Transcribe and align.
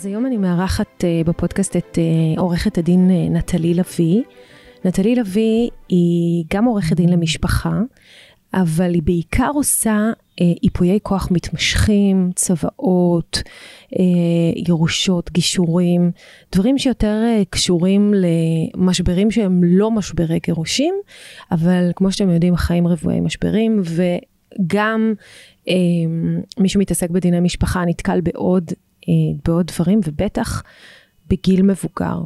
אז 0.00 0.06
היום 0.06 0.26
אני 0.26 0.36
מארחת 0.36 1.04
uh, 1.04 1.28
בפודקאסט 1.28 1.76
את 1.76 1.98
uh, 1.98 2.40
עורכת 2.40 2.78
הדין 2.78 3.10
uh, 3.10 3.32
נטלי 3.32 3.74
לביא. 3.74 4.22
נטלי 4.84 5.14
לביא 5.14 5.70
היא 5.88 6.44
גם 6.52 6.64
עורכת 6.64 6.96
דין 6.96 7.08
למשפחה, 7.08 7.80
אבל 8.54 8.94
היא 8.94 9.02
בעיקר 9.02 9.50
עושה 9.54 10.10
איפויי 10.62 10.98
כוח 11.02 11.28
מתמשכים, 11.30 12.30
צוואות, 12.34 13.42
ירושות, 14.68 15.30
גישורים, 15.30 16.10
דברים 16.52 16.78
שיותר 16.78 17.22
קשורים 17.50 18.14
למשברים 18.14 19.30
שהם 19.30 19.60
לא 19.64 19.90
משברי 19.90 20.38
גירושים, 20.46 20.94
אבל 21.52 21.90
כמו 21.96 22.12
שאתם 22.12 22.30
יודעים, 22.30 22.54
החיים 22.54 22.86
רבועי 22.86 23.20
משברים, 23.20 23.82
וגם 23.84 25.14
uh, 25.66 25.70
מי 26.58 26.68
שמתעסק 26.68 27.10
בדיני 27.10 27.40
משפחה 27.40 27.84
נתקל 27.84 28.20
בעוד 28.20 28.70
אה, 28.70 28.89
בעוד 29.44 29.66
דברים, 29.66 30.00
ובטח 30.06 30.62
בגיל 31.30 31.62
מבוגר. 31.62 32.20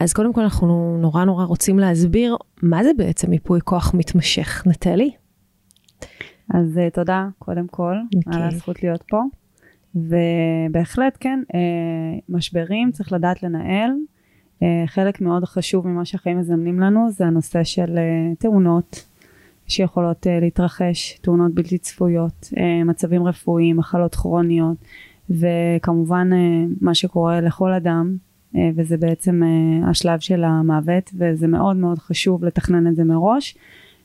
אז 0.00 0.12
קודם 0.12 0.32
כל 0.32 0.40
אנחנו 0.40 0.98
נורא 1.00 1.24
נורא 1.24 1.44
רוצים 1.44 1.78
להסביר 1.78 2.36
מה 2.62 2.84
זה 2.84 2.90
בעצם 2.96 3.30
מיפוי 3.30 3.60
כוח 3.64 3.94
מתמשך. 3.94 4.66
נטלי? 4.66 5.10
אז 6.54 6.78
uh, 6.78 6.94
תודה 6.94 7.28
קודם 7.38 7.66
כל 7.66 7.94
okay. 7.94 8.18
על 8.26 8.42
אוקיי. 8.42 8.56
הזכות 8.56 8.82
להיות 8.82 9.02
פה. 9.08 9.22
ובהחלט 9.94 11.16
כן, 11.20 11.42
uh, 11.52 11.54
משברים 12.28 12.92
צריך 12.92 13.12
לדעת 13.12 13.42
לנהל. 13.42 13.90
Uh, 13.90 14.64
חלק 14.86 15.20
מאוד 15.20 15.44
חשוב 15.44 15.88
ממה 15.88 16.04
שהחיים 16.04 16.38
מזמנים 16.38 16.80
לנו 16.80 17.10
זה 17.10 17.26
הנושא 17.26 17.64
של 17.64 17.98
תאונות 18.38 19.06
שיכולות 19.66 20.26
להתרחש, 20.40 21.18
תאונות 21.22 21.54
בלתי 21.54 21.78
צפויות, 21.78 22.48
מצבים 22.84 23.26
רפואיים, 23.26 23.76
מחלות 23.76 24.14
כרוניות, 24.14 24.76
וכמובן 25.30 26.30
אה, 26.32 26.64
מה 26.80 26.94
שקורה 26.94 27.40
לכל 27.40 27.72
אדם 27.72 28.16
אה, 28.56 28.70
וזה 28.76 28.96
בעצם 28.96 29.42
אה, 29.42 29.90
השלב 29.90 30.18
של 30.20 30.44
המוות 30.44 31.10
וזה 31.18 31.46
מאוד 31.46 31.76
מאוד 31.76 31.98
חשוב 31.98 32.44
לתכנן 32.44 32.86
את 32.86 32.96
זה 32.96 33.04
מראש 33.04 33.56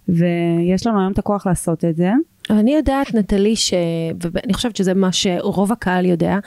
ויש 0.09 0.87
לנו 0.87 0.99
היום 0.99 1.11
את 1.11 1.19
הכוח 1.19 1.47
לעשות 1.47 1.85
את 1.85 1.95
זה. 1.95 2.11
אני 2.49 2.75
יודעת 2.75 3.15
נטלי 3.15 3.55
ש... 3.55 3.73
ואני 4.21 4.53
חושבת 4.53 4.75
שזה 4.75 4.93
מה 4.93 5.11
שרוב 5.11 5.71
הקהל 5.71 6.05
יודע, 6.05 6.37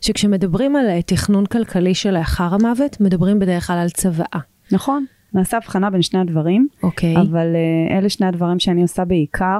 שכשמדברים 0.00 0.76
על 0.76 1.00
תכנון 1.06 1.46
כלכלי 1.46 1.94
שלאחר 1.94 2.54
המוות, 2.54 3.00
מדברים 3.00 3.38
בדרך 3.38 3.66
כלל 3.66 3.78
על 3.78 3.88
צוואה. 3.88 4.40
נכון, 4.72 5.04
נעשה 5.34 5.56
הבחנה 5.56 5.90
בין 5.90 6.02
שני 6.02 6.20
הדברים, 6.20 6.68
אוקיי. 6.82 7.16
אבל 7.16 7.46
אלה 7.90 8.08
שני 8.08 8.26
הדברים 8.26 8.58
שאני 8.58 8.82
עושה 8.82 9.04
בעיקר, 9.04 9.58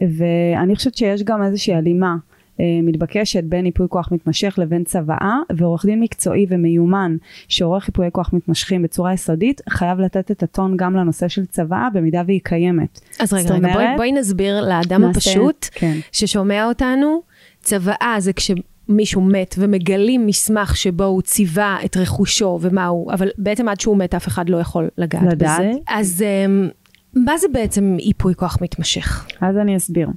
ואני 0.00 0.76
חושבת 0.76 0.94
שיש 0.94 1.22
גם 1.22 1.42
איזושהי 1.42 1.74
הלימה 1.74 2.16
מתבקשת 2.58 3.44
בין 3.44 3.66
ייפוי 3.66 3.86
כוח 3.88 4.12
מתמשך 4.12 4.54
לבין 4.58 4.84
צוואה 4.84 5.36
ועורך 5.56 5.86
דין 5.86 6.00
מקצועי 6.00 6.46
ומיומן 6.48 7.16
שעורך 7.48 7.88
ייפויי 7.88 8.10
כוח 8.12 8.32
מתמשכים 8.32 8.82
בצורה 8.82 9.12
יסודית 9.12 9.60
חייב 9.68 10.00
לתת 10.00 10.30
את 10.30 10.42
הטון 10.42 10.76
גם 10.76 10.96
לנושא 10.96 11.28
של 11.28 11.46
צוואה 11.46 11.88
במידה 11.94 12.22
והיא 12.26 12.40
קיימת. 12.44 13.00
אז 13.20 13.32
רגע, 13.32 13.54
רגע 13.54 13.72
בואי, 13.72 13.86
בואי 13.96 14.12
נסביר 14.12 14.60
לאדם 14.60 15.00
נעשה, 15.00 15.30
הפשוט 15.30 15.68
כן. 15.72 15.96
ששומע 16.12 16.68
אותנו, 16.68 17.22
צוואה 17.62 18.16
זה 18.18 18.32
כש... 18.32 18.50
מישהו 18.88 19.20
מת 19.20 19.54
ומגלים 19.58 20.26
מסמך 20.26 20.76
שבו 20.76 21.04
הוא 21.04 21.22
ציווה 21.22 21.78
את 21.84 21.96
רכושו 21.96 22.58
ומה 22.62 22.86
הוא, 22.86 23.12
אבל 23.12 23.28
בעצם 23.38 23.68
עד 23.68 23.80
שהוא 23.80 23.96
מת 23.96 24.14
אף 24.14 24.28
אחד 24.28 24.48
לא 24.48 24.56
יכול 24.56 24.88
לגעת, 24.98 25.22
לדעת. 25.22 25.60
בזה. 25.60 25.72
אז 25.88 26.22
אמ, 26.22 26.68
מה 27.14 27.38
זה 27.38 27.46
בעצם 27.52 27.96
ייפוי 28.00 28.34
כוח 28.34 28.58
מתמשך? 28.60 29.26
אז 29.40 29.56
אני 29.56 29.76
אסביר. 29.76 30.08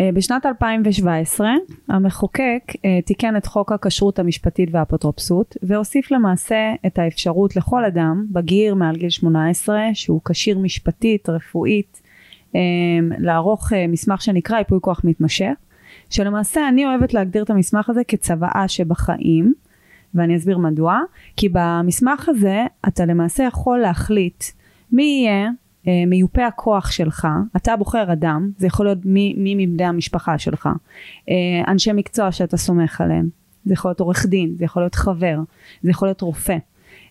אה, 0.00 0.10
בשנת 0.14 0.46
2017 0.46 1.50
המחוקק 1.88 2.62
אה, 2.84 2.98
תיקן 3.04 3.36
את 3.36 3.46
חוק 3.46 3.72
הכשרות 3.72 4.18
המשפטית 4.18 4.68
והאפוטרופסות 4.72 5.56
והוסיף 5.62 6.10
למעשה 6.10 6.72
את 6.86 6.98
האפשרות 6.98 7.56
לכל 7.56 7.84
אדם 7.84 8.26
בגיר 8.30 8.74
מעל 8.74 8.96
גיל 8.96 9.10
18 9.10 9.80
שהוא 9.94 10.20
כשיר 10.24 10.58
משפטית 10.58 11.28
רפואית 11.28 12.02
אה, 12.54 12.60
לערוך 13.18 13.72
מסמך 13.88 14.22
שנקרא 14.22 14.58
ייפוי 14.58 14.78
כוח 14.80 15.00
מתמשך 15.04 15.52
שלמעשה 16.10 16.68
אני 16.68 16.86
אוהבת 16.86 17.14
להגדיר 17.14 17.42
את 17.42 17.50
המסמך 17.50 17.90
הזה 17.90 18.04
כצוואה 18.08 18.64
שבחיים 18.68 19.54
ואני 20.14 20.36
אסביר 20.36 20.58
מדוע 20.58 21.00
כי 21.36 21.48
במסמך 21.52 22.28
הזה 22.28 22.64
אתה 22.88 23.04
למעשה 23.04 23.44
יכול 23.44 23.78
להחליט 23.78 24.44
מי 24.92 25.02
יהיה 25.02 25.48
מיופה 26.06 26.46
הכוח 26.46 26.90
שלך, 26.90 27.28
אתה 27.56 27.76
בוחר 27.76 28.12
אדם, 28.12 28.50
זה 28.56 28.66
יכול 28.66 28.86
להיות 28.86 28.98
מי, 29.04 29.34
מי 29.36 29.66
מבני 29.66 29.84
המשפחה 29.84 30.38
שלך, 30.38 30.68
אה, 31.28 31.34
אנשי 31.68 31.92
מקצוע 31.92 32.32
שאתה 32.32 32.56
סומך 32.56 33.00
עליהם, 33.00 33.28
זה 33.64 33.72
יכול 33.72 33.88
להיות 33.88 34.00
עורך 34.00 34.26
דין, 34.26 34.54
זה 34.58 34.64
יכול 34.64 34.82
להיות 34.82 34.94
חבר, 34.94 35.38
זה 35.82 35.90
יכול 35.90 36.08
להיות 36.08 36.20
רופא, 36.20 36.56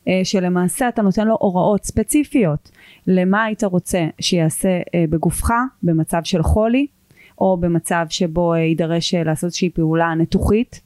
אה, 0.07 0.21
שלמעשה 0.23 0.89
אתה 0.89 1.01
נותן 1.01 1.27
לו 1.27 1.37
הוראות 1.39 1.83
ספציפיות 1.83 2.71
למה 3.07 3.43
היית 3.43 3.63
רוצה 3.63 4.07
שיעשה 4.19 4.79
בגופך 5.09 5.51
במצב 5.83 6.21
של 6.23 6.43
חולי, 6.43 6.87
או 7.41 7.57
במצב 7.57 8.05
שבו 8.09 8.55
יידרש 8.55 9.13
לעשות 9.13 9.43
איזושהי 9.43 9.69
פעולה 9.69 10.15
ניתוחית, 10.15 10.81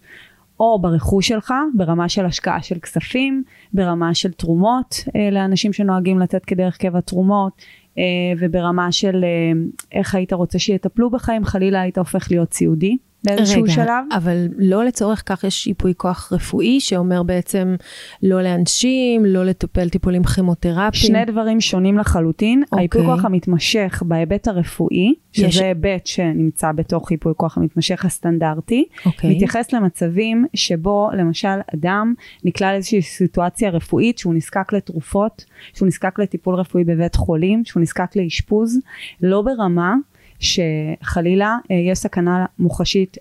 או 0.60 0.80
ברכוש 0.80 1.28
שלך 1.28 1.54
ברמה 1.74 2.10
של 2.10 2.26
השקעה 2.26 2.62
של 2.62 2.80
כספים, 2.80 3.44
ברמה 3.74 4.14
של 4.14 4.32
תרומות 4.32 4.96
אה, 5.16 5.30
לאנשים 5.32 5.74
שנוהגים 5.74 6.20
לתת 6.20 6.46
כדרך 6.46 6.78
קבע 6.78 7.02
תרומות 7.02 7.54
אה, 7.98 8.04
וברמה 8.40 8.92
של 8.92 9.24
אה, 9.24 9.62
איך 9.92 10.16
היית 10.16 10.34
רוצה 10.34 10.60
שיטפלו 10.60 11.10
בך 11.10 11.30
אם 11.30 11.46
חלילה 11.46 11.82
היית 11.82 11.98
הופך 11.98 12.32
להיות 12.32 12.54
סיעודי. 12.54 12.98
באיזשהו 13.26 13.64
רגע, 13.64 13.72
שלב. 13.72 14.06
אבל 14.12 14.48
לא 14.58 14.86
לצורך 14.86 15.24
כך 15.26 15.44
יש 15.44 15.68
ייפוי 15.68 15.94
כוח 15.98 16.34
רפואי 16.34 16.80
שאומר 16.80 17.24
בעצם 17.24 17.76
לא 18.24 18.42
לאנשים, 18.42 19.26
לא 19.26 19.46
לטפל 19.46 19.90
טיפולים 19.90 20.24
כימותרפיים. 20.24 20.92
שני 20.94 21.26
דברים 21.26 21.62
שונים 21.62 21.98
לחלוטין. 21.98 22.64
אוקיי. 22.64 22.80
הייפוי 22.80 23.06
כוח 23.06 23.26
המתמשך 23.26 24.04
בהיבט 24.06 24.48
הרפואי, 24.48 25.14
שזה 25.32 25.48
יש... 25.48 25.58
היבט 25.58 26.06
שנמצא 26.06 26.72
בתוך 26.72 27.12
ייפוי 27.12 27.34
כוח 27.38 27.58
המתמשך 27.58 28.06
הסטנדרטי, 28.06 28.86
אוקיי. 29.06 29.36
מתייחס 29.36 29.74
למצבים 29.74 30.46
שבו 30.54 31.10
למשל 31.18 31.58
אדם 31.76 32.14
נקלע 32.44 32.72
לאיזושהי 32.72 33.02
סיטואציה 33.02 33.70
רפואית 33.70 34.18
שהוא 34.18 34.34
נזקק 34.34 34.74
לתרופות, 34.74 35.46
שהוא 35.74 35.88
נזקק 35.88 36.20
לטיפול 36.20 36.56
רפואי 36.56 36.84
בבית 36.84 37.16
חולים, 37.16 37.66
שהוא 37.66 37.82
נזקק 37.82 38.16
לאשפוז, 38.16 38.80
לא 39.22 39.42
ברמה 39.42 39.96
שחלילה 40.40 41.58
אה, 41.72 41.76
יש 41.76 41.98
סכנה 41.98 42.46
מוחשית 42.60 43.18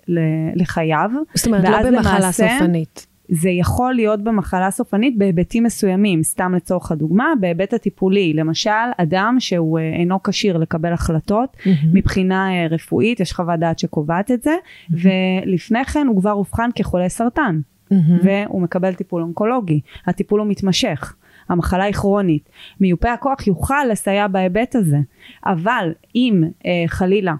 לחייו. 0.55 1.11
זאת 1.33 1.47
אומרת, 1.47 1.63
לא 1.63 1.91
במחלה 1.91 2.19
למעשה, 2.19 2.47
סופנית. 2.59 3.07
זה 3.29 3.49
יכול 3.49 3.93
להיות 3.93 4.23
במחלה 4.23 4.71
סופנית 4.71 5.17
בהיבטים 5.17 5.63
מסוימים, 5.63 6.23
סתם 6.23 6.55
לצורך 6.55 6.91
הדוגמה, 6.91 7.33
בהיבט 7.39 7.73
הטיפולי, 7.73 8.33
למשל 8.33 8.69
אדם 8.97 9.35
שהוא 9.39 9.79
אה, 9.79 9.93
אינו 9.93 10.23
כשיר 10.23 10.57
לקבל 10.57 10.93
החלטות 10.93 11.57
mm-hmm. 11.59 11.69
מבחינה 11.93 12.49
אה, 12.51 12.67
רפואית, 12.67 13.19
יש 13.19 13.33
חוות 13.33 13.59
דעת 13.59 13.79
שקובעת 13.79 14.31
את 14.31 14.43
זה, 14.43 14.51
mm-hmm. 14.51 14.95
ולפני 15.45 15.85
כן 15.85 16.07
הוא 16.07 16.19
כבר 16.21 16.31
אובחן 16.31 16.69
כחולה 16.75 17.09
סרטן, 17.09 17.59
mm-hmm. 17.59 17.95
והוא 18.23 18.61
מקבל 18.61 18.93
טיפול 18.93 19.21
אונקולוגי, 19.21 19.79
הטיפול 20.07 20.39
הוא 20.39 20.47
מתמשך. 20.47 21.15
המחלה 21.49 21.83
היא 21.83 21.93
כרונית. 21.93 22.49
מיופה 22.79 23.13
הכוח 23.13 23.47
יוכל 23.47 23.85
לסייע 23.91 24.27
בהיבט 24.27 24.75
הזה, 24.75 24.97
אבל 25.45 25.93
אם 26.15 26.43
אה, 26.65 26.83
חלילה 26.87 27.33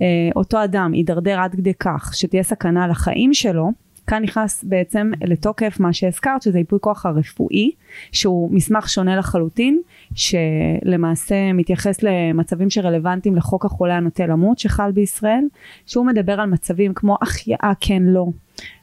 אה, 0.00 0.06
אותו 0.36 0.64
אדם 0.64 0.94
יידרדר 0.94 1.40
עד 1.40 1.52
כדי 1.52 1.74
כך 1.74 2.12
שתהיה 2.14 2.42
סכנה 2.42 2.86
לחיים 2.86 3.34
שלו, 3.34 3.72
כאן 4.06 4.22
נכנס 4.22 4.64
בעצם 4.64 5.10
לתוקף 5.24 5.76
מה 5.80 5.92
שהזכרת 5.92 6.42
שזה 6.42 6.58
ייפוי 6.58 6.78
כוח 6.82 7.06
הרפואי 7.06 7.70
שהוא 8.12 8.50
מסמך 8.52 8.88
שונה 8.88 9.16
לחלוטין 9.16 9.80
שלמעשה 10.14 11.52
מתייחס 11.52 12.02
למצבים 12.02 12.70
שרלוונטיים 12.70 13.36
לחוק 13.36 13.64
החולה 13.64 13.96
הנוטה 13.96 14.26
למות 14.26 14.58
שחל 14.58 14.92
בישראל 14.92 15.44
שהוא 15.86 16.06
מדבר 16.06 16.40
על 16.40 16.50
מצבים 16.50 16.94
כמו 16.94 17.16
החייאה 17.22 17.72
כן 17.80 18.02
לא 18.02 18.26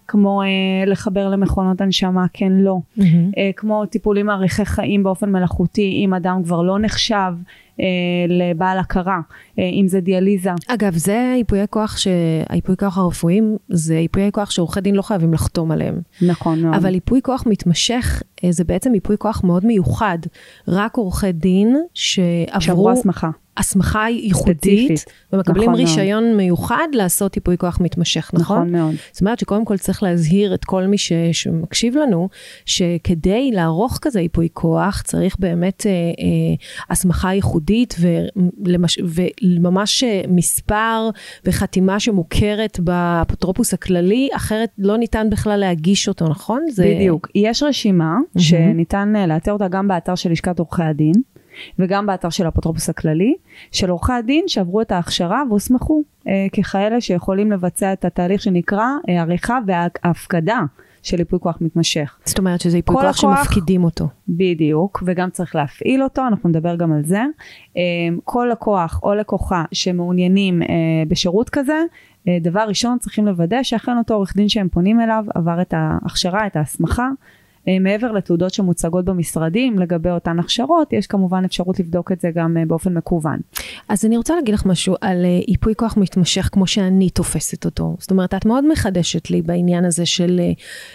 כמו 0.09 0.41
אה, 0.41 0.47
לחבר 0.85 1.29
למכונות 1.29 1.81
הנשמה 1.81 2.25
כן 2.33 2.51
לא 2.51 2.77
mm-hmm. 2.77 3.03
אה, 3.37 3.49
כמו 3.55 3.85
טיפולים 3.85 4.25
מאריכי 4.25 4.65
חיים 4.65 5.03
באופן 5.03 5.31
מלאכותי 5.31 6.01
אם 6.05 6.13
אדם 6.13 6.43
כבר 6.43 6.61
לא 6.61 6.79
נחשב 6.79 7.33
אה, 7.79 7.85
לבעל 8.27 8.79
הכרה, 8.79 9.19
אה, 9.59 9.63
אם 9.63 9.87
זה 9.87 9.99
דיאליזה. 9.99 10.49
אגב, 10.67 10.93
זה 10.93 11.33
ייפויי 11.37 11.65
כוח, 11.69 11.97
ש... 11.97 12.07
הייפויי 12.49 12.77
כוח 12.77 12.97
הרפואיים, 12.97 13.57
זה 13.69 13.95
ייפויי 13.95 14.31
כוח 14.31 14.51
שעורכי 14.51 14.81
דין 14.81 14.95
לא 14.95 15.01
חייבים 15.01 15.33
לחתום 15.33 15.71
עליהם. 15.71 16.01
נכון 16.21 16.61
מאוד. 16.61 16.75
אבל 16.75 16.93
ייפוי 16.93 17.21
כוח 17.21 17.43
מתמשך, 17.45 18.23
אה, 18.43 18.51
זה 18.51 18.63
בעצם 18.63 18.93
ייפוי 18.93 19.15
כוח 19.19 19.43
מאוד 19.43 19.65
מיוחד. 19.65 20.17
רק 20.67 20.97
עורכי 20.97 21.31
דין 21.31 21.75
שעברו... 21.93 22.61
שעברו 22.61 22.91
הסמכה. 22.91 23.29
הסמכה 23.59 24.09
ייחודית. 24.09 25.05
ומקבלים 25.33 25.69
נכון 25.69 25.81
מאוד. 25.81 25.89
רישיון 25.89 26.37
מיוחד 26.37 26.87
לעשות 26.93 27.35
ייפוי 27.35 27.57
כוח 27.57 27.79
מתמשך, 27.81 28.31
נכון? 28.33 28.57
נכון 28.57 28.71
מאוד. 28.71 28.95
זאת 29.11 29.21
אומרת 29.21 29.39
שקודם 29.39 29.65
כל 29.65 29.77
צריך 29.77 30.03
להזהיר 30.03 30.53
את 30.53 30.65
כל 30.65 30.83
מי 30.85 30.97
ש, 30.97 31.11
שמקשיב 31.31 31.97
לנו, 31.97 32.29
שכדי 32.65 33.51
לערוך 33.53 33.99
כזה 34.01 34.21
ייפוי 34.21 34.47
כוח, 34.53 35.01
צריך 35.01 35.35
באמת 35.39 35.85
אה, 35.85 35.91
אה, 35.91 36.55
הסמכה 36.89 37.33
ייחודית 37.33 37.95
ולמש, 37.99 38.99
וממש 39.41 40.03
אה, 40.03 40.21
מספר 40.27 41.09
וחתימה 41.45 41.99
שמוכרת 41.99 42.79
באפוטרופוס 42.79 43.73
הכללי, 43.73 44.29
אחרת 44.35 44.69
לא 44.77 44.97
ניתן 44.97 45.27
בכלל 45.29 45.59
להגיש 45.59 46.07
אותו, 46.07 46.27
נכון? 46.27 46.65
זה... 46.71 46.93
בדיוק. 46.95 47.27
יש 47.35 47.63
רשימה 47.63 48.17
שניתן 48.37 49.13
אה, 49.15 49.27
לאתר 49.27 49.51
אותה 49.51 49.67
גם 49.67 49.87
באתר 49.87 50.15
של 50.15 50.31
לשכת 50.31 50.59
עורכי 50.59 50.83
הדין. 50.83 51.13
וגם 51.79 52.05
באתר 52.05 52.29
של 52.29 52.45
האפוטרופוס 52.45 52.89
הכללי, 52.89 53.35
של 53.71 53.89
עורכי 53.89 54.13
הדין 54.13 54.43
שעברו 54.47 54.81
את 54.81 54.91
ההכשרה 54.91 55.43
והוסמכו 55.49 56.03
אה, 56.27 56.47
ככאלה 56.53 57.01
שיכולים 57.01 57.51
לבצע 57.51 57.93
את 57.93 58.05
התהליך 58.05 58.41
שנקרא 58.41 58.87
אה, 59.09 59.21
עריכה 59.21 59.59
והפקדה 59.67 60.59
של 61.03 61.19
ייפוי 61.19 61.39
כוח 61.39 61.57
מתמשך. 61.61 62.17
זאת 62.25 62.39
אומרת 62.39 62.61
שזה 62.61 62.77
ייפוי 62.77 62.95
כוח 62.95 63.15
שמפקידים 63.15 63.83
אותו. 63.83 64.07
בדיוק, 64.29 65.03
וגם 65.05 65.29
צריך 65.29 65.55
להפעיל 65.55 66.03
אותו, 66.03 66.27
אנחנו 66.27 66.49
נדבר 66.49 66.75
גם 66.75 66.93
על 66.93 67.03
זה. 67.05 67.21
אה, 67.77 67.81
כל 68.23 68.49
לקוח 68.51 68.99
או 69.03 69.13
לקוחה 69.13 69.63
שמעוניינים 69.71 70.61
אה, 70.61 70.67
בשירות 71.07 71.49
כזה, 71.49 71.83
אה, 72.27 72.37
דבר 72.41 72.61
ראשון 72.67 72.97
צריכים 72.99 73.25
לוודא 73.25 73.63
שאכן 73.63 73.97
אותו 73.97 74.13
עורך 74.13 74.35
דין 74.35 74.49
שהם 74.49 74.69
פונים 74.69 75.01
אליו 75.01 75.25
עבר 75.35 75.61
את 75.61 75.73
ההכשרה, 75.77 76.47
את 76.47 76.55
ההסמכה. 76.55 77.09
אה, 77.69 77.79
מעבר 77.79 78.11
לתעודות 78.11 78.53
שמוצגות 78.53 79.05
במשרדים 79.05 79.79
לגבי 79.79 80.09
אותן 80.09 80.39
הכשרות, 80.39 80.93
יש 80.93 81.07
כמובן 81.07 81.45
אפשרות 81.45 81.79
לבדוק 81.79 82.11
את 82.11 82.21
זה 82.21 82.29
גם 82.35 82.57
אה, 82.57 82.65
באופן 82.65 82.93
מקוון. 82.93 83.39
אז 83.89 84.05
אני 84.05 84.17
רוצה 84.17 84.35
להגיד 84.35 84.53
לך 84.53 84.65
משהו 84.65 84.95
על 85.01 85.25
אה, 85.25 85.39
ייפוי 85.47 85.73
כוח 85.75 85.97
מתמשך 85.97 86.49
כמו 86.51 86.67
שאני 86.67 87.09
תופסת 87.09 87.65
אותו. 87.65 87.95
זאת 87.99 88.11
אומרת, 88.11 88.33
את 88.33 88.45
מאוד 88.45 88.65
מחדשת 88.71 89.29
לי 89.29 89.41
בעניין 89.41 89.85
הזה 89.85 90.05
של 90.05 90.41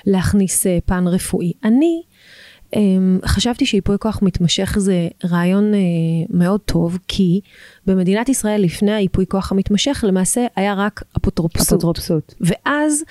להכניס 0.07 0.67
פן 0.87 1.07
רפואי. 1.07 1.53
אני 1.65 2.03
אמ, 2.77 3.19
חשבתי 3.25 3.67
שייפוי 3.67 3.97
כוח 4.01 4.23
מתמשך 4.23 4.77
זה 4.79 5.09
רעיון 5.25 5.73
מאוד 6.31 6.61
טוב, 6.61 6.99
כי 7.09 7.41
במדינת 7.87 8.29
ישראל 8.29 8.63
לפני 8.63 8.93
הייפוי 8.93 9.25
כוח 9.29 9.53
המתמשך 9.53 10.05
למעשה 10.09 10.47
היה 10.57 10.75
רק 10.75 11.03
אפוטרופסות. 11.17 11.69
אפוטרופסות. 11.69 12.35
ואז 12.41 13.05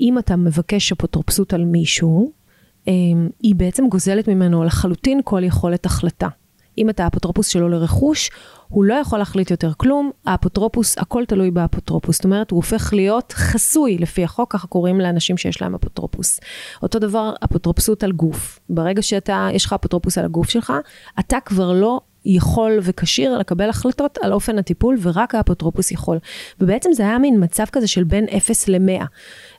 אם 0.00 0.18
אתה 0.18 0.36
מבקש 0.36 0.92
אפוטרופסות 0.92 1.52
על 1.52 1.64
מישהו, 1.64 2.32
היא 3.42 3.54
בעצם 3.54 3.88
גוזלת 3.88 4.28
ממנו 4.28 4.64
לחלוטין 4.64 5.20
כל 5.24 5.44
יכולת 5.44 5.86
החלטה. 5.86 6.28
אם 6.78 6.90
אתה 6.90 7.04
האפוטרופוס 7.04 7.48
שלו 7.48 7.68
לרכוש, 7.68 8.30
הוא 8.68 8.84
לא 8.84 8.94
יכול 8.94 9.18
להחליט 9.18 9.50
יותר 9.50 9.72
כלום, 9.76 10.10
האפוטרופוס, 10.26 10.98
הכל 10.98 11.24
תלוי 11.24 11.50
באפוטרופוס. 11.50 12.16
זאת 12.16 12.24
אומרת, 12.24 12.50
הוא 12.50 12.56
הופך 12.56 12.92
להיות 12.92 13.32
חסוי 13.32 13.98
לפי 13.98 14.24
החוק, 14.24 14.52
ככה 14.52 14.66
קוראים 14.66 15.00
לאנשים 15.00 15.36
שיש 15.36 15.62
להם 15.62 15.74
אפוטרופוס. 15.74 16.40
אותו 16.82 16.98
דבר, 16.98 17.32
אפוטרופסות 17.44 18.04
על 18.04 18.12
גוף. 18.12 18.60
ברגע 18.70 19.02
שאתה, 19.02 19.48
יש 19.52 19.64
לך 19.64 19.72
אפוטרופוס 19.72 20.18
על 20.18 20.24
הגוף 20.24 20.50
שלך, 20.50 20.72
אתה 21.18 21.38
כבר 21.44 21.72
לא 21.72 22.00
יכול 22.24 22.78
וכשיר 22.82 23.38
לקבל 23.38 23.68
החלטות 23.68 24.18
על 24.22 24.32
אופן 24.32 24.58
הטיפול, 24.58 24.96
ורק 25.02 25.34
האפוטרופוס 25.34 25.92
יכול. 25.92 26.18
ובעצם 26.60 26.90
זה 26.92 27.02
היה 27.02 27.18
מין 27.18 27.44
מצב 27.44 27.64
כזה 27.72 27.86
של 27.86 28.04
בין 28.04 28.26
0 28.36 28.68
ל-100. 28.68 29.04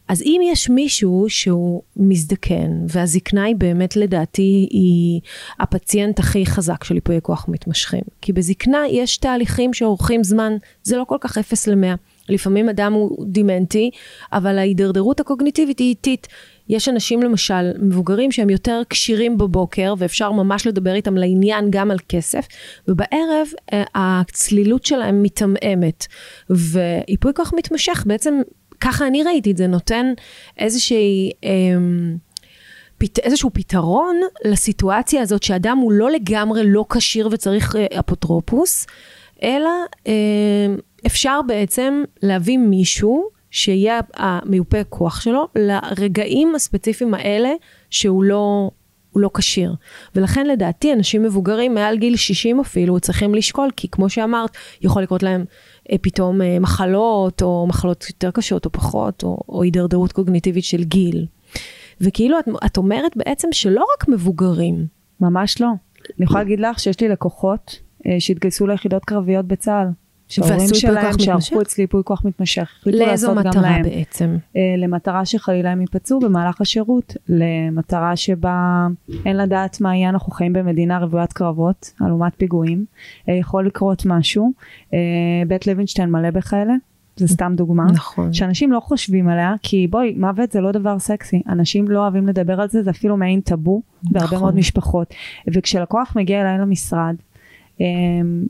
אז 0.10 0.22
אם 0.22 0.42
יש 0.44 0.70
מישהו 0.70 1.26
שהוא 1.30 1.82
מזדקן, 1.98 2.72
והזקנה 2.88 3.44
היא 3.44 3.56
באמת 3.56 3.96
לדעתי 3.96 4.68
היא 4.72 5.22
הפציינט 5.60 6.20
הכי 6.20 6.46
חזק 6.46 6.84
של 6.84 6.96
ייפויי 6.96 7.20
כוח 7.22 7.46
מתמשכים. 7.48 8.02
כי 8.22 8.34
בזקנה 8.34 8.88
יש 8.90 9.18
תהליכים 9.18 9.74
שאורכים 9.74 10.24
זמן, 10.24 10.54
זה 10.84 10.98
לא 10.98 11.04
כל 11.04 11.18
כך 11.22 11.38
0 11.38 11.68
ל-100. 11.68 11.98
לפעמים 12.30 12.70
אדם 12.70 12.94
הוא 12.94 13.26
דימנטי, 13.26 13.92
אבל 14.34 14.58
ההידרדרות 14.58 15.20
הקוגניטיבית 15.20 15.80
היא 15.80 15.90
איטית. 15.90 16.28
יש 16.70 16.90
אנשים 16.90 17.24
למשל 17.24 17.72
מבוגרים 17.82 18.32
שהם 18.32 18.50
יותר 18.50 18.82
כשירים 18.90 19.38
בבוקר 19.38 19.94
ואפשר 19.98 20.32
ממש 20.32 20.68
לדבר 20.68 20.94
איתם 20.94 21.18
לעניין 21.18 21.68
גם 21.70 21.92
על 21.92 21.98
כסף 22.10 22.48
ובערב 22.88 23.48
אה, 23.74 23.84
הצלילות 23.96 24.86
שלהם 24.86 25.24
מתעמעמת 25.24 26.08
וייפוי 26.50 27.32
כוח 27.36 27.54
מתמשך 27.58 28.04
בעצם 28.08 28.42
ככה 28.82 29.08
אני 29.08 29.24
ראיתי 29.24 29.52
את 29.52 29.58
זה 29.58 29.68
נותן 29.68 30.14
איזושהי 30.58 31.32
אמ, 31.44 32.18
פת, 32.98 33.20
איזשהו 33.20 33.50
פתרון 33.54 34.16
לסיטואציה 34.46 35.22
הזאת 35.22 35.44
שאדם 35.44 35.78
הוא 35.78 35.92
לא 35.92 36.12
לגמרי 36.12 36.62
לא 36.66 36.86
כשיר 36.90 37.30
וצריך 37.32 37.76
אה, 37.76 38.00
אפוטרופוס 38.00 38.88
אלא 39.44 39.70
אה, 40.08 40.14
אפשר 41.06 41.40
בעצם 41.48 42.04
להביא 42.24 42.58
מישהו 42.58 43.30
שיהיה 43.52 44.00
המיופה 44.14 44.84
כוח 44.84 45.22
שלו 45.22 45.48
לרגעים 45.56 46.56
הספציפיים 46.56 47.14
האלה 47.14 47.52
שהוא 47.90 48.24
לא, 48.24 48.72
הוא 49.12 49.22
לא 49.22 49.30
כשיר. 49.34 49.76
ולכן 50.16 50.48
לדעתי 50.48 50.94
אנשים 50.94 51.24
מבוגרים 51.24 51.74
מעל 51.74 51.98
גיל 51.98 52.16
60 52.16 52.60
אפילו 52.60 53.00
צריכים 53.00 53.36
לשקול, 53.36 53.70
כי 53.76 53.88
כמו 53.88 54.10
שאמרת, 54.10 54.52
יכול 54.82 55.04
לקרות 55.04 55.24
להם 55.24 55.46
אה, 55.92 55.98
פתאום 56.02 56.42
אה, 56.42 56.60
מחלות, 56.60 57.42
או 57.42 57.68
מחלות 57.68 58.06
יותר 58.10 58.32
קשות 58.32 58.66
או 58.66 58.72
פחות, 58.72 59.24
או, 59.24 59.40
או 59.50 59.64
הידרדרות 59.64 60.12
קוגניטיבית 60.12 60.64
של 60.64 60.84
גיל. 60.84 61.26
וכאילו 62.02 62.40
את, 62.40 62.46
את 62.66 62.78
אומרת 62.78 63.18
בעצם 63.18 63.48
שלא 63.52 63.86
רק 63.98 64.08
מבוגרים, 64.08 64.86
ממש 65.22 65.62
לא. 65.62 65.68
אני 66.18 66.26
יכולה 66.26 66.44
להגיד 66.44 66.60
לך 66.60 66.80
שיש 66.80 67.00
לי 67.02 67.10
לקוחות 67.10 67.80
אה, 68.08 68.16
שהתגייסו 68.20 68.68
ליחידות 68.68 69.06
קרביות 69.06 69.46
בצה"ל. 69.46 69.88
שההורים 70.30 70.74
שלהם 70.74 71.20
שערכו? 71.20 71.62
אצלי 71.62 71.84
ייפוי 71.84 72.02
כוח 72.06 72.26
מתמשך. 72.26 72.70
לאיזו 72.86 73.36
מטרה 73.36 73.62
להם. 73.62 73.84
בעצם? 73.84 74.38
אה, 74.56 74.62
למטרה 74.78 75.26
שחלילה 75.26 75.72
הם 75.72 75.82
ייפצעו 75.82 76.20
במהלך 76.20 76.62
השירות, 76.62 77.16
למטרה 77.30 78.16
שבה 78.16 78.88
אין 79.26 79.38
לדעת 79.38 79.82
מה 79.82 79.96
יהיה, 79.96 80.10
אנחנו 80.10 80.32
חיים 80.32 80.54
במדינה 80.54 81.00
רוויית 81.00 81.34
קרבות, 81.34 81.94
אלומת 82.06 82.34
פיגועים, 82.38 82.86
אה, 83.30 83.34
יכול 83.34 83.66
לקרות 83.66 84.06
משהו, 84.06 84.52
אה, 84.94 85.00
בית 85.48 85.68
לוינשטיין 85.68 86.12
מלא 86.12 86.30
בכאלה, 86.30 86.74
זה 87.16 87.28
סתם 87.28 87.54
דוגמה, 87.56 87.86
נכון. 87.94 88.34
שאנשים 88.34 88.72
לא 88.72 88.80
חושבים 88.80 89.30
עליה, 89.30 89.54
כי 89.64 89.88
בואי, 89.88 90.14
מוות 90.18 90.52
זה 90.52 90.62
לא 90.62 90.72
דבר 90.72 91.00
סקסי, 91.00 91.42
אנשים 91.50 91.88
לא 91.88 92.00
אוהבים 92.00 92.28
לדבר 92.28 92.62
על 92.62 92.70
זה, 92.70 92.84
זה 92.84 92.90
אפילו 92.90 93.18
מעין 93.18 93.42
טאבו 93.42 93.82
בהרבה 94.04 94.26
נכון. 94.26 94.40
מאוד 94.40 94.56
משפחות, 94.56 95.14
וכשלקוח 95.54 96.14
מגיע 96.16 96.42
אליי 96.42 96.58
למשרד, 96.58 97.16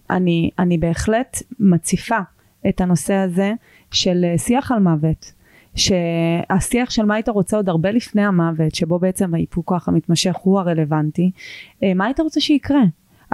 אני, 0.10 0.50
אני 0.60 0.78
בהחלט 0.78 1.44
מציפה 1.60 2.20
את 2.70 2.82
הנושא 2.82 3.14
הזה 3.14 3.54
של 3.92 4.26
אה, 4.26 4.38
שיח 4.38 4.72
על 4.72 4.80
מוות. 4.80 5.34
שהשיח 5.76 6.90
של 6.90 7.06
מה 7.06 7.16
היית 7.16 7.30
רוצה 7.30 7.58
עוד 7.58 7.70
הרבה 7.70 7.92
לפני 7.92 8.26
המוות, 8.26 8.76
שבו 8.76 9.00
בעצם 9.00 9.34
הייפוי 9.34 9.64
כוח 9.66 9.88
המתמשך 9.88 10.36
הוא 10.42 10.60
הרלוונטי, 10.60 11.32
אה, 11.84 11.94
מה 11.94 12.06
היית 12.06 12.20
רוצה 12.20 12.40
שיקרה? 12.40 12.82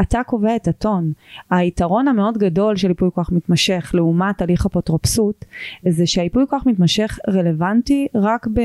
אתה 0.02 0.24
קובע 0.24 0.56
את 0.56 0.68
הטון. 0.68 1.12
היתרון 1.50 2.08
המאוד 2.08 2.38
גדול 2.38 2.76
של 2.76 2.88
ייפוי 2.88 3.10
כוח 3.14 3.30
מתמשך 3.32 3.92
לעומת 3.94 4.42
הליך 4.42 4.66
אפוטרופסות, 4.66 5.46
זה 5.90 6.08
שהייפוי 6.08 6.44
כוח 6.50 6.64
מתמשך 6.66 7.20
רלוונטי 7.30 8.08
רק 8.16 8.48
ב, 8.48 8.62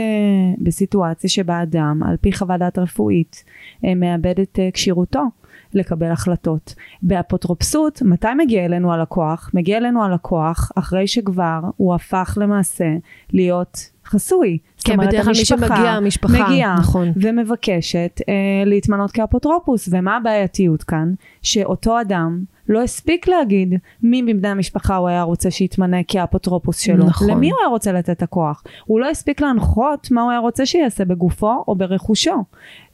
בסיטואציה 0.58 1.30
שבה 1.30 1.62
אדם, 1.62 2.02
על 2.02 2.16
פי 2.16 2.32
חוות 2.32 2.58
דעת 2.58 2.78
רפואית, 2.78 3.44
אה, 3.84 3.94
מאבד 3.94 4.40
את 4.40 4.58
כשירותו. 4.72 5.22
לקבל 5.74 6.10
החלטות. 6.10 6.74
באפוטרופסות, 7.02 8.02
מתי 8.02 8.34
מגיע 8.36 8.64
אלינו 8.64 8.92
הלקוח? 8.92 9.50
מגיע 9.54 9.76
אלינו 9.76 10.04
הלקוח 10.04 10.70
אחרי 10.74 11.06
שכבר 11.06 11.60
הוא 11.76 11.94
הפך 11.94 12.38
למעשה 12.40 12.86
להיות 13.32 13.90
חסוי. 14.04 14.58
כן, 14.84 14.92
אומרת, 14.92 15.08
בדרך 15.08 15.25
כלל 15.25 15.32
מי 15.32 15.44
שמגיע, 15.44 15.90
המשפחה, 15.90 16.49
מגיעה 16.49 16.76
נכון. 16.78 17.12
ומבקשת 17.16 18.20
אה, 18.28 18.34
להתמנות 18.66 19.10
כאפוטרופוס. 19.10 19.88
ומה 19.92 20.16
הבעייתיות 20.16 20.82
כאן? 20.82 21.12
שאותו 21.42 22.00
אדם 22.00 22.44
לא 22.70 22.82
הספיק 22.82 23.28
להגיד 23.28 23.75
מי 24.02 24.22
מבני 24.22 24.49
המשפחה 24.49 24.96
הוא 24.96 25.08
היה 25.08 25.22
רוצה 25.22 25.50
שיתמנה 25.50 25.96
כאפוטרופוס 26.08 26.78
שלו. 26.78 27.06
נכון. 27.06 27.30
למי 27.30 27.50
הוא 27.50 27.58
היה 27.60 27.68
רוצה 27.68 27.92
לתת 27.92 28.10
את 28.10 28.22
הכוח? 28.22 28.62
הוא 28.84 29.00
לא 29.00 29.10
הספיק 29.10 29.40
להנחות 29.40 30.10
מה 30.10 30.22
הוא 30.22 30.30
היה 30.30 30.40
רוצה 30.40 30.66
שיעשה 30.66 31.04
בגופו 31.04 31.64
או 31.68 31.75
ברכושו. 31.75 32.44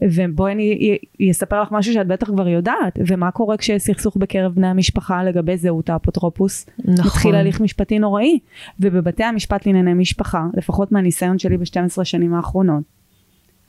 ובואי 0.02 0.52
אני 0.52 1.30
אספר 1.30 1.62
לך 1.62 1.72
משהו 1.72 1.92
שאת 1.92 2.06
בטח 2.06 2.26
כבר 2.26 2.48
יודעת, 2.48 2.98
ומה 3.06 3.30
קורה 3.30 3.56
כשיש 3.56 3.82
סכסוך 3.82 4.16
בקרב 4.16 4.54
בני 4.54 4.66
המשפחה 4.66 5.24
לגבי 5.24 5.56
זהות 5.56 5.90
האפוטרופוס? 5.90 6.66
נכון. 6.78 6.94
מתחיל 7.06 7.34
הליך 7.34 7.60
משפטי 7.60 7.98
נוראי, 7.98 8.38
ובבתי 8.80 9.24
המשפט 9.24 9.66
לענייני 9.66 9.94
משפחה, 9.94 10.46
לפחות 10.54 10.92
מהניסיון 10.92 11.38
שלי 11.38 11.56
ב-12 11.76 12.04
שנים 12.04 12.34
האחרונות, 12.34 12.82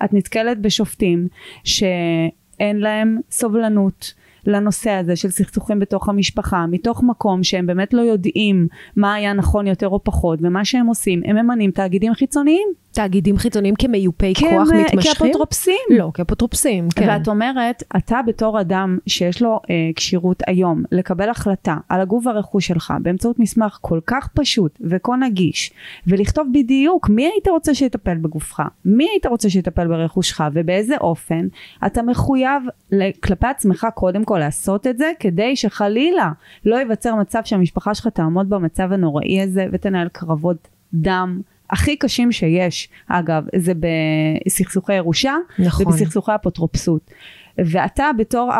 את 0.05 0.13
נתקלת 0.13 0.61
בשופטים 0.61 1.27
שאין 1.63 2.79
להם 2.79 3.19
סובלנות 3.31 4.13
לנושא 4.47 4.91
הזה 4.91 5.15
של 5.15 5.29
סכסוכים 5.29 5.79
בתוך 5.79 6.09
המשפחה, 6.09 6.65
מתוך 6.65 7.03
מקום 7.03 7.43
שהם 7.43 7.65
באמת 7.65 7.93
לא 7.93 8.01
יודעים 8.01 8.67
מה 8.95 9.13
היה 9.13 9.33
נכון 9.33 9.67
יותר 9.67 9.87
או 9.87 10.03
פחות, 10.03 10.39
ומה 10.41 10.65
שהם 10.65 10.87
עושים, 10.87 11.21
הם 11.25 11.35
ממנים 11.35 11.71
תאגידים 11.71 12.13
חיצוניים. 12.13 12.67
תאגידים 12.97 13.37
חיצוניים 13.37 13.75
כמיופי 13.75 14.33
כוח 14.35 14.67
מתמשכים? 14.79 15.13
כאפוטרופסים. 15.13 15.75
לא, 15.89 16.11
כאפוטרופסים, 16.13 16.87
כן. 16.95 17.09
ואת 17.09 17.27
אומרת, 17.27 17.83
אתה 17.97 18.19
בתור 18.27 18.61
אדם 18.61 18.97
שיש 19.07 19.41
לו 19.41 19.59
אה, 19.69 19.75
כשירות 19.95 20.43
היום 20.47 20.83
לקבל 20.91 21.29
החלטה 21.29 21.77
על 21.89 22.01
הגוף 22.01 22.25
והרכוש 22.25 22.67
שלך 22.67 22.93
באמצעות 23.01 23.39
מסמך 23.39 23.77
כל 23.81 23.99
כך 24.07 24.27
פשוט 24.33 24.79
וכה 24.81 25.15
נגיש, 25.15 25.71
ולכתוב 26.07 26.47
בדיוק 26.53 27.09
מי 27.09 27.25
היית 27.25 27.47
רוצה 27.47 27.73
שיטפל 27.73 28.17
בגופך, 28.17 28.61
מי 28.85 29.07
היית 29.09 29.25
רוצה 29.25 29.49
שיטפל 29.49 29.87
ברכושך 29.87 30.41
ובאיזה 30.53 30.97
אופן, 30.97 31.47
אתה 31.85 32.01
מחויב 32.01 32.63
כלפי 33.23 33.47
עצמך 33.47 33.87
קודם 33.93 34.23
כל 34.23 34.39
לעשות 34.39 34.87
את 34.87 34.97
זה, 34.97 35.11
כדי 35.19 35.55
שחלילה 35.55 36.31
לא 36.65 36.75
ייווצר 36.75 37.15
מצב 37.15 37.39
שהמשפחה 37.45 37.95
שלך 37.95 38.07
תעמוד 38.07 38.49
במצב 38.49 38.91
הנוראי 38.91 39.41
הזה 39.41 39.65
ותנהל 39.71 40.07
קרבות 40.07 40.67
דם. 40.93 41.41
הכי 41.69 41.97
קשים 41.97 42.31
שיש, 42.31 42.89
אגב, 43.07 43.43
זה 43.55 43.73
בסכסוכי 44.45 44.93
ירושה 44.93 45.35
נכון. 45.59 45.87
ובסכסוכי 45.87 46.31
אפוטרופסות. 46.35 47.11
ואתה 47.65 48.09
בתור 48.17 48.51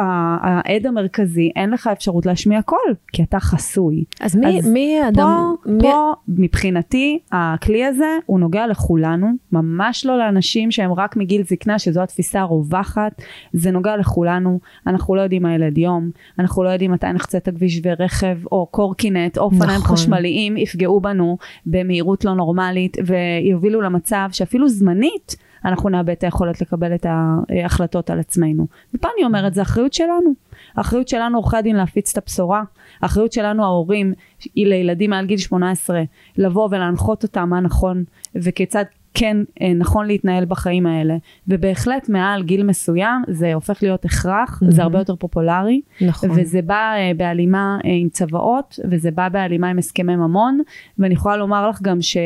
העד 0.41 0.85
המרכזי, 0.85 1.51
אין 1.55 1.69
לך 1.69 1.87
אפשרות 1.87 2.25
להשמיע 2.25 2.61
קול, 2.61 2.95
כי 3.13 3.23
אתה 3.23 3.39
חסוי. 3.39 4.03
אז 4.21 4.35
מי, 4.35 4.59
אז 4.59 4.67
מי 4.67 4.99
פה, 5.01 5.07
אדם... 5.07 5.55
מי... 5.65 5.81
פה, 5.81 6.13
מבחינתי, 6.27 7.19
הכלי 7.31 7.85
הזה, 7.85 8.17
הוא 8.25 8.39
נוגע 8.39 8.67
לכולנו, 8.67 9.27
ממש 9.51 10.05
לא 10.05 10.17
לאנשים 10.17 10.71
שהם 10.71 10.93
רק 10.93 11.17
מגיל 11.17 11.43
זקנה, 11.43 11.79
שזו 11.79 12.01
התפיסה 12.01 12.41
הרווחת, 12.41 13.21
זה 13.53 13.71
נוגע 13.71 13.97
לכולנו, 13.97 14.59
אנחנו 14.87 15.15
לא 15.15 15.21
יודעים 15.21 15.43
מה 15.43 15.55
ילד 15.55 15.77
יום, 15.77 16.09
אנחנו 16.39 16.63
לא 16.63 16.69
יודעים 16.69 16.91
מתי 16.91 17.07
נחצה 17.13 17.37
את 17.37 17.47
הכביש 17.47 17.81
ורכב, 17.83 18.37
או 18.51 18.65
קורקינט, 18.71 19.37
או 19.37 19.43
אופניים 19.43 19.79
נכון. 19.79 19.95
חשמליים, 19.95 20.57
יפגעו 20.57 20.99
בנו 20.99 21.37
במהירות 21.65 22.25
לא 22.25 22.33
נורמלית, 22.33 22.97
ויובילו 23.05 23.81
למצב 23.81 24.29
שאפילו 24.31 24.69
זמנית, 24.69 25.35
אנחנו 25.67 25.89
נאבד 25.89 26.09
את 26.09 26.23
היכולת 26.23 26.61
לקבל 26.61 26.95
את 26.95 27.05
ההחלטות 27.05 28.09
על 28.09 28.19
עצמנו. 28.19 28.67
ופה 28.93 29.07
אני 29.15 29.25
אומרת, 29.25 29.53
זה 29.53 29.61
אחריות 29.61 29.93
שלנו. 29.93 30.33
האחריות 30.75 31.07
שלנו 31.07 31.37
עורכי 31.37 31.57
הדין 31.57 31.75
להפיץ 31.75 32.11
את 32.11 32.23
הבשורה, 32.23 32.63
האחריות 33.01 33.31
שלנו 33.31 33.63
ההורים 33.63 34.13
לילדים 34.55 35.09
מעל 35.09 35.25
גיל 35.25 35.37
18 35.37 36.03
לבוא 36.37 36.67
ולהנחות 36.71 37.23
אותם 37.23 37.49
מה 37.49 37.59
נכון 37.59 38.03
וכיצד 38.35 38.83
כן 39.13 39.37
אה, 39.61 39.73
נכון 39.73 40.07
להתנהל 40.07 40.45
בחיים 40.45 40.85
האלה 40.85 41.17
ובהחלט 41.47 42.09
מעל 42.09 42.43
גיל 42.43 42.63
מסוים 42.63 43.23
זה 43.27 43.53
הופך 43.53 43.83
להיות 43.83 44.05
הכרח 44.05 44.59
mm-hmm. 44.63 44.71
זה 44.71 44.83
הרבה 44.83 44.99
יותר 44.99 45.15
פופולרי 45.15 45.81
נכון. 46.01 46.29
וזה 46.31 46.61
בא 46.61 46.93
אה, 46.95 47.11
בהלימה 47.17 47.77
אה, 47.85 47.89
עם 47.93 48.09
צוואות 48.09 48.79
וזה 48.91 49.11
בא 49.11 49.29
בהלימה 49.29 49.69
עם 49.69 49.77
הסכמי 49.77 50.15
ממון 50.15 50.61
ואני 50.99 51.13
יכולה 51.13 51.37
לומר 51.37 51.69
לך 51.69 51.81
גם 51.81 52.01
ש... 52.01 52.17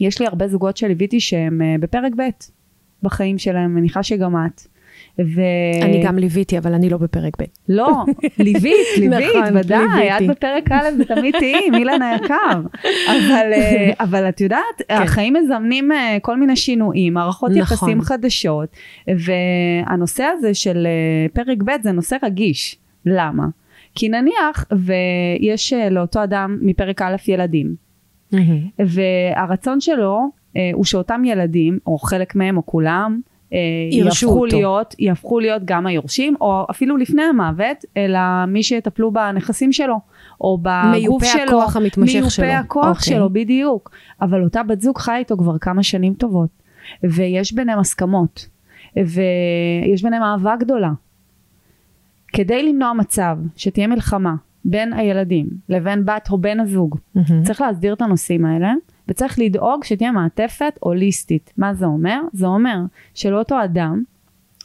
יש 0.00 0.20
לי 0.20 0.26
הרבה 0.26 0.48
זוגות 0.48 0.76
שליוויתי 0.76 1.20
שהם 1.20 1.60
uh, 1.60 1.80
בפרק 1.80 2.12
ב' 2.16 2.22
בחיים 3.02 3.38
שלהם, 3.38 3.74
מניחה 3.74 4.02
שגם 4.02 4.36
את. 4.36 4.62
ו... 5.18 5.40
אני 5.82 6.02
גם 6.04 6.18
ליוויתי, 6.18 6.58
אבל 6.58 6.74
אני 6.74 6.90
לא 6.90 6.98
בפרק 6.98 7.42
ב'. 7.42 7.44
לא, 7.68 8.04
ליווית, 8.38 8.86
ליווית, 9.00 9.36
נכון, 9.36 9.56
ודאי, 9.56 9.80
ליוויתי. 9.80 10.24
את 10.24 10.30
בפרק 10.30 10.72
א' 10.72 10.88
ותמיד 11.00 11.38
תהיי, 11.38 11.70
מילן 11.78 12.02
היקר. 12.02 12.60
אבל, 13.06 13.52
אה, 13.52 13.92
אבל 14.04 14.28
את 14.28 14.40
יודעת, 14.40 14.82
כן. 14.88 14.94
החיים 14.94 15.34
מזמנים 15.34 15.92
אה, 15.92 16.18
כל 16.22 16.36
מיני 16.36 16.56
שינויים, 16.56 17.14
מערכות 17.14 17.50
נכון. 17.50 17.62
יחסים 17.62 18.00
חדשות, 18.00 18.68
והנושא 19.08 20.24
הזה 20.24 20.54
של 20.54 20.86
פרק 21.32 21.58
ב' 21.64 21.82
זה 21.82 21.92
נושא 21.92 22.16
רגיש. 22.22 22.76
למה? 23.06 23.44
כי 23.94 24.08
נניח 24.08 24.64
ויש 24.72 25.72
לאותו 25.90 26.24
אדם 26.24 26.58
מפרק 26.62 27.02
א' 27.02 27.16
ילדים, 27.28 27.85
Mm-hmm. 28.34 28.82
והרצון 28.86 29.80
שלו 29.80 30.30
אה, 30.56 30.70
הוא 30.74 30.84
שאותם 30.84 31.24
ילדים, 31.24 31.78
או 31.86 31.98
חלק 31.98 32.34
מהם 32.34 32.56
או 32.56 32.66
כולם, 32.66 33.20
אה, 33.52 33.58
יהפכו 33.90 34.44
אותו. 34.44 34.56
להיות, 34.56 34.94
יהפכו 34.98 35.40
להיות 35.40 35.62
גם 35.64 35.86
היורשים, 35.86 36.34
או 36.40 36.66
אפילו 36.70 36.96
לפני 36.96 37.22
המוות, 37.22 37.84
אלא 37.96 38.18
מי 38.48 38.62
שיטפלו 38.62 39.12
בנכסים 39.12 39.72
שלו, 39.72 40.00
או 40.40 40.58
בגוף 40.58 41.24
שלו. 41.24 41.38
מיופה 41.38 41.42
הכוח 41.42 41.76
המתמשך 41.76 42.30
שלו. 42.30 42.46
מיופה 42.46 42.58
הכוח 42.58 42.84
okay. 42.84 42.88
אוקיי. 42.88 43.14
שלו, 43.14 43.30
בדיוק. 43.30 43.90
אבל 44.22 44.42
אותה 44.42 44.62
בת 44.62 44.80
זוג 44.80 44.98
חי 44.98 45.16
איתו 45.18 45.36
כבר 45.36 45.58
כמה 45.58 45.82
שנים 45.82 46.14
טובות, 46.14 46.50
ויש 47.04 47.52
ביניהם 47.52 47.78
הסכמות, 47.78 48.46
ויש 48.96 50.02
ביניהם 50.02 50.22
אהבה 50.22 50.56
גדולה. 50.56 50.90
כדי 52.32 52.62
למנוע 52.62 52.92
מצב 52.92 53.38
שתהיה 53.56 53.86
מלחמה 53.86 54.34
בין 54.66 54.92
הילדים 54.92 55.48
לבין 55.68 56.04
בת 56.04 56.28
או 56.30 56.38
בן 56.38 56.60
הזוג. 56.60 56.96
Mm-hmm. 56.96 57.20
צריך 57.44 57.60
להסדיר 57.60 57.92
את 57.92 58.02
הנושאים 58.02 58.44
האלה, 58.44 58.72
וצריך 59.08 59.38
לדאוג 59.38 59.84
שתהיה 59.84 60.12
מעטפת 60.12 60.78
הוליסטית. 60.80 61.52
מה 61.56 61.74
זה 61.74 61.86
אומר? 61.86 62.20
זה 62.32 62.46
אומר 62.46 62.78
שלאותו 63.14 63.64
אדם 63.64 64.02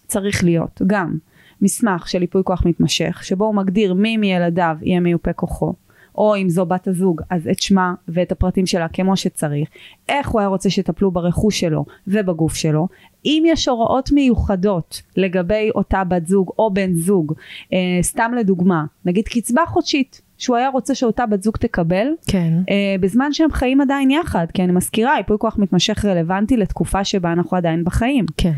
צריך 0.08 0.44
להיות 0.44 0.82
גם 0.88 1.18
מסמך 1.62 2.08
של 2.08 2.22
ייפוי 2.22 2.42
כוח 2.46 2.66
מתמשך, 2.66 3.24
שבו 3.24 3.46
הוא 3.46 3.56
מגדיר 3.56 3.94
מי 3.94 4.18
מילדיו 4.18 4.78
יהיה 4.82 5.00
מיופה 5.00 5.34
כוחו. 5.34 5.74
או 6.22 6.36
אם 6.36 6.50
זו 6.50 6.66
בת 6.66 6.88
הזוג, 6.88 7.22
אז 7.30 7.48
את 7.48 7.62
שמה 7.62 7.94
ואת 8.08 8.32
הפרטים 8.32 8.66
שלה 8.66 8.88
כמו 8.88 9.18
שצריך, 9.18 9.70
איך 10.10 10.30
הוא 10.30 10.40
היה 10.40 10.48
רוצה 10.48 10.70
שיטפלו 10.70 11.12
ברכוש 11.12 11.60
שלו 11.60 11.86
ובגוף 12.08 12.56
שלו, 12.56 12.88
אם 13.26 13.44
יש 13.48 13.68
הוראות 13.68 14.12
מיוחדות 14.12 15.02
לגבי 15.18 15.70
אותה 15.76 16.04
בת 16.04 16.28
זוג 16.28 16.52
או 16.60 16.74
בן 16.74 16.94
זוג, 16.94 17.34
אה, 17.74 17.78
סתם 18.02 18.32
לדוגמה, 18.38 18.86
נגיד 19.06 19.28
קצבה 19.28 19.62
חודשית, 19.68 20.22
שהוא 20.38 20.56
היה 20.56 20.70
רוצה 20.70 20.96
שאותה 20.96 21.26
בת 21.26 21.44
זוג 21.44 21.58
תקבל, 21.58 22.08
כן. 22.28 22.54
אה, 22.70 22.96
בזמן 23.00 23.34
שהם 23.34 23.52
חיים 23.52 23.82
עדיין 23.82 24.12
יחד, 24.12 24.46
כי 24.54 24.64
אני 24.64 24.72
מזכירה, 24.72 25.18
ייפוי 25.18 25.38
כוח 25.40 25.58
מתמשך 25.58 26.06
רלוונטי 26.06 26.58
לתקופה 26.58 27.04
שבה 27.04 27.32
אנחנו 27.32 27.58
עדיין 27.58 27.84
בחיים. 27.84 28.26
כן. 28.38 28.54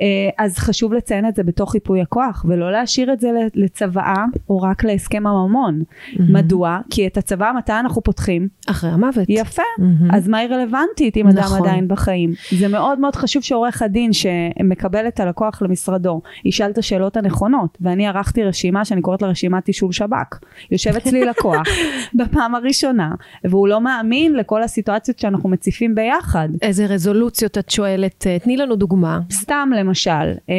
אה, 0.00 0.06
אז 0.38 0.58
חשוב 0.58 0.92
לציין 0.92 1.28
את 1.28 1.34
זה 1.34 1.42
בתוך 1.42 1.74
ייפוי 1.74 2.00
הכוח 2.00 2.44
ולא 2.48 2.72
להשאיר 2.72 3.12
את 3.12 3.20
זה 3.20 3.30
לצוואה 3.54 4.24
או 4.48 4.60
רק 4.60 4.84
להסכם 4.84 5.26
הממון. 5.26 5.82
Mm-hmm. 5.82 6.22
מדוע? 6.28 6.78
כי 6.90 7.06
את 7.06 7.16
הצוואה 7.16 7.52
מתי 7.52 7.72
אנחנו 7.72 8.02
פותחים? 8.02 8.48
אחרי 8.66 8.90
המוות. 8.90 9.24
יפה. 9.28 9.62
Mm-hmm. 9.62 10.16
אז 10.16 10.28
מה 10.28 10.38
היא 10.38 10.48
רלוונטית 10.48 11.16
אם 11.16 11.28
נכון. 11.28 11.38
אדם 11.38 11.62
עדיין 11.62 11.88
בחיים? 11.88 12.32
זה 12.58 12.68
מאוד 12.68 13.00
מאוד 13.00 13.16
חשוב 13.16 13.42
שעורך 13.42 13.82
הדין 13.82 14.12
שמקבל 14.12 15.08
את 15.08 15.20
הלקוח 15.20 15.62
למשרדו 15.62 16.20
ישאל 16.44 16.70
את 16.70 16.78
השאלות 16.78 17.16
הנכונות 17.16 17.78
ואני 17.80 18.06
ערכתי 18.06 18.44
רשימה 18.44 18.84
שאני 18.84 19.02
קוראת 19.02 19.22
לה 19.22 19.28
רשימת 19.28 19.64
תשאול 19.64 19.92
שב"כ. 19.92 20.38
יושב 20.70 20.96
אצלי 20.96 21.24
לקוח 21.24 21.66
בפעם 22.18 22.54
הראשונה 22.54 23.14
והוא 23.44 23.68
לא 23.68 23.80
מאמין 23.80 24.34
לכל 24.36 24.62
הסיטואציות 24.62 25.18
שאנחנו 25.18 25.48
מציפים 25.48 25.94
ביחד. 25.94 26.48
איזה 26.62 26.86
רזולוציות 26.86 27.58
את 27.58 27.70
שואלת? 27.70 28.26
תני 28.42 28.56
לנו 28.56 28.76
דוגמה. 28.76 29.20
סתם 29.32 29.68
למשל, 29.88 30.10
אה, 30.48 30.54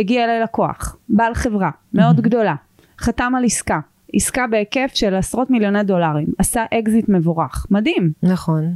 הגיע 0.00 0.24
אליי 0.24 0.40
לקוח, 0.40 0.96
בעל 1.08 1.34
חברה 1.34 1.70
מאוד. 1.94 2.20
גדולה, 2.20 2.54
חתם 2.98 3.32
על 3.38 3.44
עסקה, 3.44 3.80
עסקה 4.14 4.46
בהיקף 4.46 4.90
של 4.94 5.14
עשרות 5.14 5.50
מיליוני 5.50 5.82
דולרים, 5.82 6.26
עשה 6.38 6.64
אקזיט 6.74 7.08
מבורך, 7.08 7.66
מדהים. 7.70 8.12
נכון. 8.22 8.74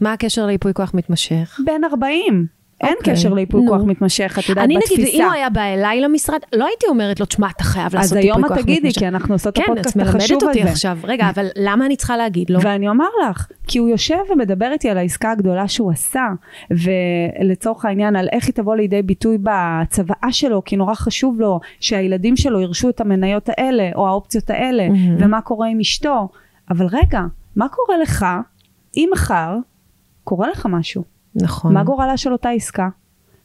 מה 0.00 0.12
הקשר 0.12 0.46
ליפוי 0.46 0.74
כוח 0.74 0.94
מתמשך? 0.94 1.60
בן 1.66 1.84
40, 1.90 2.46
אין 2.80 2.92
okay. 2.92 2.98
אוקיי. 2.98 3.14
קשר 3.14 3.34
לייפוי 3.34 3.62
כוח 3.68 3.82
מתמשך, 3.86 4.38
את 4.38 4.48
יודעת, 4.48 4.64
אני 4.64 4.76
בתפיסה. 4.76 4.94
אני 4.94 5.04
נגיד, 5.04 5.20
אם 5.20 5.24
הוא 5.24 5.32
היה 5.32 5.50
בא 5.50 5.60
אליי 5.60 6.00
למשרד, 6.00 6.38
לא 6.52 6.66
הייתי 6.66 6.86
אומרת 6.86 7.20
לו, 7.20 7.26
תשמע, 7.26 7.48
אתה 7.56 7.64
חייב 7.64 7.94
לעשות 7.94 8.18
ייפוי 8.18 8.30
כוח 8.32 8.38
מתמשך. 8.38 8.52
אז 8.52 8.56
היום 8.56 8.58
את 8.58 8.64
תגידי, 8.64 8.94
כי 8.98 9.08
אנחנו 9.08 9.34
עושות 9.34 9.58
את 9.58 9.62
הפודקאסט 9.62 9.96
החשוב 9.96 10.18
הזה. 10.18 10.26
כן, 10.26 10.34
את 10.34 10.36
מלמדת 10.36 10.58
אותי 10.58 10.62
עכשיו. 10.62 10.98
רגע, 11.04 11.30
אבל 11.30 11.46
למה 11.56 11.86
אני 11.86 11.96
צריכה 11.96 12.16
להגיד 12.16 12.50
לו? 12.50 12.60
ואני 12.62 12.88
אומר 12.88 13.08
לך, 13.28 13.48
כי 13.66 13.78
הוא 13.78 13.88
יושב 13.88 14.18
ומדבר 14.32 14.72
איתי 14.72 14.90
על 14.90 14.98
העסקה 14.98 15.30
הגדולה 15.30 15.68
שהוא 15.68 15.90
עשה, 15.90 16.26
ולצורך 16.70 17.84
העניין, 17.84 18.16
על 18.16 18.28
איך 18.32 18.46
היא 18.46 18.54
תבוא 18.54 18.76
לידי 18.76 19.02
ביטוי 19.02 19.38
בצוואה 19.38 20.32
שלו, 20.32 20.64
כי 20.64 20.76
נורא 20.76 20.94
חשוב 20.94 21.40
לו 21.40 21.60
שהילדים 21.80 22.36
שלו 22.36 22.60
ירשו 22.60 22.88
את 22.88 23.00
המניות 23.00 23.48
האלה, 23.48 23.90
או 23.94 24.08
האופציות 24.08 24.50
האלה, 24.50 24.88
ומה 25.18 25.40
קורה 25.40 25.68
עם 25.68 25.80
אשתו. 25.80 26.28
אבל 26.70 26.86
רגע, 26.86 27.20
מה 27.56 27.68
קורה 27.68 27.98
לך 27.98 28.26
אם 28.96 29.08
מחר 29.12 29.56
קורה 30.24 30.48
לך 30.50 30.66
משהו? 30.70 31.15
נכון. 31.42 31.74
מה 31.74 31.84
גורלה 31.84 32.16
של 32.16 32.32
אותה 32.32 32.50
עסקה? 32.50 32.88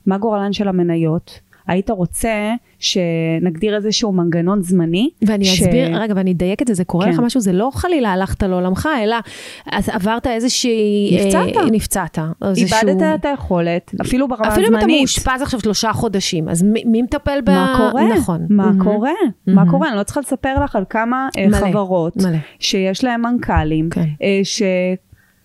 מה 0.06 0.18
גורלן 0.18 0.54
של 0.54 0.68
המניות? 0.68 1.40
היית 1.68 1.90
רוצה 1.90 2.54
שנגדיר 2.80 3.76
איזשהו 3.76 4.12
מנגנון 4.12 4.62
זמני. 4.62 5.10
ואני 5.28 5.46
ש... 5.46 5.62
אסביר, 5.62 5.98
רגע, 5.98 6.14
ואני 6.18 6.32
אדייק 6.32 6.62
את 6.62 6.68
זה, 6.68 6.74
זה 6.74 6.84
קורה 6.84 7.06
כן. 7.06 7.12
לך 7.12 7.20
משהו, 7.20 7.42
זה 7.42 7.54
לא 7.54 7.70
חלילה 7.74 8.12
הלכת 8.12 8.44
לעולמך, 8.44 8.90
אלא 9.04 9.16
עברת 9.72 10.28
איזושהי... 10.28 11.18
נפצעת. 11.18 11.58
אה, 11.58 11.70
נפצעת. 11.72 12.18
איבדת 12.18 12.88
איזשהו... 12.88 13.16
את 13.16 13.26
היכולת, 13.26 13.92
אפילו 14.02 14.28
ברמה 14.28 14.48
הזמנית. 14.48 14.66
אפילו 14.66 14.80
אם 14.80 14.84
אתה 14.84 14.94
מאושפז 15.00 15.42
עכשיו 15.42 15.60
שלושה 15.60 15.94
חודשים, 15.94 16.50
אז 16.50 16.64
מי, 16.64 16.84
מי 16.86 17.02
מטפל 17.02 17.40
ב... 17.46 17.50
מה 17.50 17.76
קורה? 17.78 18.04
נכון. 18.18 18.46
מה 18.50 18.70
mm-hmm. 18.70 18.84
קורה? 18.84 19.12
Mm-hmm. 19.12 19.52
מה 19.52 19.70
קורה? 19.72 19.90
אני 19.90 19.98
לא 19.98 20.04
צריכה 20.04 20.20
לספר 20.20 20.64
לך 20.64 20.76
על 20.76 20.84
כמה 20.90 21.30
אה, 21.38 21.48
מלא, 21.48 21.58
חברות, 21.58 22.18
מלא. 22.18 22.38
שיש 22.60 23.04
להם 23.04 23.22
מנכ"לים, 23.22 23.90
כן. 23.90 24.06
אה, 24.24 24.40
ש... 24.44 24.62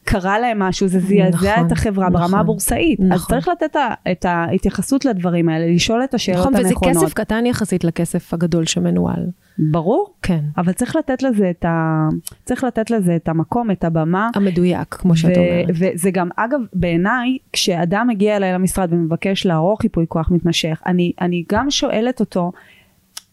קרה 0.07 0.39
להם 0.39 0.59
משהו, 0.59 0.89
זה 0.89 1.01
זעזע 1.01 1.53
נכון, 1.53 1.67
את 1.67 1.73
החברה 1.73 2.09
נכון, 2.09 2.21
ברמה 2.21 2.41
הבורסאית. 2.41 3.01
אז 3.01 3.07
נכון. 3.07 3.29
צריך 3.29 3.49
לתת 3.49 3.77
את 4.13 4.25
ההתייחסות 4.25 5.05
לדברים 5.05 5.49
האלה, 5.49 5.75
לשאול 5.75 6.05
את 6.05 6.15
השאלות 6.15 6.41
נכון, 6.41 6.55
וזה 6.55 6.69
הנכונות. 6.69 6.97
כסף 6.97 7.15
קטן 7.15 7.47
יחסית 7.47 7.85
לכסף 7.85 8.35
הגדול 8.35 8.67
שמנוהל. 8.67 9.27
ברור, 9.59 10.15
כן. 10.23 10.41
אבל 10.57 10.73
צריך 10.73 10.97
לתת 10.97 11.23
לזה 11.23 11.51
את 11.51 11.65
ה... 11.65 12.09
צריך 12.45 12.65
לתת 12.65 12.91
לזה 12.91 13.17
את 13.17 13.29
המקום, 13.29 13.71
את 13.71 13.85
הבמה. 13.85 14.31
המדויק, 14.35 14.95
כמו 14.95 15.17
שאת 15.17 15.37
ו- 15.37 15.41
אומרת. 15.41 15.95
וזה 15.95 16.11
גם, 16.11 16.29
אגב, 16.37 16.61
בעיניי, 16.73 17.39
כשאדם 17.53 18.07
מגיע 18.09 18.37
אליי 18.37 18.53
למשרד 18.53 18.93
ומבקש 18.93 19.47
לערוך 19.47 19.85
ייפוי 19.85 20.05
כוח 20.09 20.31
מתמשך, 20.31 20.83
אני, 20.87 21.13
אני 21.21 21.45
גם 21.53 21.71
שואלת 21.71 22.21
אותו, 22.21 22.53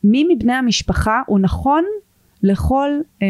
מי 0.03 0.25
מבני 0.29 0.53
המשפחה 0.53 1.21
הוא 1.27 1.39
נכון 1.39 1.83
לכל 2.43 2.89
אה, 3.21 3.27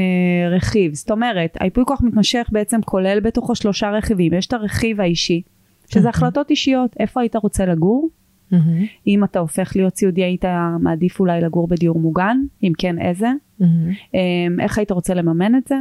רכיב? 0.52 0.94
זאת 0.94 1.12
אומרת, 1.12 1.58
הייפוי 1.60 1.84
כוח 1.88 2.02
מתמשך 2.02 2.50
בעצם 2.52 2.82
כולל 2.82 3.20
בתוכו 3.20 3.56
שלושה 3.56 3.92
רכיבים. 3.92 4.34
יש 4.34 4.48
את 4.48 4.54
הרכיב 4.54 5.02
האישי, 5.02 5.42
שזה 5.88 6.00
אוקיי. 6.00 6.10
החלטות 6.10 6.50
אישיות, 6.50 6.96
איפה 7.00 7.22
היית 7.22 7.36
רוצה 7.36 7.66
לגור? 7.66 8.10
מהמם, 8.52 8.86
אם 9.08 9.24
אתה 9.24 9.40
הופך 9.40 9.72
להיות 9.76 9.96
סיעודי, 9.96 10.24
היית 10.24 10.46
מעדיף 10.80 11.20
אולי 11.20 11.42
לגור 11.42 11.68
בדיור 11.68 12.00
מוגן? 12.00 12.38
אם 12.64 12.72
כן, 12.78 13.00
איזה? 13.00 13.32
מהמם. 13.60 13.92
אמ, 14.14 14.60
איך 14.60 14.78
היית 14.78 14.92
רוצה 14.92 15.14
לממן 15.14 15.56
את 15.56 15.68
זה? 15.68 15.76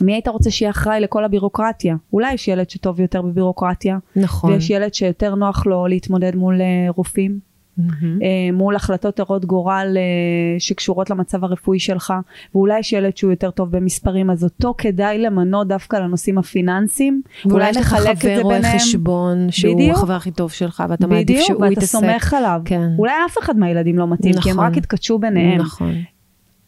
מי 0.00 0.12
היית 0.12 0.28
רוצה 0.28 0.50
שיהיה 0.50 0.70
אחראי 0.70 1.00
לכל 1.00 1.24
הבירוקרטיה? 1.24 1.96
אולי 2.12 2.32
יש 2.32 2.48
ילד 2.48 2.70
שטוב 2.70 3.00
יותר 3.00 3.22
בבירוקרטיה, 3.22 3.98
נכון. 4.16 4.52
ויש 4.52 4.70
ילד 4.70 4.94
שיותר 4.94 5.34
נוח 5.34 5.66
לו 5.66 5.86
להתמודד 5.86 6.36
מול 6.36 6.60
אה, 6.60 6.86
רופאים, 6.96 7.38
מהמם. 7.78 8.22
אה, 8.22 8.52
מול 8.52 8.76
החלטות 8.76 9.20
הרות 9.20 9.44
גורל 9.44 9.96
אה, 9.96 10.60
שקשורות 10.60 11.10
למצב 11.10 11.44
הרפואי 11.44 11.78
שלך, 11.78 12.14
ואולי 12.54 12.78
יש 12.78 12.92
ילד 12.92 13.16
שהוא 13.16 13.30
יותר 13.30 13.50
טוב 13.50 13.76
במספרים, 13.76 14.30
אז 14.30 14.44
אותו 14.44 14.74
כדאי 14.78 15.18
למנות 15.18 15.68
דווקא 15.68 15.96
לנושאים 15.96 16.38
הפיננסיים, 16.38 17.22
ואולי 17.46 17.70
יש 17.70 17.76
לך 17.76 17.86
חבר 17.86 18.40
רואה. 18.42 18.78
חשבון 18.78 19.50
שהוא 19.50 19.74
בדיוק. 19.74 19.96
החבר 19.96 20.12
הכי 20.12 20.30
טוב 20.30 20.50
שלך, 20.50 20.82
ואתה 20.88 21.06
מעדיף 21.06 21.24
בדיוק, 21.24 21.46
שהוא 21.46 21.60
ואתה 21.62 21.72
יתעסק. 21.72 21.98
סומך 21.98 22.34
עליו. 22.34 22.60
כן. 22.64 22.88
אולי 22.98 23.12
אף 23.26 23.38
אחד 23.38 23.58
מהילדים 23.58 23.98
לא 23.98 24.08
מתאים, 24.08 24.34
כי 24.42 24.50
הם 24.50 24.56
נכון. 24.56 24.70
רק 24.70 24.76
התקדשו 24.76 25.18
ביניהם. 25.18 25.60
נכון. 25.60 25.94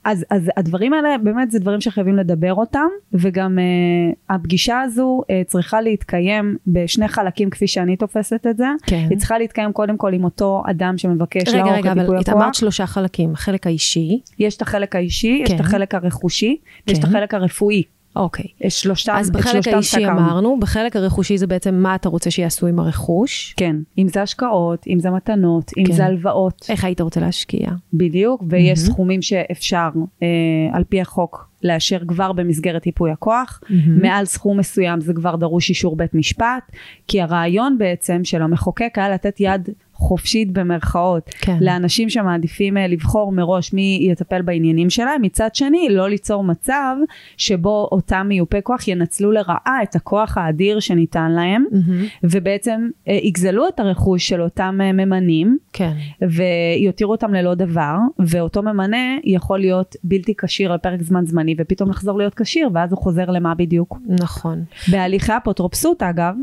אז, 0.04 0.25
אז 0.30 0.50
הדברים 0.56 0.92
האלה 0.92 1.18
באמת 1.18 1.50
זה 1.50 1.58
דברים 1.58 1.80
שחייבים 1.80 2.16
לדבר 2.16 2.54
אותם 2.54 2.87
וגם 3.12 3.58
uh, 3.58 4.34
הפגישה 4.34 4.80
הזו 4.80 5.20
uh, 5.23 5.49
צריכה 5.49 5.80
להתקיים 5.80 6.56
בשני 6.66 7.08
חלקים 7.08 7.50
כפי 7.50 7.66
שאני 7.66 7.96
תופסת 7.96 8.46
את 8.50 8.56
זה. 8.56 8.66
כן. 8.87 9.06
היא 9.11 9.18
צריכה 9.18 9.38
להתקיים 9.38 9.73
קודם 9.73 9.96
כל 9.96 10.14
עם 10.14 10.25
אותו 10.25 10.62
אדם 10.70 10.99
שמבקש 10.99 11.49
רגע, 11.49 11.56
לערוך 11.56 11.73
רגע, 11.73 11.92
את 11.92 11.96
אבל 11.96 12.00
ייפוי 12.00 12.16
הכוח. 12.18 12.34
אמרת 12.34 12.54
שלושה 12.54 12.87
חלקים, 12.87 13.32
החלק 13.32 13.66
האישי, 13.66 14.20
יש 14.38 14.56
את 14.56 14.62
החלק 14.62 14.96
האישי, 14.96 15.40
יש 15.42 15.50
את 15.50 15.56
כן. 15.56 15.61
החלק 15.61 15.94
הרכושי 15.94 16.56
ויש 16.87 16.99
את 16.99 17.04
כן. 17.04 17.11
החלק 17.11 17.34
הרפואי. 17.34 17.82
אוקיי. 18.16 18.44
יש 18.61 18.83
שלושתם, 18.83 19.12
אז 19.16 19.28
את 19.28 19.33
בחלק 19.33 19.68
האישי. 19.68 20.06
אמרנו, 20.06 20.59
בחלק 20.61 20.97
הרכושי 20.97 21.38
זה 21.38 21.47
בעצם 21.47 21.75
מה 21.75 21.94
אתה 21.94 22.09
רוצה 22.09 22.30
שיעשו 22.30 22.66
עם 22.66 22.78
הרכוש, 22.78 23.54
כן, 23.56 23.76
אם 23.99 24.09
זה 24.09 24.23
השקעות, 24.23 24.87
אם 24.87 24.99
זה 25.00 25.11
מתנות, 25.11 25.71
אם 25.78 25.85
כן. 25.87 25.92
זה 25.92 26.06
הלוואות, 26.06 26.66
איך 26.68 26.85
היית 26.85 27.00
רוצה 27.00 27.21
להשקיע. 27.21 27.68
בדיוק, 27.92 28.42
ויש 28.49 28.78
מהמם. 28.78 28.92
סכומים 28.92 29.23
שאפשר 29.23 29.88
אה, 30.23 30.28
על 30.73 30.85
פי 30.85 31.00
החוק 31.00 31.49
לאשר 31.62 31.99
כבר 32.09 32.33
במסגרת 32.33 32.87
ייפוי 32.87 33.11
הכוח. 33.11 33.61
מהמם. 33.71 34.02
מעל 34.02 34.25
סכום 34.25 34.59
מסוים 34.59 35.00
זה 35.00 35.12
כבר 35.14 35.37
דרוש 35.37 35.68
אישור 35.68 35.97
בית 35.97 36.14
משפט, 36.14 36.73
כי 37.09 37.23
הרעיון 37.23 37.78
בעצם 37.78 38.21
של 38.25 38.42
המחוקק 38.42 38.92
היה 38.97 39.09
לתת 39.09 39.37
יד 39.40 39.68
חופשית 39.94 40.52
במרכאות 40.52 41.30
כן. 41.40 41.56
לאנשים 41.60 42.10
שמעדיפים 42.10 42.76
אה, 42.76 42.86
לבחור 42.86 43.32
מראש 43.32 43.72
מי 43.72 43.98
יטפל 44.10 44.42
בעניינים 44.42 44.90
שלהם, 44.90 45.22
מצד 45.22 45.54
שני 45.54 45.88
לא 45.90 46.08
ליצור 46.08 46.44
מצב 46.44 46.96
שבו 47.36 47.88
אותם 47.92 48.26
מיופי 48.28 48.58
כוח 48.62 48.88
ינצלו 48.88 49.32
לרעה 49.32 49.82
את 49.82 49.96
הכוח 49.96 50.38
האדיר 50.38 50.80
שניתן 50.80 51.30
להם, 51.30 51.64
מהמם. 51.70 52.04
ובעצם 52.22 52.88
אה, 53.08 53.18
יגזלו 53.22 53.68
את 53.68 53.80
הרכוש 53.80 54.28
של 54.28 54.42
אותם 54.42 54.78
אה, 54.82 54.92
ממנים. 54.92 55.58
כן. 55.72 55.92
ויותירו 56.22 57.12
אותם 57.12 57.34
ללא 57.34 57.54
דבר, 57.54 57.96
ואותו 58.18 58.62
ממנה 58.62 59.16
יכול 59.24 59.58
להיות 59.58 59.96
בלתי 60.04 60.34
כשיר 60.38 60.72
על 60.72 60.78
פרק 60.78 61.02
זמן 61.02 61.26
זמני, 61.26 61.54
ופתאום 61.58 61.90
לחזור 61.90 62.18
להיות 62.18 62.34
כשיר, 62.34 62.68
ואז 62.74 62.92
הוא 62.92 62.98
חוזר 62.98 63.30
למה 63.30 63.54
בדיוק. 63.54 63.98
נכון. 64.08 64.64
בהליכי 64.90 65.32
אפוטרופסות 65.36 66.02
אגב, 66.02 66.34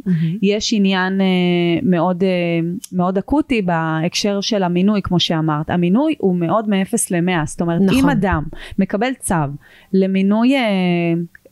יש 0.41 0.73
עניין 0.73 1.21
מאוד, 1.83 2.23
מאוד 2.93 3.17
אקוטי 3.17 3.40
בהקשר 3.65 4.41
של 4.41 4.63
המינוי, 4.63 5.01
כמו 5.01 5.19
שאמרת. 5.19 5.69
המינוי 5.69 6.15
הוא 6.19 6.35
מאוד 6.35 6.69
מ-0 6.69 6.93
ל-100, 7.11 7.45
זאת 7.45 7.61
אומרת, 7.61 7.81
נכון. 7.81 7.99
אם 7.99 8.09
אדם 8.09 8.43
מקבל 8.79 9.13
צו 9.19 9.35
למינוי 9.93 10.55
אה, 10.55 10.61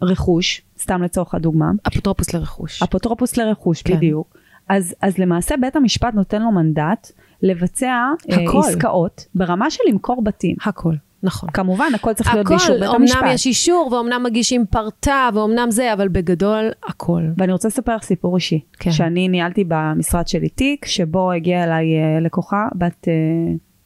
רכוש, 0.01 0.61
סתם 0.79 1.03
לצורך 1.03 1.35
הדוגמה, 1.35 1.71
אפוטרופוס 1.87 2.33
לרכוש. 2.33 2.83
אפוטרופוס 2.83 3.37
לרכוש, 3.37 3.81
כן. 3.81 3.95
בדיוק. 3.95 4.37
אז, 4.69 4.95
אז 5.01 5.17
למעשה 5.17 5.55
בית 5.57 5.75
המשפט 5.75 6.13
נותן 6.13 6.41
לו 6.41 6.51
מנדט 6.51 7.11
לבצע 7.41 8.05
אה, 8.31 8.43
הכל. 8.43 8.59
עסקאות 8.59 9.25
ברמה 9.35 9.71
של 9.71 9.83
למכור 9.89 10.23
בתים. 10.23 10.55
הכל, 10.65 10.93
נכון. 11.23 11.49
כמובן, 11.49 11.91
הכל 11.95 12.13
צריך 12.13 12.33
להיות 12.33 12.47
באישור 12.47 12.75
הכל, 12.75 12.79
בית 12.79 12.89
אמנם 12.89 13.01
המשפט. 13.01 13.23
יש 13.33 13.45
אישור 13.45 13.89
ואומנם 13.91 14.23
מגישים 14.23 14.65
פרטה 14.65 15.29
ואומנם 15.33 15.71
זה, 15.71 15.93
אבל 15.93 16.07
בגדול 16.07 16.71
הכל. 16.87 17.23
ואני 17.37 17.51
רוצה 17.51 17.67
לספר 17.67 17.95
לך 17.95 18.03
סיפור 18.03 18.35
אישי. 18.35 18.59
כן. 18.79 18.91
שאני 18.91 19.27
ניהלתי 19.27 19.63
במשרד 19.67 20.27
שלי 20.27 20.49
תיק, 20.49 20.85
שבו 20.85 21.31
הגיעה 21.31 21.63
אליי 21.63 21.97
אה, 21.97 22.19
לקוחה 22.19 22.67
בת 22.75 23.07
אה, 23.07 23.13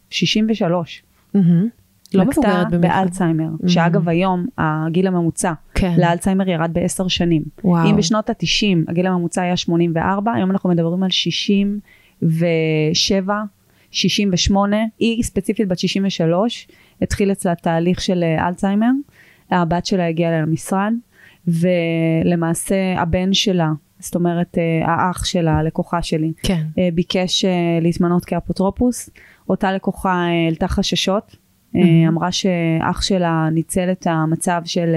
63. 0.09 1.03
מהמם. 1.33 1.67
לא 2.13 2.25
מבוגרת 2.25 2.71
במיוחד. 2.71 2.81
באלצהיימר, 2.81 3.49
שאגב 3.67 4.09
היום 4.09 4.45
הגיל 4.57 5.07
הממוצע 5.07 5.53
כן. 5.73 5.93
לאלצהיימר 5.97 6.49
ירד 6.49 6.69
בעשר 6.73 7.07
שנים. 7.07 7.43
וואו. 7.63 7.89
אם 7.89 7.95
בשנות 7.95 8.29
ה-90 8.29 8.77
הגיל 8.87 9.07
הממוצע 9.07 9.41
היה 9.41 9.57
84, 9.57 10.33
היום 10.33 10.51
אנחנו 10.51 10.69
מדברים 10.69 11.03
על 11.03 11.09
67, 11.09 13.33
68, 13.91 14.77
היא 14.99 15.23
ספציפית 15.23 15.67
בת 15.67 15.79
63, 15.79 16.67
התחיל 17.01 17.31
אצלה 17.31 17.55
תהליך 17.55 18.01
של 18.01 18.23
אה, 18.23 18.47
אלצהיימר, 18.47 18.91
הבת 19.51 19.85
שלה 19.85 20.07
הגיעה 20.07 20.31
אליה 20.31 20.41
למשרד, 20.41 20.93
ולמעשה 21.47 22.75
הבן 22.97 23.33
שלה, 23.33 23.71
זאת 23.99 24.15
אומרת 24.15 24.57
אה, 24.57 24.91
האח 24.91 25.25
של 25.25 25.47
הלקוחה 25.47 26.01
שלי, 26.01 26.31
כן. 26.43 26.63
אה, 26.77 26.89
ביקש 26.93 27.45
להתמנות 27.81 28.25
כאפוטרופוס, 28.25 29.09
אותה 29.49 29.71
לקוחה 29.71 30.13
העלתה 30.13 30.67
חששות, 30.67 31.35
מהמם. 31.73 32.07
אמרה 32.07 32.31
שאח 32.31 33.01
שלה 33.01 33.49
ניצל 33.51 33.91
את 33.91 34.07
המצב 34.09 34.61
של 34.65 34.95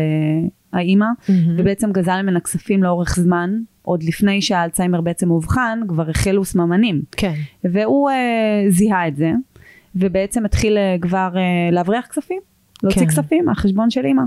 האימא, 0.72 1.06
מהמם. 1.28 1.54
ובעצם 1.58 1.92
גזל 1.92 2.22
ממנה 2.22 2.40
כספים 2.40 2.82
לאורך 2.82 3.16
זמן, 3.16 3.50
עוד 3.82 4.02
לפני 4.02 4.42
שהאלצהיימר 4.42 5.00
בעצם 5.00 5.30
אובחן, 5.30 5.80
כבר 5.88 6.10
החלו 6.10 6.44
סממנים. 6.44 7.02
כן. 7.16 7.34
והוא 7.64 8.10
אה, 8.10 8.64
זיהה 8.68 9.08
את 9.08 9.16
זה, 9.16 9.32
ובעצם 9.96 10.44
התחיל 10.44 10.78
אה, 10.78 10.96
כבר 11.00 11.30
אה, 11.36 11.70
להבריח 11.72 12.06
כספים, 12.06 12.40
להוציא 12.82 13.00
כן. 13.00 13.06
כספים 13.06 13.44
מהחשבון 13.44 13.90
של 13.90 14.04
אימא. 14.04 14.22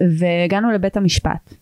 והגענו 0.00 0.70
לבית 0.70 0.96
המשפט, 0.96 1.54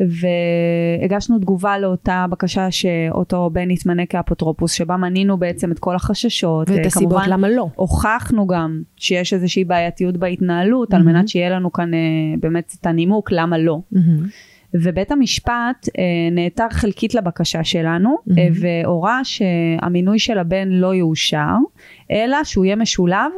והגשנו 0.00 1.38
תגובה 1.38 1.78
לאותה 1.78 2.26
בקשה 2.30 2.70
שאותו 2.70 3.50
בן 3.52 3.70
יתמנה 3.70 4.06
כאפוטרופוס, 4.06 4.72
שבה 4.72 4.96
מנינו 4.96 5.36
בעצם 5.36 5.72
את 5.72 5.78
כל 5.78 5.96
החששות. 5.96 6.70
ואת 6.70 6.78
אה, 6.78 6.86
הסיבות 6.86 7.12
כמובן, 7.12 7.30
למה 7.30 7.48
לא. 7.48 7.68
הוכחנו 7.74 8.46
גם 8.46 8.82
שיש 8.96 9.32
איזושהי 9.32 9.64
בעייתיות 9.64 10.16
בהתנהלות, 10.16 10.94
על 10.94 11.02
מהמם. 11.02 11.12
מנת 11.12 11.28
שיהיה 11.28 11.50
לנו 11.50 11.72
כאן 11.72 11.94
אה, 11.94 11.98
באמת 12.40 12.74
את 12.80 12.86
הנימוק 12.86 13.32
למה 13.32 13.58
לא. 13.58 13.80
מהמם. 13.92 14.26
ובית 14.74 15.12
המשפט 15.12 15.88
אה, 15.98 16.02
נעתר 16.32 16.66
חלקית 16.70 17.14
לבקשה 17.14 17.64
שלנו. 17.64 18.16
אה, 18.38 18.48
והורה 18.60 19.20
שהמינוי 19.24 20.18
של 20.18 20.38
הבן 20.38 20.68
לא 20.68 20.94
יאושר, 20.94 21.56
אלא 22.10 22.44
שהוא 22.44 22.64
יהיה 22.64 22.76
משולב 22.76 23.32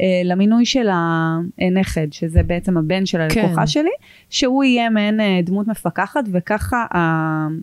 אה, 0.00 0.22
למינוי 0.24 0.66
של 0.66 0.88
הנכד, 0.92 2.12
שזה 2.12 2.42
בעצם 2.42 2.76
הבן 2.76 3.06
של 3.06 3.20
הלקוחה 3.20 3.60
כן. 3.60 3.66
שלי, 3.66 3.90
שהוא 4.30 4.64
יהיה 4.64 4.90
מעין 4.90 5.20
אה, 5.20 5.40
דמות 5.42 5.68
מפקחת, 5.68 6.24
וככה 6.32 6.86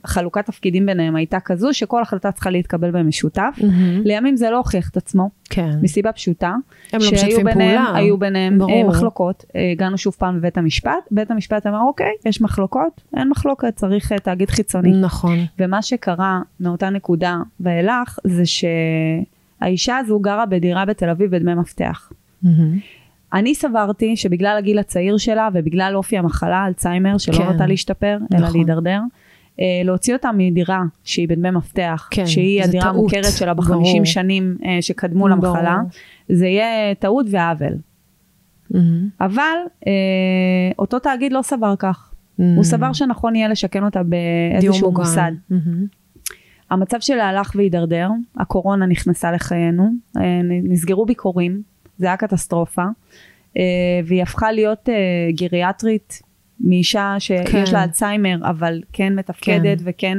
החלוקת 0.03 0.45
תפקידים 0.45 0.85
ביניהם 0.85 1.15
הייתה 1.15 1.39
כזו, 1.39 1.73
שכל 1.73 2.01
החלטה 2.01 2.31
צריכה 2.31 2.49
להתקבל 2.49 2.91
במשותף. 2.91 3.59
מהמם. 3.61 4.01
לימים 4.05 4.37
זה 4.37 4.49
לא 4.49 4.57
הוכיח 4.57 4.89
את 4.89 4.97
עצמו, 4.97 5.29
כן. 5.49 5.69
מסיבה 5.81 6.11
פשוטה, 6.11 6.55
הם 6.93 6.99
לא 6.99 6.99
שהיו 6.99 7.13
משתפים 7.13 7.45
ביניהם, 7.45 7.85
פעולה. 7.85 7.99
היו 7.99 8.17
ביניהם 8.17 8.57
ברור. 8.57 8.71
אה, 8.71 8.87
מחלוקות, 8.87 9.45
אה, 9.55 9.71
הגענו 9.71 9.97
שוב 9.97 10.15
פעם 10.19 10.37
לבית 10.37 10.57
המשפט, 10.57 10.91
בית 11.11 11.31
המשפט 11.31 11.67
אמר 11.67 11.81
אוקיי, 11.81 12.11
יש 12.25 12.41
מחלוקות, 12.41 13.01
אין 13.17 13.29
מחלוקת, 13.29 13.75
צריך 13.75 14.11
אה, 14.11 14.19
תאגיד 14.19 14.49
חיצוני. 14.49 14.91
נכון. 15.01 15.37
ומה 15.59 15.81
שקרה 15.81 16.41
מאותה 16.59 16.89
נקודה 16.89 17.37
ואילך, 17.59 18.19
זה 18.23 18.45
שהאישה 19.59 19.97
הזו 19.97 20.19
גרה 20.19 20.45
בדירה 20.45 20.85
בתל 20.85 21.09
אביב 21.09 21.35
בדמי 21.35 21.53
מפתח. 21.53 22.11
מהמם. 22.43 22.79
אני 23.33 23.55
סברתי 23.55 24.15
שבגלל 24.17 24.55
הגיל 24.57 24.79
הצעיר 24.79 25.17
שלה 25.17 25.49
ובגלל 25.53 25.91
אופי 25.95 26.17
המחלה, 26.17 26.67
אלצהיימר, 26.67 27.17
שלא 27.17 27.37
כן. 27.37 27.43
נוטה 27.43 27.65
להשתפר, 27.67 28.17
אלא 28.33 28.41
נכון. 28.41 28.55
להידרדר, 28.55 28.99
אה, 29.59 29.65
להוציא 29.83 30.13
אותה 30.13 30.31
מדירה 30.37 30.83
שהיא 31.03 31.27
בדמי 31.27 31.51
מפתח, 31.51 32.07
כן, 32.11 32.27
שהיא 32.27 32.63
הדירה 32.63 32.83
טעות. 32.83 32.95
המוכרת 32.95 33.33
שלה. 33.37 33.53
בחמישים 33.53 34.05
שנים 34.05 34.57
אה, 34.65 34.77
שקדמו 34.81 35.27
למחלה, 35.27 35.75
ברור. 35.75 35.89
זה 36.39 36.47
יהיה 36.47 36.95
טעות 36.95 37.25
ועוול. 37.29 37.73
מהמם. 38.71 39.09
אבל 39.21 39.57
אה, 39.87 39.91
אותו 40.79 40.99
תאגיד 40.99 41.33
לא 41.33 41.41
סבר 41.41 41.75
כך, 41.79 42.05
הוא 42.55 42.63
סבר 42.63 42.93
שנכון 42.93 43.35
יהיה 43.35 43.47
לשכן 43.47 43.83
אותה 43.83 44.01
באיזשהו 44.03 44.91
מוסד. 44.91 45.31
Mm-hmm. 45.51 45.98
המצב 46.71 46.97
שלה 46.99 47.29
הלך 47.29 47.51
והידרדר, 47.55 48.09
הקורונה 48.37 48.85
נכנסה 48.85 49.31
לחיינו, 49.31 49.89
אה, 50.17 50.41
נסגרו 50.43 51.05
ביקורים, 51.05 51.61
זה 51.97 52.07
היה 52.07 52.17
קטסטרופה, 52.17 52.83
אה, 53.57 53.63
והיא 54.05 54.23
הפכה 54.23 54.51
להיות 54.51 54.89
אה, 54.89 54.95
גריאטרית 55.31 56.21
מאישה 56.59 57.15
שיש 57.19 57.49
כן. 57.51 57.63
לה 57.73 57.83
אלצהיימר, 57.83 58.37
אבל 58.49 58.81
כן 58.93 59.15
מתפקדת 59.15 59.79
כן. 59.79 59.83
וכן 59.85 60.17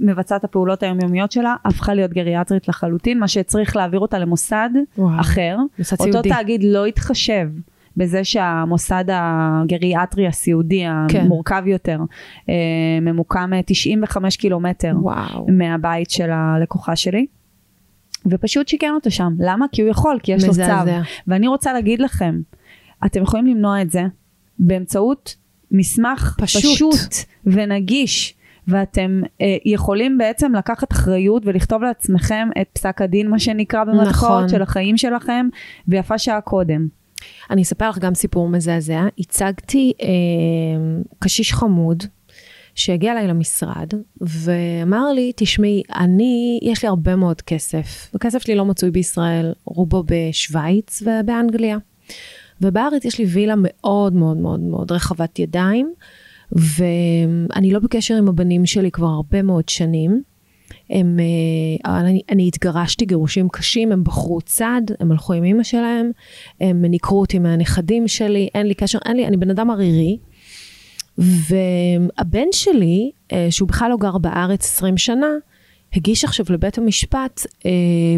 מבצעת 0.00 0.40
את 0.40 0.44
הפעולות 0.44 0.82
היומיומיות 0.82 1.32
שלה, 1.32 1.54
הפכה 1.64 1.94
להיות 1.94 2.10
גריאטרית 2.10 2.68
לחלוטין, 2.68 3.18
מה 3.18 3.28
שהצריך 3.28 3.76
להעביר 3.76 4.00
אותה 4.00 4.18
למוסד 4.18 4.70
וואו. 4.98 5.20
אחר. 5.20 5.56
מוסד 5.78 5.96
אותו 6.00 6.12
סיעודי. 6.12 6.28
תאגיד 6.28 6.64
לא 6.64 6.86
התחשב 6.86 7.48
בזה 7.96 8.24
שהמוסד 8.24 9.04
הגריאטרי 9.08 10.26
הסיעודי 10.26 10.84
כן. 11.08 11.20
המורכב 11.20 11.62
יותר 11.66 11.98
אה, 12.48 12.54
ממוקם 13.02 13.50
אה, 13.54 13.60
95 13.66 14.36
קילומטר 14.36 14.92
וואו. 15.00 15.46
מהבית 15.48 16.10
של 16.10 16.30
הלקוחה 16.30 16.96
שלי. 16.96 17.26
ופשוט 18.26 18.68
שיקם 18.68 18.90
אותו 18.94 19.10
שם. 19.10 19.32
למה? 19.38 19.66
כי 19.72 19.82
הוא 19.82 19.90
יכול, 19.90 20.18
כי 20.22 20.32
יש 20.32 20.44
לו 20.44 20.50
מזעזע. 20.50 20.84
צו. 20.84 21.10
ואני 21.26 21.48
רוצה 21.48 21.72
להגיד 21.72 22.00
לכם, 22.00 22.40
אתם 23.06 23.22
יכולים 23.22 23.46
למנוע 23.46 23.82
את 23.82 23.90
זה 23.90 24.02
באמצעות 24.58 25.36
מסמך 25.70 26.36
פשוט. 26.38 26.62
פשוט 26.62 27.14
ונגיש. 27.46 28.34
ואתם 28.68 29.22
אה, 29.40 29.56
יכולים 29.64 30.18
בעצם 30.18 30.54
לקחת 30.54 30.92
אחריות 30.92 31.42
ולכתוב 31.46 31.82
לעצמכם 31.82 32.48
את 32.60 32.68
פסק 32.72 33.02
הדין, 33.02 33.30
מה 33.30 33.38
שנקרא 33.38 33.84
במרכאות, 33.84 34.30
נכון. 34.36 34.48
של 34.48 34.62
החיים 34.62 34.96
שלכם, 34.96 35.46
ויפה 35.88 36.18
שעה 36.18 36.40
קודם. 36.40 36.86
אני 37.50 37.62
אספר 37.62 37.88
לך 37.88 37.98
גם 37.98 38.14
סיפור 38.14 38.48
מזעזע. 38.48 39.06
הצגתי 39.18 39.92
אה, 40.02 40.08
קשיש 41.18 41.52
חמוד 41.52 42.04
שהגיע 42.74 43.12
אליי 43.12 43.26
למשרד 43.26 43.88
ואמר 44.20 45.12
לי, 45.12 45.32
תשמעי, 45.36 45.82
אני, 45.94 46.60
יש 46.62 46.82
לי 46.82 46.88
הרבה 46.88 47.16
מאוד 47.16 47.42
כסף. 47.42 48.10
הכסף 48.14 48.42
שלי 48.42 48.54
לא 48.54 48.64
מצוי 48.64 48.90
בישראל, 48.90 49.52
רובו 49.64 50.04
בשוויץ 50.06 51.02
ובאנגליה. 51.02 51.78
ובארץ 52.60 53.04
יש 53.04 53.18
לי 53.18 53.24
וילה 53.24 53.54
מאוד 53.56 54.14
מאוד 54.14 54.36
מאוד 54.36 54.60
מאוד 54.60 54.92
רחבת 54.92 55.38
ידיים, 55.38 55.92
ואני 56.52 57.70
לא 57.70 57.78
בקשר 57.78 58.14
עם 58.14 58.28
הבנים 58.28 58.66
שלי 58.66 58.90
כבר 58.90 59.06
הרבה 59.06 59.42
מאוד 59.42 59.68
שנים. 59.68 60.22
הם, 60.90 61.20
אה, 61.86 62.00
אני, 62.00 62.22
אני 62.30 62.48
התגרשתי 62.48 63.04
גירושים 63.04 63.48
קשים, 63.48 63.92
הם 63.92 64.04
בחרו 64.04 64.40
צד, 64.40 64.82
הם 65.00 65.12
הלכו 65.12 65.32
עם 65.32 65.44
אמא 65.44 65.62
שלהם, 65.62 66.10
הם 66.60 66.84
ניכרו 66.84 67.20
אותי 67.20 67.38
מהנכדים 67.38 68.08
שלי, 68.08 68.48
אין 68.54 68.66
לי 68.66 68.74
קשר, 68.74 68.98
אין 69.04 69.16
לי, 69.16 69.26
אני 69.26 69.36
בן 69.36 69.50
אדם 69.50 69.70
ערירי. 69.70 70.18
והבן 71.18 72.46
שלי, 72.52 73.10
אה, 73.32 73.46
שהוא 73.50 73.68
בכלל 73.68 73.90
לא 73.90 73.96
גר 73.96 74.18
בארץ 74.18 74.64
20 74.64 74.96
שנה, 74.96 75.26
הגיש 75.94 76.24
עכשיו 76.24 76.46
לבית 76.48 76.78
המשפט 76.78 77.46
אה, 77.66 77.70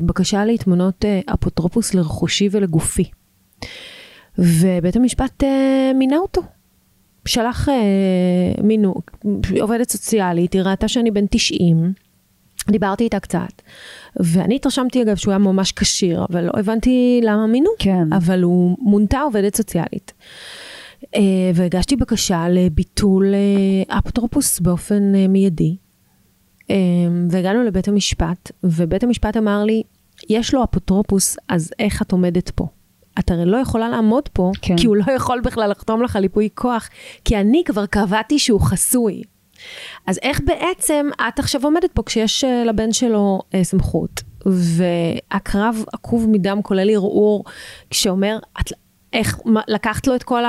בקשה 0.02 0.44
להתמנות 0.44 1.04
אפוטרופוס 1.34 1.94
לרכושי 1.94 2.48
ולגופי. 2.50 3.04
ובית 4.38 4.96
המשפט 4.96 5.44
מינה 5.94 6.16
אותו. 6.16 6.42
שלח 7.26 7.68
מינו, 8.62 8.94
עובדת 9.60 9.90
סוציאלית, 9.90 10.52
היא 10.52 10.62
ראתה 10.62 10.88
שאני 10.88 11.10
בן 11.10 11.26
90, 11.30 11.92
דיברתי 12.70 13.04
איתה 13.04 13.20
קצת, 13.20 13.62
ואני 14.16 14.56
התרשמתי 14.56 15.02
אגב 15.02 15.16
שהוא 15.16 15.32
היה 15.32 15.38
ממש 15.38 15.72
כשיר, 15.72 16.24
אבל 16.30 16.44
לא 16.44 16.52
הבנתי 16.56 17.20
למה 17.22 17.46
מינו, 17.46 17.70
כן. 17.78 18.12
אבל 18.12 18.42
הוא 18.42 18.76
מונתה 18.80 19.20
עובדת 19.20 19.56
סוציאלית. 19.56 20.12
אה, 21.14 21.20
והגשתי 21.54 21.96
בקשה 21.96 22.48
לביטול 22.48 23.34
אה, 23.34 23.98
אפוטרופוס 23.98 24.60
באופן 24.60 25.14
אה, 25.14 25.28
מיידי. 25.28 25.76
והגענו 27.30 27.64
לבית 27.64 27.88
המשפט, 27.88 28.50
ובית 28.64 29.04
המשפט 29.04 29.36
אמר 29.36 29.64
לי, 29.64 29.82
יש 30.28 30.54
לו 30.54 30.64
אפוטרופוס, 30.64 31.36
אז 31.48 31.72
איך 31.78 32.02
את 32.02 32.12
עומדת 32.12 32.50
פה? 32.50 32.66
את 33.18 33.30
הרי 33.30 33.44
לא 33.44 33.56
יכולה 33.56 33.88
לעמוד 33.88 34.28
פה, 34.32 34.52
כן. 34.62 34.76
כי 34.76 34.86
הוא 34.86 34.96
לא 34.96 35.12
יכול 35.12 35.40
בכלל 35.40 35.70
לחתום 35.70 36.02
לך 36.02 36.16
על 36.16 36.22
ייפוי 36.22 36.48
כוח, 36.54 36.88
כי 37.24 37.36
אני 37.36 37.62
כבר 37.66 37.86
קבעתי 37.86 38.38
שהוא 38.38 38.60
חסוי. 38.60 39.22
אז 40.06 40.18
איך 40.22 40.40
בעצם 40.44 41.08
את 41.28 41.38
עכשיו 41.38 41.64
עומדת 41.64 41.92
פה 41.94 42.02
כשיש 42.06 42.44
אה, 42.44 42.64
לבן 42.64 42.92
שלו 42.92 43.40
אה, 43.54 43.64
סמכות? 43.64 44.22
והקרב 44.46 45.84
עקוב 45.92 46.26
מדם 46.30 46.60
כולל 46.62 46.90
ערעור, 46.90 47.44
כשאומר, 47.90 48.38
את, 48.60 48.72
איך, 49.12 49.38
מה, 49.44 49.60
לקחת 49.68 50.06
לו 50.06 50.14
את 50.14 50.22
כל 50.22 50.42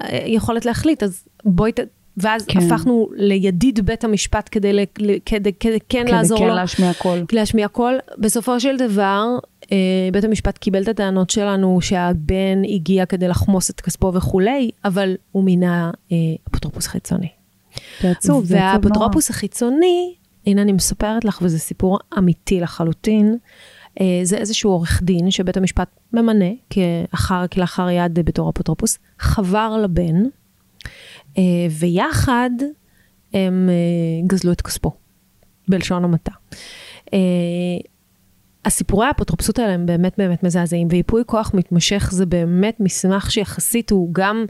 היכולת 0.00 0.66
להחליט, 0.66 1.02
אז 1.02 1.24
בואי, 1.44 1.72
ת, 1.72 1.80
ואז 2.16 2.46
כן. 2.46 2.60
כן. 2.60 2.66
הפכנו 2.72 3.08
לידיד 3.16 3.86
בית 3.86 4.04
המשפט 4.04 4.48
כדי, 4.52 4.72
ל- 4.72 4.84
כדי, 5.26 5.52
כדי 5.60 5.78
כן 5.88 6.02
כדי 6.02 6.12
לעזור 6.12 6.38
כן 6.38 6.46
לו. 6.46 6.54
להשמיע 6.54 6.94
קול. 6.94 7.24
להשמיע 7.32 7.68
קול. 7.68 7.98
בסופו 8.18 8.60
של 8.60 8.76
דבר, 8.76 9.26
אה, 9.72 9.76
בית 10.12 10.24
המשפט 10.24 10.58
קיבל 10.58 10.82
את 10.82 10.88
הטענות 10.88 11.30
שלנו 11.30 11.80
שהבן 11.80 12.62
הגיע 12.74 13.06
כדי 13.06 13.28
לחמוס 13.28 13.70
את 13.70 13.80
כספו 13.80 14.14
וכולי, 14.14 14.70
אבל 14.84 15.14
הוא 15.32 15.44
מינה 15.44 15.90
אה, 16.12 16.16
אפוטרופוס 16.50 16.86
חיצוני. 16.86 17.28
זה 18.02 18.10
עצוב, 18.10 18.44
זה 18.44 18.70
עצוב 18.70 18.84
נורא. 18.84 18.98
והאפוטרופוס 18.98 19.30
החיצוני, 19.30 20.14
הנה 20.46 20.62
אני 20.62 20.72
מספרת 20.72 21.24
לך, 21.24 21.38
וזה 21.42 21.58
סיפור 21.58 21.98
אמיתי 22.18 22.60
לחלוטין, 22.60 23.36
אה, 24.00 24.20
זה 24.22 24.36
איזשהו 24.36 24.70
עורך 24.70 25.02
דין 25.02 25.30
שבית 25.30 25.56
המשפט 25.56 25.88
ממנה 26.12 26.44
כאחר, 26.70 27.46
כלאחר 27.46 27.90
יד 27.90 28.14
בתור 28.14 28.50
אפוטרופוס, 28.50 28.98
חבר 29.18 29.78
לבן, 29.84 30.22
אה, 31.38 31.42
ויחד 31.70 32.50
הם 33.32 33.68
אה, 33.68 34.26
גזלו 34.26 34.52
את 34.52 34.62
כספו, 34.62 34.92
בלשון 35.68 36.04
המעטה. 36.04 36.32
הסיפורי 38.64 39.06
האפוטרופסות 39.06 39.58
האלה 39.58 39.72
הם 39.72 39.86
באמת 39.86 40.14
באמת 40.18 40.42
מזעזעים, 40.42 40.88
וייפוי 40.90 41.22
כוח 41.26 41.50
מתמשך 41.54 42.08
זה 42.12 42.26
באמת 42.26 42.80
מסמך 42.80 43.30
שיחסית 43.30 43.90
הוא 43.90 44.08
גם 44.12 44.44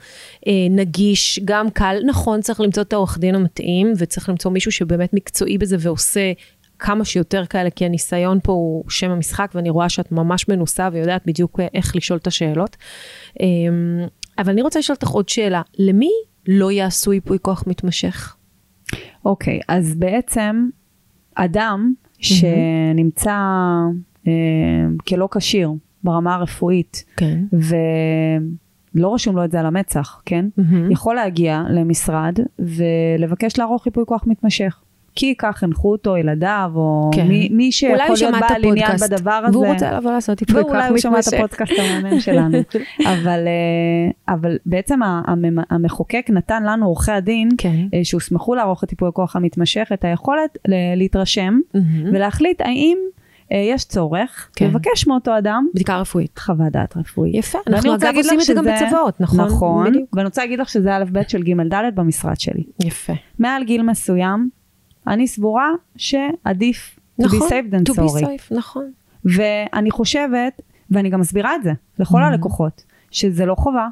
אה, 0.46 0.52
נגיש, 0.70 1.40
גם 1.44 1.70
קל. 1.70 1.96
נכון, 2.06 2.40
צריך 2.40 2.60
למצוא 2.60 2.82
את 2.82 2.92
העורך 2.92 3.18
דין 3.18 3.34
המתאים, 3.34 3.92
וצריך 3.98 4.28
למצוא 4.28 4.50
מישהו 4.50 4.72
שבאמת 4.72 5.14
מקצועי 5.14 5.58
בזה 5.58 5.76
ועושה 5.80 6.32
כמה 6.78 7.04
שיותר 7.04 7.46
כאלה, 7.46 7.70
כי 7.70 7.84
הניסיון 7.84 8.38
פה 8.42 8.52
הוא 8.52 8.84
שם 8.88 9.10
המשחק, 9.10 9.50
ואני 9.54 9.70
רואה 9.70 9.88
שאת 9.88 10.12
ממש 10.12 10.48
מנוסה 10.48 10.88
ויודעת 10.92 11.22
בדיוק 11.26 11.60
אה, 11.60 11.66
איך 11.74 11.96
לשאול 11.96 12.18
את 12.18 12.26
השאלות. 12.26 12.76
אה, 13.40 13.46
אבל 14.38 14.52
אני 14.52 14.62
רוצה 14.62 14.78
לשאול 14.78 14.96
אותך 14.96 15.08
עוד 15.08 15.28
שאלה, 15.28 15.62
למי 15.78 16.10
לא 16.48 16.72
יעשו 16.72 17.12
ייפוי 17.12 17.38
כוח 17.42 17.64
מתמשך? 17.66 18.36
אוקיי, 19.24 19.60
אז 19.68 19.94
בעצם 19.94 20.68
אדם 21.34 21.92
שנמצא 22.22 23.36
אה, 24.26 24.32
כלא 25.08 25.28
כשיר 25.30 25.72
ברמה 26.04 26.34
הרפואית, 26.34 27.04
כן. 27.16 27.38
ולא 27.52 29.14
רשום 29.14 29.36
לו 29.36 29.44
את 29.44 29.50
זה 29.50 29.60
על 29.60 29.66
המצח, 29.66 30.22
כן? 30.26 30.46
יכול 30.90 31.14
להגיע 31.14 31.62
למשרד 31.70 32.38
ולבקש 32.58 33.58
לערוך 33.58 33.86
ייפוי 33.86 34.04
כוח 34.06 34.24
מתמשך. 34.26 34.81
כי 35.14 35.34
כך 35.38 35.56
חינכו 35.56 35.92
אותו 35.92 36.16
ילדיו, 36.16 36.72
או 36.74 37.10
כן. 37.14 37.28
מי, 37.28 37.48
מי 37.52 37.72
שיכול 37.72 38.14
להיות 38.20 38.34
בעל 38.48 38.64
עניין 38.64 38.96
בדבר 38.96 39.30
הזה. 39.30 39.58
והוא 39.58 39.66
רוצה 39.66 39.92
לבוא 39.92 40.12
לעשות 40.12 40.40
ייפוי 40.40 40.62
כוח 40.62 40.72
מתמשך. 40.72 40.74
ואולי 40.74 40.88
הוא 40.88 40.98
שמע 40.98 41.18
את 41.18 41.34
הפודקאסט 41.34 41.72
המאמן 41.78 42.20
שלנו. 42.26 42.58
אבל, 43.00 43.46
אה, 43.46 44.34
אבל 44.34 44.58
בעצם 44.66 45.00
המחוקק 45.70 46.26
נתן 46.30 46.62
לנו, 46.62 46.86
עורכי 46.86 47.12
הדין, 47.12 47.48
כן. 47.58 47.76
אה, 47.94 48.00
שהוסמכו 48.04 48.54
לערוך 48.54 48.84
את 48.84 48.92
ייפוי 48.92 49.08
הכוח 49.08 49.36
המתמשך, 49.36 49.90
את 49.94 50.04
היכולת 50.04 50.58
להתרשם 50.96 51.58
מהמם. 51.74 52.10
ולהחליט 52.12 52.60
האם 52.60 52.98
אה, 53.52 53.56
יש 53.56 53.84
צורך 53.84 54.48
כן. 54.56 54.66
לבקש 54.66 55.06
מאותו 55.06 55.38
אדם 55.38 55.66
בדיקה 55.74 55.96
רפואית. 56.00 56.38
חוות 56.38 56.72
דעת 56.72 56.96
רפואית. 56.96 57.34
יפה, 57.34 57.58
אנחנו 57.66 57.94
אגב 57.94 58.14
עושים 58.16 58.40
את 58.40 58.44
זה 58.44 58.54
גם 58.54 58.64
בצבאות, 58.64 59.20
נכון? 59.20 59.44
נכון, 59.44 59.90
בדיוק. 59.90 60.08
ואני 60.12 60.24
רוצה 60.24 60.42
להגיד 60.42 60.58
לך 60.58 60.68
שזה 60.68 60.96
א' 60.96 61.04
ב' 61.12 61.22
של 61.28 61.42
ג' 61.42 61.74
ד' 61.74 61.94
במשרד 61.94 62.40
שלי. 62.40 62.64
יפה. 62.84 63.12
מעל 63.38 63.64
גיל 63.64 63.82
מסוים, 63.82 64.48
אני 65.06 65.26
סבורה 65.26 65.70
שעדיף 65.96 66.98
to 67.20 67.24
be 67.24 67.26
נכון, 67.26 67.48
safe 67.48 67.74
than 67.74 67.92
to 67.92 67.96
be 67.96 68.08
sorry. 68.08 68.22
safe, 68.22 68.54
נכון. 68.56 68.90
ואני 69.24 69.90
חושבת, 69.90 70.60
ואני 70.90 71.10
גם 71.10 71.20
מסבירה 71.20 71.54
את 71.54 71.62
זה 71.62 71.72
לכל 71.98 72.18
Mhm. 72.18 72.24
הלקוחות, 72.24 72.84
שזה 73.10 73.46
לא 73.46 73.54
חובה, 73.54 73.88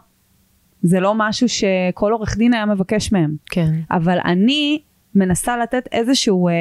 זה 0.82 1.00
לא 1.00 1.14
משהו 1.16 1.48
שכל 1.48 2.12
עורך 2.12 2.36
דין 2.36 2.54
היה 2.54 2.66
מבקש 2.66 3.12
מהם, 3.12 3.36
כן. 3.50 3.72
אבל 3.90 4.18
אני 4.24 4.82
מנסה 5.14 5.56
לתת 5.56 5.88
איזשהו, 5.92 6.48
אה, 6.48 6.52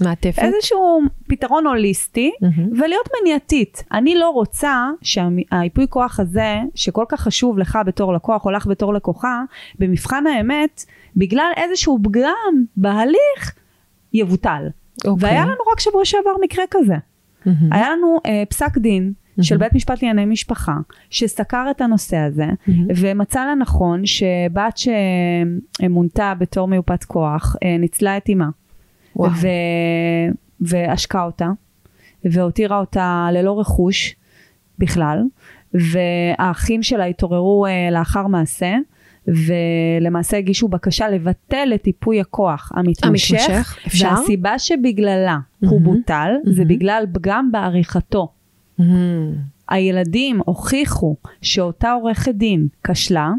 מעטפת. 0.00 0.38
איזשהו 0.38 1.00
פתרון 1.28 1.66
הוליסטי, 1.66 2.32
מהמם. 2.40 2.72
ולהיות 2.80 3.08
מניעתית. 3.20 3.84
אני 3.92 4.14
לא 4.14 4.30
רוצה 4.30 4.86
שהייפוי 5.02 5.86
כוח 5.90 6.20
הזה, 6.20 6.56
שכל 6.74 7.04
כך 7.08 7.20
חשוב 7.20 7.58
לך 7.58 7.78
בתור 7.86 8.12
לקוח, 8.12 8.46
או 8.46 8.50
לך 8.50 8.66
בתור 8.66 8.94
לקוחה, 8.94 9.42
במבחן 9.78 10.26
האמת, 10.26 10.84
בגלל 11.16 11.50
איזשהו 11.56 11.98
פגם 12.02 12.64
בהליך, 12.76 13.54
יבוטל. 14.12 14.68
אוקיי. 15.06 15.28
והיה 15.28 15.44
לנו 15.44 15.60
רק 15.72 15.80
שבוע 15.80 16.04
שעבר 16.04 16.30
מקרה 16.40 16.64
כזה. 16.70 16.96
מהמם. 17.46 17.72
היה 17.72 17.90
לנו 17.90 18.20
אה, 18.26 18.42
פסק 18.48 18.78
דין 18.78 19.12
של 19.40 19.56
בית 19.56 19.72
משפט 19.72 20.02
לענייני 20.02 20.32
משפחה, 20.32 20.76
שסקר 21.10 21.66
את 21.70 21.80
הנושא 21.80 22.16
הזה, 22.16 22.46
ומצא 22.96 23.46
לנכון 23.46 24.02
שבת 24.06 24.78
שמונתה 24.78 26.32
בתור 26.38 26.68
מיופת 26.68 27.04
כוח, 27.04 27.56
אה, 27.62 27.78
ניצלה 27.78 28.16
את 28.16 28.28
אימה, 28.28 28.48
וואו. 29.16 29.30
ו... 29.30 29.48
ועשקה 30.60 31.24
אותה, 31.24 31.48
והותירה 32.24 32.78
אותה 32.78 33.28
ללא 33.32 33.60
רכוש 33.60 34.16
בכלל, 34.78 35.22
והאחים 35.74 36.82
שלה 36.82 37.04
התעוררו 37.04 37.66
אה, 37.66 37.88
לאחר 37.90 38.26
מעשה, 38.26 38.76
ולמעשה 39.28 40.36
הגישו 40.36 40.68
בקשה 40.68 41.08
לבטל 41.08 41.72
את 41.74 41.86
ייפוי 41.86 42.20
הכוח 42.20 42.72
המתמשך, 42.74 43.34
המתמשך, 43.34 43.78
אפשר? 43.86 44.10
והסיבה 44.10 44.58
שבגללה 44.58 45.38
הוא 45.60 45.80
מהמם. 45.80 45.84
בוטל, 45.84 46.30
זה 46.44 46.62
מהמם. 46.62 46.68
בגלל 46.68 47.04
פגם 47.12 47.48
בעריכתו. 47.52 48.28
הילדים 49.68 50.40
הוכיחו 50.44 51.16
שאותה 51.42 51.92
עורכת 51.92 52.34
דין 52.34 52.66
כשלה, 52.84 53.30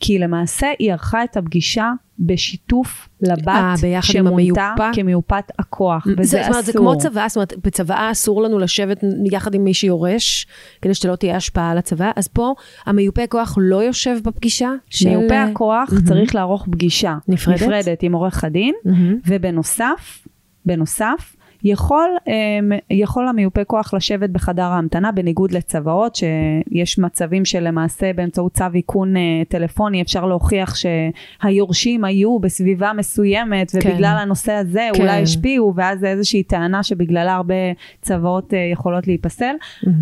כי 0.00 0.18
למעשה 0.18 0.66
היא 0.78 0.92
ערכה 0.92 1.24
את 1.24 1.36
הפגישה 1.36 1.92
בשיתוף 2.18 3.08
אה, 3.24 3.32
לבת 3.32 3.80
ביחד 3.80 4.14
עם 4.14 4.26
שמונתה? 4.26 4.74
כמיופת 4.92 5.44
הכוח, 5.58 6.06
זה, 6.06 6.14
וזה 6.18 6.38
זאת 6.42 6.48
אומרת, 6.48 6.64
זה 6.64 6.70
אסור. 6.70 6.82
כמו 6.82 6.98
צבא, 6.98 7.28
זאת 7.28 7.36
אומרת, 7.36 7.52
בצבא 7.64 8.10
אסור 8.10 8.42
לנו 8.42 8.58
לשבת 8.58 9.04
יחד 9.32 9.54
עם 9.54 9.64
מי 9.64 9.74
שיורש, 9.74 10.46
כדי 10.82 10.94
שלא 10.94 11.16
תהיה 11.16 11.36
השפעה 11.36 11.70
על 11.70 11.78
הצבא, 11.78 12.10
אז 12.16 12.28
פה 12.28 12.54
המיופה 12.86 13.26
כוח 13.26 13.54
לא 13.60 13.82
יושב 13.82 14.16
בפגישה 14.24 14.70
של... 14.90 15.08
מיופה 15.08 15.42
הכוח 15.42 15.90
מהמם. 15.92 16.04
צריך 16.04 16.34
לערוך 16.34 16.66
פגישה 16.70 17.16
נפרדת? 17.28 17.62
נפרדת 17.62 18.02
עם 18.02 18.12
עורך 18.12 18.44
הדין, 18.44 18.74
מהמם. 18.84 19.16
ובנוסף, 19.26 20.26
בנוסף, 20.66 21.36
יכול, 21.64 22.10
אמ, 22.26 22.72
יכול 22.90 23.28
המיופה 23.28 23.64
כוח 23.64 23.94
לשבת 23.94 24.30
בחדר 24.30 24.62
ההמתנה 24.62 25.12
בניגוד 25.12 25.52
לצוואות 25.52 26.14
שיש 26.14 26.98
מצבים 26.98 27.44
שלמעשה 27.44 28.12
באמצעות 28.12 28.52
צו 28.52 28.64
איכון 28.74 29.16
אה, 29.16 29.22
טלפוני 29.48 30.02
אפשר 30.02 30.26
להוכיח 30.26 30.74
שהיורשים 30.74 32.04
היו 32.04 32.38
בסביבה 32.38 32.92
מסוימת 32.92 33.70
כן. 33.70 33.90
ובגלל 33.90 34.16
הנושא 34.22 34.52
הזה 34.52 34.88
כן. 34.94 35.00
אולי 35.00 35.22
השפיעו 35.22 35.72
ואז 35.76 36.00
זה 36.00 36.08
איזושהי 36.08 36.42
טענה 36.42 36.82
שבגללה 36.82 37.34
הרבה 37.34 37.54
צוואות 38.02 38.54
אה, 38.54 38.58
יכולות 38.72 39.06
להיפסל. 39.06 39.54
אה, 39.86 39.92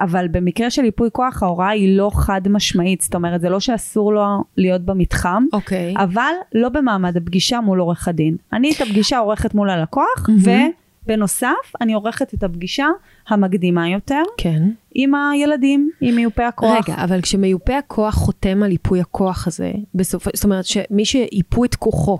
אבל 0.00 0.28
במקרה 0.28 0.70
של 0.70 0.84
ייפוי 0.84 1.08
כוח 1.12 1.42
ההוראה 1.42 1.68
היא 1.68 1.96
לא 1.96 2.10
חד 2.14 2.40
משמעית 2.48 3.00
זאת 3.00 3.14
אומרת 3.14 3.40
זה 3.40 3.48
לא 3.50 3.60
שאסור 3.60 4.12
לו 4.12 4.24
להיות 4.56 4.82
במתחם 4.82 5.44
אוקיי. 5.52 5.94
אבל 5.96 6.32
לא 6.54 6.68
במעמד 6.68 7.16
הפגישה 7.16 7.60
מול 7.60 7.80
עורך 7.80 8.08
הדין. 8.08 8.36
אני 8.52 8.72
את 8.76 8.80
הפגישה 8.80 9.18
עורכת 9.18 9.54
מול 9.54 9.70
הלקוח, 9.70 10.28
מהמם. 10.28 10.70
ובנוסף 11.04 11.72
אני 11.80 11.92
עורכת 11.94 12.34
את 12.34 12.42
הפגישה 12.42 12.86
המקדימה 13.28 13.88
יותר 13.88 14.22
כן. 14.36 14.62
עם 14.94 15.12
הילדים, 15.14 15.90
עם 16.00 16.14
מיופה 16.14 16.48
הכוח. 16.48 16.88
רגע, 16.88 17.04
אבל 17.04 17.20
כשמיופה 17.20 17.78
הכוח 17.78 18.14
חותם 18.14 18.62
על 18.62 18.70
ייפוי 18.70 19.00
הכוח 19.00 19.46
הזה, 19.46 19.72
בסוף, 19.94 20.28
זאת 20.34 20.44
אומרת 20.44 20.64
שמי 20.64 21.04
שיפו 21.04 21.64
את 21.64 21.74
כוחו 21.74 22.18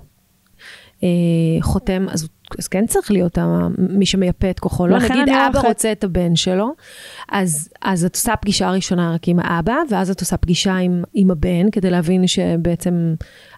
אה, 1.02 1.08
חותם, 1.60 2.06
אז, 2.10 2.28
אז 2.58 2.68
כן 2.68 2.86
צריך 2.86 3.10
להיות 3.10 3.38
מי 3.78 4.06
שמייפה 4.06 4.50
את 4.50 4.60
כוחו. 4.60 4.86
לא, 4.86 4.98
נגיד 4.98 5.28
אבא 5.28 5.46
עורכת- 5.58 5.68
רוצה 5.68 5.92
את 5.92 6.04
הבן 6.04 6.36
שלו, 6.36 6.72
אז, 7.28 7.68
אז 7.82 8.04
את 8.04 8.14
עושה 8.14 8.36
פגישה 8.36 8.70
ראשונה 8.70 9.14
רק 9.14 9.28
עם 9.28 9.38
האבא, 9.40 9.74
ואז 9.90 10.10
את 10.10 10.20
עושה 10.20 10.36
פגישה 10.36 10.76
עם, 10.76 11.02
עם 11.14 11.30
הבן, 11.30 11.70
כדי 11.70 11.90
להבין 11.90 12.26
שבעצם 12.26 13.14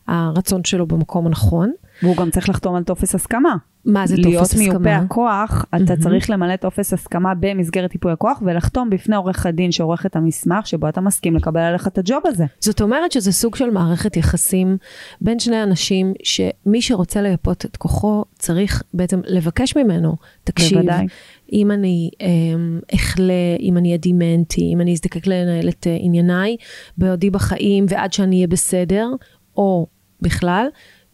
הרצון 0.08 0.64
שלו 0.64 0.86
במקום 0.86 1.26
הנכון. 1.26 1.72
והוא 2.04 2.16
גם 2.16 2.30
צריך 2.30 2.48
לחתום 2.48 2.74
על 2.74 2.82
טופס 2.82 3.14
הסכמה. 3.14 3.56
מה 3.84 4.06
זה 4.06 4.16
להיות 4.16 4.42
טופס 4.42 4.58
מיופה 4.58 4.76
הסכמה? 4.76 4.96
הכוח, 4.96 5.64
אתה 5.68 5.84
מהמם. 5.84 6.02
צריך 6.02 6.30
למלא 6.30 6.56
טופס 6.56 6.92
הסכמה 6.92 7.32
במסגרת 7.40 7.94
ייפוי 7.94 8.12
הכוח, 8.12 8.42
ולחתום 8.46 8.90
בפני 8.90 9.16
עורך 9.16 9.46
הדין 9.46 9.72
שעורך 9.72 10.06
את 10.06 10.16
המסמך, 10.16 10.66
שבו 10.66 10.88
אתה 10.88 11.00
מסכים 11.00 11.36
לקבל 11.36 11.60
עליך 11.60 11.86
את 11.86 11.98
הג'וב 11.98 12.22
הזה. 12.24 12.44
זאת 12.60 12.80
אומרת 12.80 13.12
שזה 13.12 13.32
סוג 13.32 13.56
של 13.56 13.70
מערכת 13.70 14.16
יחסים 14.16 14.76
בין 15.20 15.38
שני 15.38 15.62
אנשים, 15.62 16.14
שמי 16.22 16.82
שרוצה 16.82 17.22
לייפות 17.22 17.64
את 17.64 17.76
כוחו, 17.76 18.24
צריך 18.38 18.82
בעצם 18.94 19.20
לבקש 19.26 19.76
ממנו, 19.76 20.16
תקשיב, 20.44 20.78
בוודאי. 20.78 21.06
אם 21.52 21.70
אני 21.70 22.10
אמ, 22.20 22.80
אחלה, 22.94 23.56
אם 23.60 23.76
אני 23.76 23.88
אהיה 23.88 23.98
דימנטי, 23.98 24.70
אם 24.74 24.80
אני 24.80 24.92
אזדקק 24.92 25.26
לנהל 25.26 25.68
את 25.68 25.86
אה, 25.86 25.96
ענייניי 26.00 26.56
בעודי 26.98 27.30
בחיים 27.30 27.86
ועד 27.88 28.12
שאני 28.12 28.36
אהיה 28.36 28.46
בסדר, 28.46 29.08
או 29.56 29.86
בכלל, 30.20 30.66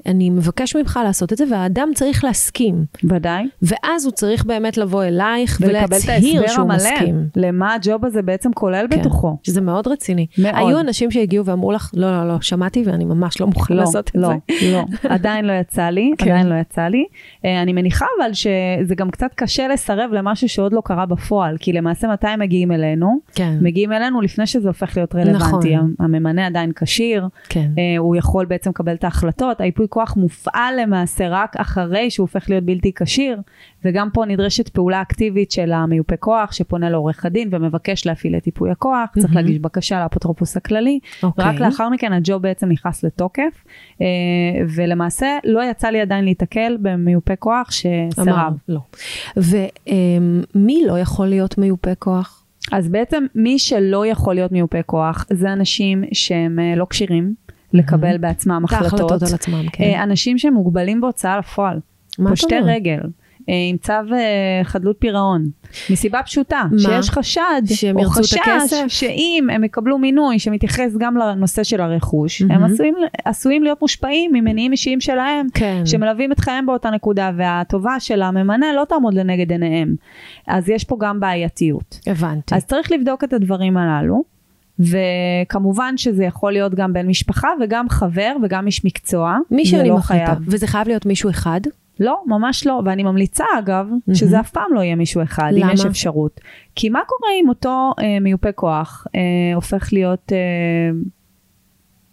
אני 0.07 0.31
מבקש 0.31 0.77
ממך 0.77 1.01
לעשות 1.05 1.33
את 1.33 1.39
זה, 1.39 1.45
והאדם 1.51 1.89
צריך 1.95 2.25
להסכים. 2.25 2.85
ודאי. 3.05 3.45
ואז 3.63 4.05
הוא 4.05 4.13
צריך 4.13 4.45
באמת 4.45 4.77
לבוא 4.77 5.05
אלייך 5.05 5.61
את 5.61 5.67
ולהצהיר 5.69 6.49
שהוא 6.49 6.63
המלא, 6.65 6.77
מסכים. 6.77 7.29
למה 7.37 7.75
הג'וב 7.75 8.05
הזה 8.05 8.23
בעצם 8.23 8.53
כולל 8.53 8.87
כן, 8.91 9.01
בתוכו. 9.01 9.37
שזה 9.43 9.61
מאוד 9.61 9.89
רציני. 9.89 10.27
מאוד. 10.39 10.55
היו 10.57 10.81
אנשים 10.81 11.11
שהגיעו 11.11 11.45
ואמרו 11.45 11.73
לך, 11.73 11.91
לא, 11.95 12.11
לא, 12.11 12.29
לא, 12.29 12.41
שמעתי 12.41 12.83
ואני 12.87 13.05
ממש 13.05 13.41
לא 13.41 13.47
מוכן 13.47 13.75
לא, 13.75 13.81
לעשות 13.81 14.09
את 14.09 14.15
לא, 14.15 14.29
זה. 14.29 14.71
לא, 14.73 14.85
עדיין 15.09 15.45
לא 15.45 15.53
יצא 15.53 15.83
לי, 15.83 16.11
כן. 16.19 16.31
עדיין 16.31 16.47
לא 16.47 16.55
יצא 16.55 16.83
לי. 16.83 17.05
אה, 17.45 17.63
אני 17.63 17.73
מניחה 17.73 18.07
אבל 18.21 18.33
שזה 18.33 18.95
גם 18.95 19.11
קצת 19.11 19.31
קשה 19.35 19.69
לסרב 19.69 20.13
למשהו 20.13 20.49
שעוד 20.49 20.73
לא 20.73 20.83
קרה 20.85 21.07
בפועל, 21.07 21.57
כי 21.59 21.73
למעשה 21.73 22.09
מתי 22.09 22.29
הם 22.29 22.41
מגיעים 22.41 22.73
אלינו? 22.73 23.19
כן, 23.35 23.59
מגיעים 23.61 23.93
אלינו 23.93 24.21
לפני 24.21 24.47
שזה 24.47 24.69
הופך 24.69 24.97
להיות 24.97 25.15
רלוונטי. 25.15 25.77
נכון. 25.77 25.95
הממנה 25.99 26.47
עדיין 26.47 26.73
כשיר, 26.77 27.29
כן. 27.49 27.71
אה, 27.79 27.99
הוא 27.99 28.17
יכול 28.17 28.45
בעצם 28.45 28.71
לקבל 28.71 28.95
את 28.95 29.05
ההחלטות, 29.05 29.61
כוח 29.91 30.17
מופעל 30.17 30.75
למעשה 30.83 31.29
רק 31.29 31.57
אחרי 31.57 32.11
שהוא 32.11 32.25
הופך 32.25 32.51
להיות 32.51 32.65
בלתי 32.65 32.93
כשיר, 32.95 33.41
וגם 33.85 34.09
פה 34.13 34.25
נדרשת 34.27 34.69
פעולה 34.69 35.03
אקטיבית 35.03 35.51
של 35.51 35.73
המיופה 35.73 36.17
כוח 36.17 36.53
שפונה 36.53 36.91
לעורך 36.91 37.25
הדין 37.25 37.49
ומבקש 37.53 38.07
להפעיל 38.07 38.37
את 38.37 38.47
ייפוי 38.47 38.71
הכוח, 38.71 39.11
צריך 39.15 39.25
מהמם. 39.25 39.37
להגיש 39.37 39.59
בקשה 39.59 40.01
לאפוטרופוס 40.03 40.57
הכללי, 40.57 40.99
אוקיי. 41.23 41.45
רק 41.45 41.61
לאחר 41.61 41.89
מכן 41.89 42.13
הג'וב 42.13 42.43
בעצם 42.43 42.69
נכנס 42.69 43.05
לתוקף, 43.05 43.65
אה, 44.01 44.07
ולמעשה 44.75 45.39
לא 45.45 45.71
יצא 45.71 45.89
לי 45.89 46.01
עדיין 46.01 46.25
להיתקל 46.25 46.77
במיופה 46.83 47.37
כוח 47.37 47.71
שסירב. 47.71 48.53
לא. 48.69 48.81
ומי 49.37 50.83
לא 50.87 50.99
יכול 50.99 51.27
להיות 51.27 51.59
מיופה 51.59 51.95
כוח? 51.95 52.41
אז 52.73 52.89
בעצם 52.89 53.27
מי 53.35 53.59
שלא 53.59 54.07
יכול 54.07 54.35
להיות 54.35 54.53
מיופה 54.53 54.83
כוח 54.83 55.27
זה 55.31 55.53
אנשים 55.53 56.05
שהם 56.13 56.59
אה, 56.59 56.75
לא 56.77 56.87
כשירים 56.91 57.35
לקבל 57.73 58.19
בעצמם 58.19 58.63
את 58.67 58.73
ההחלטות 58.73 59.01
החלטות, 59.01 59.29
על 59.29 59.35
עצמם, 59.35 59.65
כן. 59.73 59.85
אה, 59.85 60.03
אנשים 60.03 60.39
שמוגבלים 60.39 61.01
בהוצאה 61.01 61.39
לפועל, 61.39 61.79
פושטי? 62.29 62.55
רגל. 62.65 63.01
אה, 63.49 63.55
עם 63.71 63.77
צו 63.77 63.93
אה, 63.93 64.61
חדלות 64.65 64.97
פירעון, 64.99 65.45
מסיבה 65.91 66.23
פשוטה, 66.23 66.63
מה? 66.73 66.79
שיש 66.79 67.11
חשד 67.11 67.63
שהם 67.67 67.97
או 67.99 68.05
חשש? 68.05 68.39
שאם 68.89 69.49
הם 69.53 69.65
יקבלו 69.65 69.99
מינוי 69.99 70.39
שמתייחס 70.39 70.97
גם 70.99 71.17
לנושא 71.17 71.65
של 71.65 71.81
הרכוש, 71.81 72.43
הם 72.43 72.49
מהמם. 72.49 72.65
עשויים, 72.65 72.95
עשויים 73.25 73.63
להיות 73.63 73.83
מושפעים 73.83 74.33
ממניעים 74.33 74.73
אישיים 74.73 75.01
שלהם, 75.01 75.47
כן. 75.55 75.83
שמלווים 75.87 76.33
את 76.33 76.41
חייהם 76.41 76.67
באותה 76.67 76.91
נקודה, 76.91 77.31
והטובה 77.37 78.01
של 78.01 78.23
הממנה 78.23 78.73
לא 78.73 78.85
תעמוד 78.89 79.15
לנגד 79.15 79.51
עיניהם. 79.51 79.95
אז 80.47 80.69
יש 80.69 80.85
פה 80.85 80.97
גם 81.01 81.21
בעייתיות. 81.21 81.99
הבנתי. 82.07 82.55
אז 82.55 82.65
צריך 82.65 82.93
לבדוק 82.93 83.25
את 83.25 83.33
הדברים 83.33 83.77
הללו, 83.77 84.25
וכמובן 84.81 85.97
שזה 85.97 86.25
יכול 86.25 86.53
להיות 86.53 86.75
גם 86.75 86.93
בן 86.93 87.07
משפחה 87.07 87.49
וגם 87.61 87.89
חבר 87.89 88.33
וגם 88.43 88.67
איש 88.67 88.85
מקצוע. 88.85 89.39
מי 89.51 89.67
שאני 89.67 89.89
לא 89.89 89.97
מחליטה. 89.97 90.27
חייב. 90.27 90.39
וזה 90.47 90.67
חייב 90.67 90.89
להיות 90.89 91.07
מישהו 91.07 91.31
אחד? 91.31 91.61
לא, 92.01 92.23
ממש 92.27 92.67
לא, 92.67 92.83
ואני 92.85 93.03
ממליצה 93.03 93.45
אגב, 93.59 93.87
שזה 94.15 94.41
אף 94.41 94.51
פעם 94.51 94.75
לא 94.75 94.81
יהיה 94.81 94.97
מישהו 94.97 95.23
אחד, 95.23 95.51
אם 95.53 95.63
למה? 95.63 95.73
יש 95.73 95.85
אפשרות. 95.85 96.41
כי 96.75 96.89
מה 96.89 97.01
קורה 97.07 97.31
אם 97.43 97.49
אותו 97.49 97.93
אה, 97.99 98.21
מיופה 98.21 98.53
כוח 98.53 99.07
אה, 99.15 99.21
הופך 99.55 99.93
להיות 99.93 100.33
אה, 100.33 100.39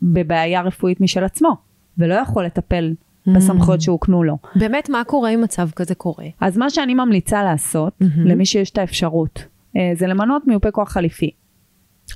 בבעיה 0.02 0.62
רפואית 0.62 1.02
משל 1.02 1.24
עצמו, 1.24 1.56
ולא 1.98 2.14
יכול 2.14 2.46
לטפל 2.46 2.94
בסמכויות 3.28 3.82
שהוקנו 3.82 4.24
לו. 4.24 4.38
באמת, 4.56 4.90
מה 4.90 5.04
קורה 5.04 5.30
אם 5.30 5.42
מצב 5.42 5.70
כזה 5.76 5.96
קורה? 5.96 6.26
אז 6.42 6.58
מה 6.58 6.70
שאני 6.70 6.94
ממליצה 6.94 7.44
לעשות, 7.44 7.94
מהמם. 8.02 8.28
למי 8.28 8.46
שיש 8.46 8.70
את 8.70 8.78
האפשרות, 8.78 9.46
אה, 9.78 9.92
זה 9.96 10.08
למנות 10.08 10.48
מיופה 10.48 10.72
כוח 10.72 10.92
חליפי. 10.92 11.32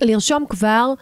לרשום 0.01 0.45
כבר, 0.49 0.93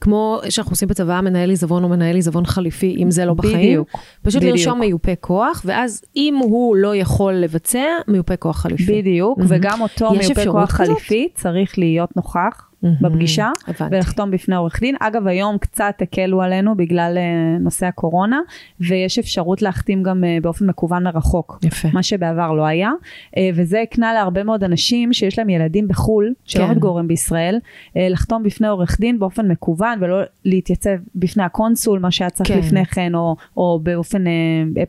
כמו 0.00 0.40
שאנחנו 0.50 0.72
עושים 0.72 0.88
בצבא, 0.88 1.20
מנהל 1.20 1.50
עיזבון 1.50 1.84
או 1.84 1.88
מנהל 1.88 2.16
עיזבון 2.16 2.46
חליפי, 2.46 2.96
אם 3.02 3.10
זה 3.10 3.24
לא 3.24 3.34
בחיים. 3.34 3.56
בדיוק. 3.58 3.88
פשוט 4.22 4.42
בדיוק. 4.42 4.56
לרשום 4.56 4.80
מיופה 4.80 5.14
כוח, 5.20 5.62
ואז 5.64 6.02
אם 6.16 6.38
הוא 6.42 6.76
לא 6.76 6.96
יכול 6.96 7.32
לבצע, 7.34 7.84
מיופה 8.08 8.36
כוח 8.36 8.56
חליפי. 8.56 9.02
בדיוק, 9.02 9.38
מהמם. 9.38 9.50
וגם 9.50 9.80
אותו 9.80 10.10
מיופה 10.10 10.44
כוח 10.46 10.76
כזאת? 10.80 10.96
חליפי 10.96 11.28
צריך 11.34 11.78
להיות 11.78 12.16
נוכח. 12.16 12.68
בפגישה 13.00 13.50
הבנתי. 13.66 13.96
ולחתום 13.96 14.30
בפני 14.30 14.56
עורך 14.56 14.80
דין. 14.80 14.96
אגב, 15.00 15.26
היום 15.26 15.58
קצת 15.58 15.94
הקלו 16.00 16.42
עלינו 16.42 16.76
בגלל 16.76 17.14
אה, 17.18 17.58
נושא 17.58 17.86
הקורונה, 17.86 18.40
ויש 18.80 19.18
אפשרות 19.18 19.62
להחתים 19.62 20.02
גם 20.02 20.24
אה, 20.24 20.38
באופן 20.42 20.66
מקוון 20.66 21.04
מרחוק. 21.04 21.58
יפה. 21.62 21.88
מה 21.92 22.02
שבעבר 22.02 22.52
לא 22.52 22.66
היה, 22.66 22.90
אה, 23.36 23.50
וזה 23.54 23.80
הקנה 23.80 24.12
להרבה 24.12 24.44
מאוד 24.44 24.64
אנשים 24.64 25.12
שיש 25.12 25.38
להם 25.38 25.48
ילדים 25.48 25.88
בחו"ל, 25.88 26.32
שלא 26.44 26.64
כן. 26.66 26.70
מתגוררים 26.70 27.08
בישראל, 27.08 27.58
לחתום 27.96 28.42
בפני 28.42 28.68
עורך 28.68 29.00
דין 29.00 29.18
באופן 29.18 29.48
מקוון 29.48 29.98
ולא 30.00 30.20
להתייצב 30.44 30.96
בפני 31.14 31.42
הקונסול, 31.42 31.98
מה 31.98 32.10
שהיה 32.10 32.30
צריך 32.30 32.48
כן. 32.48 32.58
לפני 32.58 32.86
כן, 32.86 33.14
או, 33.14 33.36
או 33.56 33.80
באופן 33.82 34.24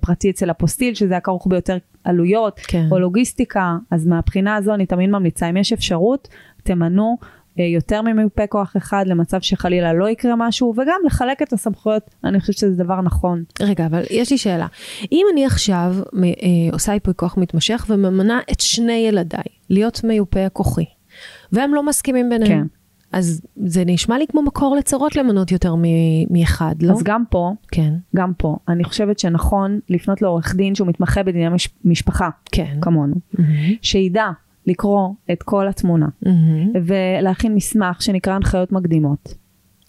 פרטי 0.01 0.29
אצל 0.29 0.51
אפוסטיל, 0.51 0.93
שזה 0.93 1.13
היה 1.13 1.21
כרוך 1.21 1.47
ביותר 1.47 1.77
עלויות 2.03 2.59
כן. 2.59 2.87
או 2.91 2.99
לוגיסטיקה, 2.99 3.77
אז 3.91 4.07
מהבחינה 4.07 4.55
הזו 4.55 4.73
אני 4.73 4.85
תמיד 4.85 5.09
ממליצה, 5.09 5.49
אם 5.49 5.57
יש 5.57 5.73
אפשרות, 5.73 6.27
תמנו 6.63 7.17
יותר 7.57 8.01
ממיופה 8.01 8.47
כוח 8.47 8.73
אחד 8.77 9.03
למצב 9.07 9.41
שחלילה 9.41 9.93
לא 9.93 10.09
יקרה 10.09 10.33
משהו, 10.37 10.73
וגם 10.77 10.99
לחלק 11.05 11.41
את 11.41 11.53
הסמכויות, 11.53 12.03
אני 12.23 12.39
חושבת 12.39 12.57
שזה 12.57 12.83
דבר 12.83 13.01
נכון. 13.01 13.43
רגע, 13.61 13.85
אבל 13.85 14.01
יש 14.11 14.31
לי 14.31 14.37
שאלה. 14.37 14.67
אם 15.11 15.25
אני 15.33 15.45
עכשיו 15.45 15.95
מ- 16.13 16.23
אה, 16.23 16.29
עושה 16.71 16.93
ייפוי 16.93 17.13
כוח 17.17 17.37
מתמשך 17.37 17.85
וממנה 17.89 18.39
את 18.51 18.59
שני 18.59 19.05
ילדיי 19.07 19.43
להיות 19.69 20.03
מיופה 20.03 20.49
כוחי, 20.49 20.85
והם 21.51 21.73
לא 21.73 21.83
מסכימים 21.85 22.29
ביניהם, 22.29 22.61
כן. 22.61 22.67
אז 23.17 23.41
זה 23.65 23.83
נשמע 23.85 24.17
לי 24.17 24.25
כמו 24.27 24.41
מקור 24.41 24.75
לצרות 24.75 25.15
למנות 25.15 25.51
יותר 25.51 25.75
מ- 25.75 25.83
מאחד, 26.39 26.75
לא? 26.81 26.91
אז 26.91 27.03
גם 27.03 27.23
פה, 27.29 27.51
כן, 27.71 27.93
גם 28.15 28.31
פה, 28.37 28.55
אני 28.67 28.83
חושבת 28.83 29.19
שנכון 29.19 29.79
לפנות 29.89 30.21
לעורך 30.21 30.55
דין 30.55 30.75
שהוא 30.75 30.87
מתמחה 30.87 31.23
בדיני 31.23 31.49
מש- 31.49 31.69
משפחה, 31.85 32.29
כן. 32.51 32.77
כמונו, 32.81 33.15
מהמם, 33.33 33.73
שידע 33.81 34.25
לקרוא 34.67 35.09
את 35.31 35.43
כל 35.43 35.67
התמונה, 35.67 36.07
מהמם. 36.21 36.71
ולהכין 36.85 37.55
מסמך 37.55 38.01
שנקרא 38.01 38.33
הנחיות 38.33 38.71
מקדימות. 38.71 39.33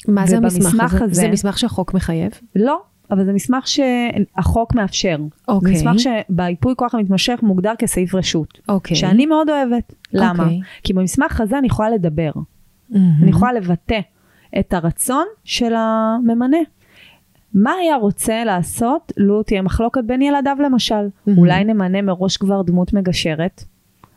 מה 0.08 0.26
זה 0.26 0.36
המסמך 0.36 0.94
הזה? 0.94 1.14
זה 1.14 1.28
מסמך 1.28 1.58
שהחוק 1.58 1.94
מחייב? 1.94 2.32
לא, 2.56 2.80
אבל 3.10 3.24
זה 3.24 3.32
מסמך 3.32 3.66
שהחוק 3.66 4.74
מאפשר. 4.74 5.16
אוקיי. 5.48 5.76
זה 5.76 5.90
מסמך 5.90 6.00
שבייפוי 6.00 6.74
כוח 6.76 6.94
המתמשך 6.94 7.38
מוגדר 7.42 7.72
כסעיף 7.78 8.14
רשות. 8.14 8.60
אוקיי. 8.68 8.96
שאני 8.96 9.26
מאוד 9.26 9.50
אוהבת. 9.50 9.94
למה? 10.12 10.44
אוקיי. 10.44 10.60
כי 10.82 10.92
במסמך 10.92 11.40
הזה 11.40 11.58
אני 11.58 11.66
יכולה 11.66 11.90
לדבר. 11.90 12.30
מהמם. 12.90 13.12
אני 13.22 13.30
יכולה 13.30 13.52
לבטא 13.52 14.00
את 14.58 14.74
הרצון 14.74 15.24
של 15.44 15.72
הממנה. 15.76 16.58
מה 17.54 17.72
היה 17.72 17.96
רוצה 17.96 18.44
לעשות 18.44 19.12
לו 19.16 19.42
תהיה 19.42 19.62
מחלוקת 19.62 20.00
בין 20.06 20.22
ילדיו 20.22 20.56
למשל? 20.64 20.94
מהמם. 21.26 21.38
אולי 21.38 21.64
נמנה 21.64 22.02
מראש 22.02 22.36
כבר 22.36 22.62
דמות 22.62 22.92
מגשרת? 22.92 23.64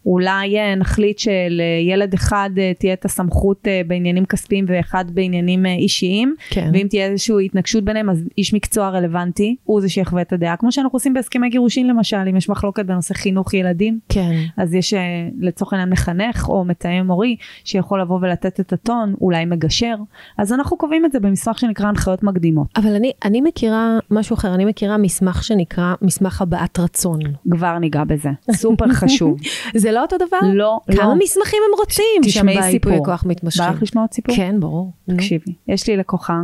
אולי 0.07 0.59
אה, 0.59 0.75
נחליט 0.75 1.19
שלילד 1.19 2.13
אחד 2.13 2.49
אה, 2.57 2.71
תהיה 2.79 2.93
את 2.93 3.05
הסמכות 3.05 3.67
אה, 3.67 3.81
בעניינים 3.87 4.25
כספיים 4.25 4.65
ואחד 4.67 5.05
בעניינים 5.13 5.65
אישיים, 5.65 6.35
כן. 6.49 6.69
ואם 6.73 6.87
תהיה 6.89 7.05
איזושהי 7.05 7.45
התנגשות 7.45 7.83
ביניהם 7.83 8.09
אז 8.09 8.23
איש 8.37 8.53
מקצוע 8.53 8.89
רלוונטי 8.89 9.55
הוא 9.63 9.81
זה 9.81 9.89
שיחווה 9.89 10.21
את 10.21 10.33
הדעה, 10.33 10.55
כמו 10.55 10.71
שאנחנו 10.71 10.95
עושים 10.95 11.13
בהסכמי 11.13 11.49
גירושין 11.49 11.87
למשל, 11.87 12.17
אם 12.29 12.35
יש 12.35 12.49
מחלוקת 12.49 12.85
בנושא 12.85 13.13
חינוך 13.13 13.53
ילדים, 13.53 13.99
כן. 14.09 14.35
אז 14.57 14.73
יש 14.73 14.93
לצורך 15.39 15.73
העניין 15.73 15.89
מחנך 15.89 16.49
או 16.49 16.65
מתאם 16.65 17.07
מורי 17.07 17.35
שיכול 17.63 18.01
לבוא 18.01 18.19
ולתת 18.21 18.59
את 18.59 18.73
הטון, 18.73 19.13
אולי 19.21 19.45
מגשר, 19.45 19.95
אז 20.37 20.53
אנחנו 20.53 20.77
קובעים 20.77 21.05
את 21.05 21.11
זה 21.11 21.19
במסמך 21.19 21.59
שנקרא 21.59 21.87
הנחיות 21.87 22.23
מקדימות. 22.23 22.67
אבל 22.75 22.95
אני, 22.95 23.11
אני 23.25 23.41
מכירה 23.41 23.97
משהו 24.11 24.33
אחר, 24.33 24.53
אני 24.53 24.65
מכירה 24.65 24.97
מסמך 24.97 25.43
שנקרא 25.43 25.93
מסמך 26.01 26.41
הבעת 26.41 26.79
רצון. 26.79 27.19
כבר 27.51 27.79
ניגע 27.79 28.03
בזה, 28.03 28.29
סופר 28.51 28.93
חשוב. 28.93 29.37
זה 29.75 29.91
לא 29.96 29.96
אותו 30.01 30.15
דבר? 30.17 30.37
לא, 30.53 30.79
כמה 30.95 31.09
לא. 31.09 31.15
מסמכים 31.15 31.59
הם 31.69 31.79
רוצים 31.79 32.21
תשמעי 32.23 32.71
סיפור. 32.71 33.05
כוח 33.05 33.25
מתמשכים? 33.25 33.65
בא 33.65 33.71
לך 33.71 33.81
לשמוע 33.81 34.03
עוד 34.03 34.13
סיפור? 34.13 34.35
כן, 34.35 34.59
ברור. 34.59 34.91
תקשיבי, 35.09 35.53
יש 35.67 35.87
לי 35.87 35.97
לקוחה 35.97 36.41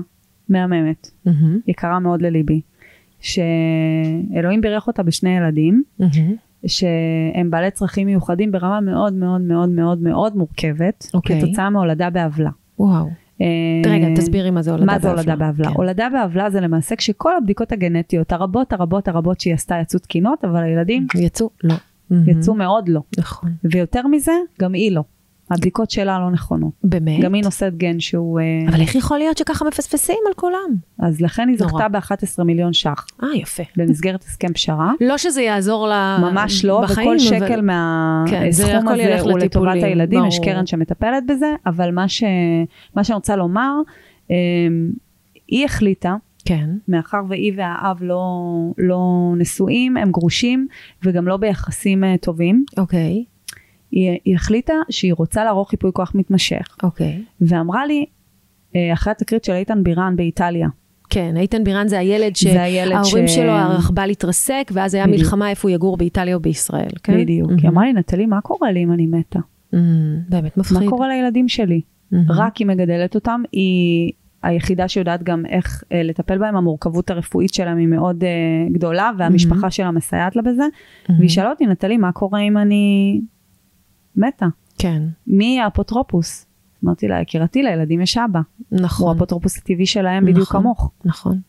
מהממת, 0.49 1.11
מהמם, 1.25 1.59
יקרה 1.67 1.99
מאוד 1.99 2.21
לליבי, 2.21 2.61
שאלוהים 3.19 4.61
בירך 4.61 4.87
אותה 4.87 5.03
בשני 5.03 5.37
ילדים, 5.37 5.83
מהמם. 5.99 6.35
שהם 6.65 7.49
בעלי 7.51 7.71
צרכים 7.71 8.07
מיוחדים 8.07 8.51
ברמה 8.51 8.81
מאוד 8.81 9.13
מאוד 9.13 9.41
מאוד 9.41 9.69
מאוד 9.69 10.01
מאוד 10.01 10.35
מורכבת, 10.35 11.09
אוקיי. 11.13 11.41
כתוצאה 11.41 11.69
מהולדה 11.69 12.09
בעוולה. 12.09 12.49
וואו. 12.79 13.09
אה, 13.41 13.47
רגע, 13.91 14.07
תסבירי 14.15 14.51
מה 14.51 14.61
זה 14.61 14.71
הולדה 14.71 14.85
מה 14.85 14.99
זה 14.99 15.07
בעוולה. 15.07 15.21
הולדה 15.21 15.35
בעוולה? 15.35 15.69
כן. 15.69 15.75
הולדה 15.75 16.07
בעוולה 16.13 16.49
זה 16.49 16.61
למעשה 16.61 16.95
כשכל 16.95 17.37
הבדיקות 17.37 17.71
הגנטיות 17.71 18.31
הרבות 18.31 18.73
הרבות 18.73 19.07
הרבות 19.07 19.39
שהיא 19.39 19.53
עשתה 19.53 19.75
יצאו 19.81 19.99
תקינות, 19.99 20.45
אבל 20.45 20.63
הילדים 20.63 21.07
יצאו? 21.15 21.49
לא. 21.63 21.75
מהמם. 22.13 22.29
יצאו 22.29 22.53
מאוד 22.55 22.89
לא. 22.89 23.01
נכון. 23.17 23.51
ויותר 23.63 24.07
מזה, 24.07 24.31
גם 24.61 24.73
היא 24.73 24.91
לא. 24.91 25.03
הבדיקות 25.51 25.91
שלה 25.91 26.19
לא 26.19 26.31
נכונות. 26.31 26.71
באמת? 26.83 27.21
גם 27.23 27.33
היא 27.33 27.43
נושאת 27.43 27.77
גן 27.77 27.99
שהוא... 27.99 28.39
אה, 28.39 28.43
אבל 28.69 28.81
איך 28.81 28.95
יכול 28.95 29.17
להיות 29.17 29.37
שככה 29.37 29.65
מפספסים 29.65 30.17
על 30.27 30.33
כולם? 30.33 30.75
אז 30.99 31.21
לכן 31.21 31.47
היא. 31.47 31.57
זכתה 31.57 31.87
ב-11 31.89 32.43
מיליון 32.43 32.73
ש"ח 32.73 33.05
אה, 33.23 33.27
יפה. 33.35 33.63
במסגרת 33.77 34.23
הסכם 34.23 34.53
פשרה. 34.53 34.91
לא 35.09 35.17
שזה 35.17 35.41
יעזור 35.41 35.87
לה 35.87 36.17
ממש 36.21 36.65
לא, 36.65 36.81
בחיים, 36.81 37.07
וכל 37.09 37.19
שקל 37.19 37.47
כן, 37.47 37.65
מהסכום 37.65 38.69
הכל 38.75 39.01
הזה 39.01 39.21
הוא 39.21 39.39
לטובת 39.39 39.73
הילדים, 39.83 40.25
יש. 40.25 40.39
קרן 40.39 40.65
שמטפלת 40.65 41.23
בזה, 41.27 41.55
אבל 41.65 41.91
מה 41.91 42.07
ש- 42.07 42.23
מה 42.95 43.03
שאני 43.03 43.15
רוצה 43.15 43.35
לומר, 43.35 43.73
אה, 44.31 44.35
היא 45.47 45.65
החליטה, 45.65 46.15
כן. 46.45 46.69
מאחר 46.87 47.21
והיא 47.29 47.53
והאב 47.55 47.97
לא, 48.01 48.23
לא 48.77 48.99
נשואים, 49.37 49.97
הם 49.97 50.11
גרושים, 50.11 50.67
וגם 51.03 51.27
לא 51.27 51.37
ביחסים 51.37 52.03
אה, 52.03 52.15
טובים, 52.21 52.65
אוקיי. 52.77 53.23
היא, 53.91 54.17
היא 54.25 54.35
החליטה 54.35 54.73
שהיא 54.89 55.13
רוצה 55.13 55.43
לערוך 55.43 55.73
ייפוי 55.73 55.91
כוח 55.93 56.11
מתמשך, 56.15 56.77
אוקיי. 56.83 57.23
ואמרה 57.41 57.85
לי, 57.85 58.05
אה, 58.75 58.93
אחרי 58.93 59.11
התקרית 59.11 59.43
של 59.43 59.53
איתן 59.53 59.83
בירן 59.83 60.15
באיטליה, 60.15 60.67
כן, 61.09 61.37
איתן 61.37 61.63
בירן 61.63 61.87
זה 61.87 61.99
הילד 61.99 62.35
שההורים 62.35 63.27
ש- 63.27 63.35
שלו, 63.35 63.51
הרכבל 63.51 64.09
התרסק, 64.09 64.71
ואז 64.73 64.93
היה 64.93 65.07
בדיוק. 65.07 65.19
מלחמה 65.19 65.49
איפה 65.49 65.67
הוא 65.67 65.75
יגור 65.75 65.97
באיטליה 65.97 66.35
או 66.35 66.39
בישראל, 66.39 66.89
כן? 67.03 67.17
בדיוק, 67.17 67.49
מהמם. 67.49 67.59
היא 67.61 67.69
אמרה 67.69 67.85
לי, 67.85 67.93
נטלי, 67.93 68.25
מה 68.25 68.41
קורה 68.41 68.71
לי 68.71 68.83
אם 68.83 68.91
אני 68.91 69.07
מתה? 69.07 69.39
מהמם, 69.73 70.19
באמת 70.29 70.57
מפחיד. 70.57 70.77
מה 70.83 70.89
קורה 70.89 71.07
לילדים 71.07 71.47
שלי? 71.47 71.81
מהמם. 72.11 72.31
רק 72.31 72.57
היא 72.57 72.67
מגדלת 72.67 73.15
אותם, 73.15 73.41
היא 73.51 74.11
היחידה 74.43 74.87
שיודעת 74.87 75.23
גם 75.23 75.45
איך 75.45 75.83
אה, 75.91 76.03
לטפל 76.03 76.37
בהם, 76.37 76.55
המורכבות 76.55 77.09
הרפואית 77.09 77.53
שלהם 77.53 77.77
היא 77.77 77.87
מאוד 77.87 78.23
אה, 78.23 78.29
גדולה, 78.71 79.11
והמשפחה 79.17 79.55
מהמם. 79.55 79.71
שלה 79.71 79.91
מסייעת 79.91 80.35
לה 80.35 80.41
בזה. 80.41 80.63
מהמם. 81.09 81.19
והיא 81.19 81.29
שאלה 81.29 81.49
אותי, 81.49 81.65
נטלי, 81.65 81.97
מה 81.97 82.11
קורה 82.11 82.39
אם 82.39 82.57
אני 82.57 83.21
מתה? 84.15 84.47
כן, 84.77 85.03
מי 85.27 85.59
האפוטרופוס? 85.61 86.45
אמרתי 86.85 87.07
לה, 87.07 87.21
יקירתי, 87.21 87.63
לילדים 87.63 88.01
יש 88.01 88.17
אבא. 88.17 88.39
הוא 88.69 88.79
נכון, 88.81 89.13
האפוטרופוס 89.13 89.57
הטבעי 89.57 89.85
שלהם 89.85 90.25
בדיוק 90.25 90.49
נכון. 90.49 90.61
כמוך. 90.61 90.91
נכון. 91.05 91.39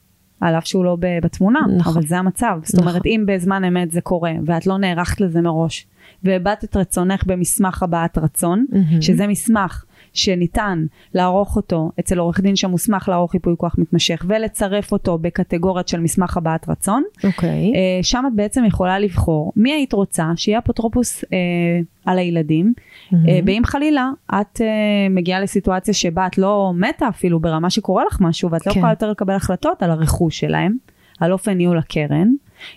על 0.41 0.55
אף 0.55 0.67
שהוא 0.67 0.85
לא 0.85 0.97
בתמונה, 1.01 1.61
נכון. 1.77 1.93
אבל 1.93 2.07
זה 2.07 2.19
המצב. 2.19 2.59
זאת 2.63 2.75
נכון. 2.75 2.89
אומרת, 2.89 3.07
אם 3.07 3.25
בזמן 3.27 3.65
אמת 3.65 3.91
זה 3.91 4.01
קורה, 4.01 4.33
ואת 4.47 4.67
לא 4.67 4.79
נערכת 4.79 5.21
לזה 5.21 5.41
מראש, 5.41 5.87
והבעת 6.23 6.77
רצונך 6.77 7.25
במסמך 7.27 7.83
הבעת 7.83 8.19
רצון, 8.19 8.67
מהמם. 8.73 9.03
שזה 9.03 9.27
מסמך 9.27 9.85
שניתן 10.15 10.87
לערוך 11.15 11.57
אותו 11.57 11.91
אצל 12.01 12.19
עורך 12.19 12.41
דין 12.41 12.57
שמוסמך 12.57 13.09
לערוך 13.09 13.35
ייפוי 13.35 13.55
כוח 13.59 13.75
מתמשך 13.79 14.25
ולצרף 14.29 14.93
אותו 14.93 15.19
בקטגוריות 15.19 15.89
של 15.89 16.01
מסמך 16.01 16.37
הבעת 16.37 16.69
רצון, 16.69 17.03
אוקיי. 17.25 17.73
אה, 17.75 18.03
שם 18.03 18.25
את 18.27 18.33
בעצם 18.35 18.65
יכולה 18.65 18.99
לבחור 18.99 19.53
מי 19.57 19.73
היית 19.73 19.93
רוצה 19.93 20.27
שיהיה 20.37 20.59
אפוטרופוס 20.59 21.25
אה, 21.25 21.39
על 22.05 22.19
הילדים. 22.19 22.73
אה, 23.13 23.41
ואם 23.47 23.63
חלילה 23.65 24.11
את 24.41 24.61
אה, 24.61 24.67
מגיעה 25.11 25.41
לסיטואציה 25.41 25.95
שבה 25.95 26.27
את 26.27 26.39
לא 26.39 26.73
מתה 26.75 27.09
אפילו 27.09 27.41
ברמה 27.41 27.71
שקורה 27.71 28.05
לך 28.05 28.21
משהו 28.21 28.51
ואת 28.51 28.67
לא 28.67 28.73
כן. 28.73 28.79
יכולה 28.79 28.93
יותר 28.93 29.11
לקבל 29.11 29.35
החלטות 29.35 29.83
על 29.83 29.91
הרכוש 29.91 30.41
שלהם, 30.41 30.77
על 31.21 31.33
אופן 31.33 31.53
ניהול 31.53 31.79
הקרן 31.79 32.29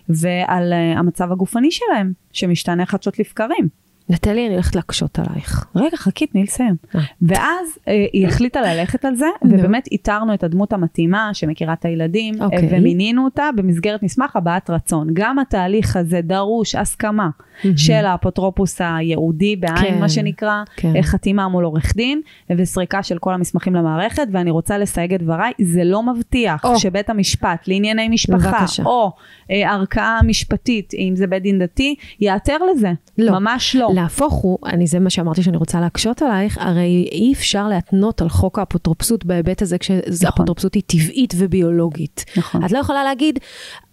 ועל 0.10 0.74
אה, 0.74 1.00
המצב 1.00 1.32
הגופני 1.32 1.72
שלהם 1.72 2.12
שמשתנה 2.34 2.86
חדשות 2.86 3.20
לבקרים. 3.20 3.68
נטלי, 4.10 4.46
אני 4.46 4.54
הולכת 4.54 4.76
להקשות 4.76 5.20
עלייך. 5.20 5.66
רגע, 5.76 5.98
חכי, 5.98 6.28
תני 6.28 6.44
לסיים. 6.44 6.76
ואז 7.22 7.80
אה, 7.88 8.06
היא 8.14 8.28
החליטה 8.28 8.62
ללכת 8.62 9.06
על 9.06 9.16
זה. 9.16 9.26
ובאמת 9.44 9.88
איתרנו 9.92 10.34
את 10.34 10.44
הדמות 10.44 10.74
המתאימה 10.74 11.30
שמכירה 11.34 11.74
את 11.74 11.86
הילדים, 11.86 12.34
אה, 12.42 12.46
אוקיי. 12.46 12.68
ומינינו 12.72 13.26
אותה 13.26 13.50
במסגרת 13.56 14.04
מסמך 14.04 14.36
הבעת 14.36 14.70
רצון. 14.70 15.08
גם 15.14 15.40
התהליך 15.40 15.96
הזה 15.96 16.22
דרוש 16.22 16.76
הסכמה 16.76 17.30
מהמם. 17.64 17.78
של 17.78 18.06
האפוטרופוס 18.06 18.82
הייעודי 18.82 19.56
בעין, 19.56 19.76
כן, 19.78 20.00
מה 20.00 20.10
שנקרא, 20.10 20.64
כן. 20.76 21.02
חתימה 21.02 21.48
מול 21.48 21.64
עורך 21.64 21.96
דין, 21.96 22.22
וסריקה 22.58 23.04
של 23.04 23.18
כל 23.18 23.34
המסמכים 23.34 23.76
למערכת, 23.76 24.28
ואני 24.32 24.52
רוצה 24.52 24.78
לסייג 24.78 25.14
את 25.14 25.22
דבריי, 25.22 25.52
זה 25.62 25.84
לא 25.84 26.04
מבטיח 26.04 26.66
או. 26.66 26.80
שבית 26.80 27.10
המשפט 27.10 27.68
לענייני 27.68 28.10
משפחה, 28.10 28.52
בבקשה. 28.52 28.84
או 28.84 29.12
אה, 29.52 29.72
ערכאה 29.74 30.20
משפטית, 30.24 30.94
אם 30.94 31.14
זה 31.16 31.28
בית 31.28 31.44
דין 31.44 31.60
דתי, 31.60 31.96
יעתר 32.20 32.58
לזה. 32.72 32.92
לא. 33.18 33.40
ממש 33.40 33.76
לא. 33.76 33.90
להפוך 33.94 34.34
הוא, 34.34 34.58
אני 34.66 34.88
זה 34.88 35.00
מה 35.00 35.10
שאמרתי 35.10 35.44
שאני 35.44 35.58
רוצה 35.58 35.80
להקשות 35.80 36.22
עלייך, 36.22 36.58
הרי 36.62 37.10
אי 37.12 37.34
אפשר 37.34 37.68
להתנות 37.68 38.22
על 38.22 38.30
חוק 38.30 38.60
האפוטרופסות 38.60 39.26
בהיבט 39.26 39.62
הזה 39.62 39.78
כשהאפוטרופסות 39.78 40.74
היא 40.74 40.84
טבעית 40.88 41.34
וביולוגית. 41.38 42.26
נכון. 42.38 42.66
את 42.66 42.72
לא 42.72 42.78
יכולה 42.78 43.04
להגיד, 43.04 43.40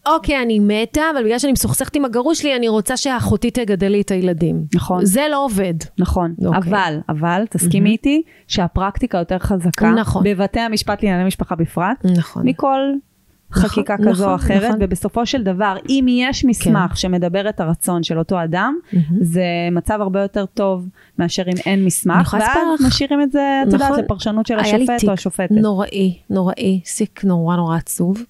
אוקיי, 0.06 0.42
אני 0.42 0.58
מתה, 0.60 1.02
אבל 1.12 1.24
בגלל 1.24 1.38
שאני 1.38 1.52
מסוכסכת 1.52 1.96
עם 1.96 2.04
הגרוש 2.04 2.40
שלי, 2.40 2.56
אני 2.56 2.68
רוצה 2.68 2.96
שאחותי 2.96 3.50
תגדל 3.50 3.88
לי 3.88 4.00
את 4.00 4.10
הילדים. 4.10 4.64
נכון. 4.74 5.04
זה 5.04 5.22
לא 5.30 5.44
עובד. 5.44 5.74
נכון, 5.98 6.34
אוקיי. 6.46 6.60
אבל, 6.70 6.98
אבל, 7.08 7.44
תסכימי 7.50 7.80
מהמם. 7.80 7.92
איתי 7.92 8.22
שהפרקטיקה 8.48 9.18
יותר 9.18 9.38
חזקה, 9.38 9.90
נכון. 9.90 10.22
בבתי 10.24 10.60
המשפט 10.60 11.02
לענייני 11.02 11.24
משפחה 11.24 11.54
בפרט, 11.54 12.04
נכון. 12.04 12.48
מכל 12.48 12.78
חקיקה 13.54 13.94
נכון, 13.94 14.12
כזו 14.12 14.30
או 14.30 14.34
אחרת, 14.34 14.64
נכון. 14.64 14.78
ובסופו 14.80 15.26
של 15.26 15.42
דבר, 15.42 15.76
אם 15.88 16.06
יש 16.08 16.44
מסמך 16.44 16.90
כן. 16.90 16.96
שמדבר 16.96 17.48
את 17.48 17.60
הרצון 17.60 18.02
של 18.02 18.18
אותו 18.18 18.44
אדם, 18.44 18.74
זה 19.20 19.44
מצב 19.72 19.98
הרבה 20.00 20.22
יותר 20.22 20.46
טוב 20.46 20.88
מאשר 21.18 21.42
אם 21.42 21.56
אין 21.66 21.84
מסמך, 21.84 22.36
ואז 22.40 22.86
משאירים 22.86 23.22
את 23.22 23.32
זה, 23.32 23.62
את 23.68 23.72
יודעת, 23.72 23.90
נכון. 23.90 24.04
לפרשנות 24.04 24.46
של 24.46 24.58
השופט 24.58 25.04
או 25.08 25.12
השופטת. 25.12 25.50
נוראי, 25.50 26.18
נוראי, 26.30 26.80
סיק 26.84 27.24
נורא 27.24 27.56
נורא 27.56 27.76
עצוב, 27.76 28.22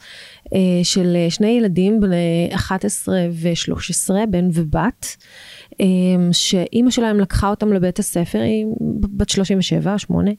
אה, 0.55 0.59
של 0.83 1.17
שני 1.29 1.49
ילדים 1.49 2.01
בני 2.01 2.51
11 2.55 3.15
ו-13, 3.33 4.27
בן 4.29 4.49
ובת. 4.53 5.17
אמ, 5.81 6.29
שאימא 6.33 6.91
שלהם 6.91 7.21
לקחה 7.21 7.49
אותם 7.51 7.73
לבית 7.73 7.99
הספר, 7.99 8.39
היא 8.39 8.67
בת 9.01 9.29
37, 9.29 9.99
8, 9.99 10.31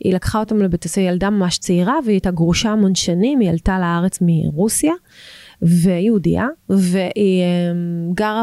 היא 0.00 0.14
לקחה 0.14 0.40
אותם 0.40 0.62
לבית 0.62 0.84
הספר, 0.84 1.00
היא 1.00 1.10
ילדה 1.10 1.30
ממש 1.30 1.58
צעירה, 1.58 1.98
והיא 2.04 2.14
הייתה 2.14 2.30
גרושה 2.30 2.70
המון 2.70 2.94
שנים, 2.94 3.40
היא 3.40 3.50
עלתה 3.50 3.78
לארץ 3.78 4.18
מרוסיה, 4.20 4.92
ויהודייה, 5.62 6.46
והיא 6.68 7.42
אמ, 7.42 8.12
גרה 8.14 8.42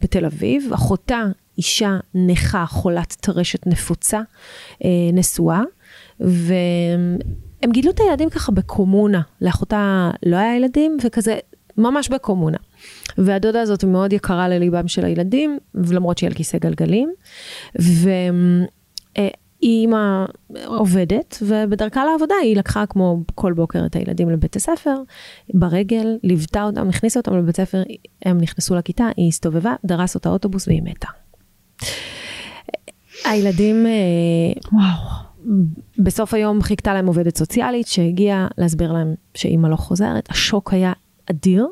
בתל 0.00 0.24
אביב, 0.24 0.70
אחותה 0.74 1.22
אישה 1.58 1.96
נכה, 2.14 2.66
חולת 2.66 3.16
טרשת 3.20 3.66
נפוצה, 3.66 4.20
אה, 4.84 4.90
נשואה, 5.12 5.62
והם 6.20 7.72
גידלו 7.72 7.90
את 7.90 8.00
הילדים 8.00 8.30
ככה 8.30 8.52
בקומונה, 8.52 9.20
לאחותה 9.40 10.10
לא 10.26 10.36
היה 10.36 10.56
ילדים, 10.56 10.96
וכזה 11.04 11.38
ממש 11.78 12.08
בקומונה. 12.08 12.58
והדודה 13.18 13.60
הזאת 13.60 13.84
מאוד 13.84 14.12
יקרה 14.12 14.48
לליבם 14.48 14.88
של 14.88 15.04
הילדים, 15.04 15.58
ולמרות 15.74 16.18
שהיא 16.18 16.28
על 16.28 16.34
כיסא 16.34 16.58
גלגלים. 16.58 17.12
והיא 17.74 18.66
אימא 19.62 20.24
עובדת, 20.66 21.42
ובדרכה 21.42 22.04
לעבודה 22.04 22.34
היא 22.42 22.56
לקחה 22.56 22.86
כמו 22.86 23.20
כל 23.34 23.52
בוקר 23.52 23.86
את 23.86 23.96
הילדים 23.96 24.30
לבית 24.30 24.56
הספר, 24.56 24.94
ברגל, 25.54 26.18
ליוותה 26.22 26.62
אותם, 26.62 26.88
הכניסה 26.88 27.20
אותם 27.20 27.36
לבית 27.36 27.58
הספר, 27.58 27.82
הם 28.24 28.38
נכנסו 28.38 28.74
לכיתה, 28.74 29.08
היא 29.16 29.28
הסתובבה, 29.28 29.74
דרס 29.84 30.14
אותה 30.14 30.28
אוטובוס 30.28 30.68
והיא 30.68 30.82
מתה. 30.82 31.08
הילדים, 33.24 33.86
אה, 33.86 33.92
וואו. 34.72 35.24
בסוף 35.98 36.34
היום 36.34 36.62
חיכתה 36.62 36.94
להם 36.94 37.06
עובדת 37.06 37.36
סוציאלית 37.36 37.86
שהגיעה 37.86 38.48
להסביר 38.58 38.92
להם 38.92 39.14
שאימא 39.34 39.68
לא 39.68 39.76
חוזרת, 39.76 40.30
השוק 40.30 40.72
היה 40.72 40.92
אדיר, 41.30 41.66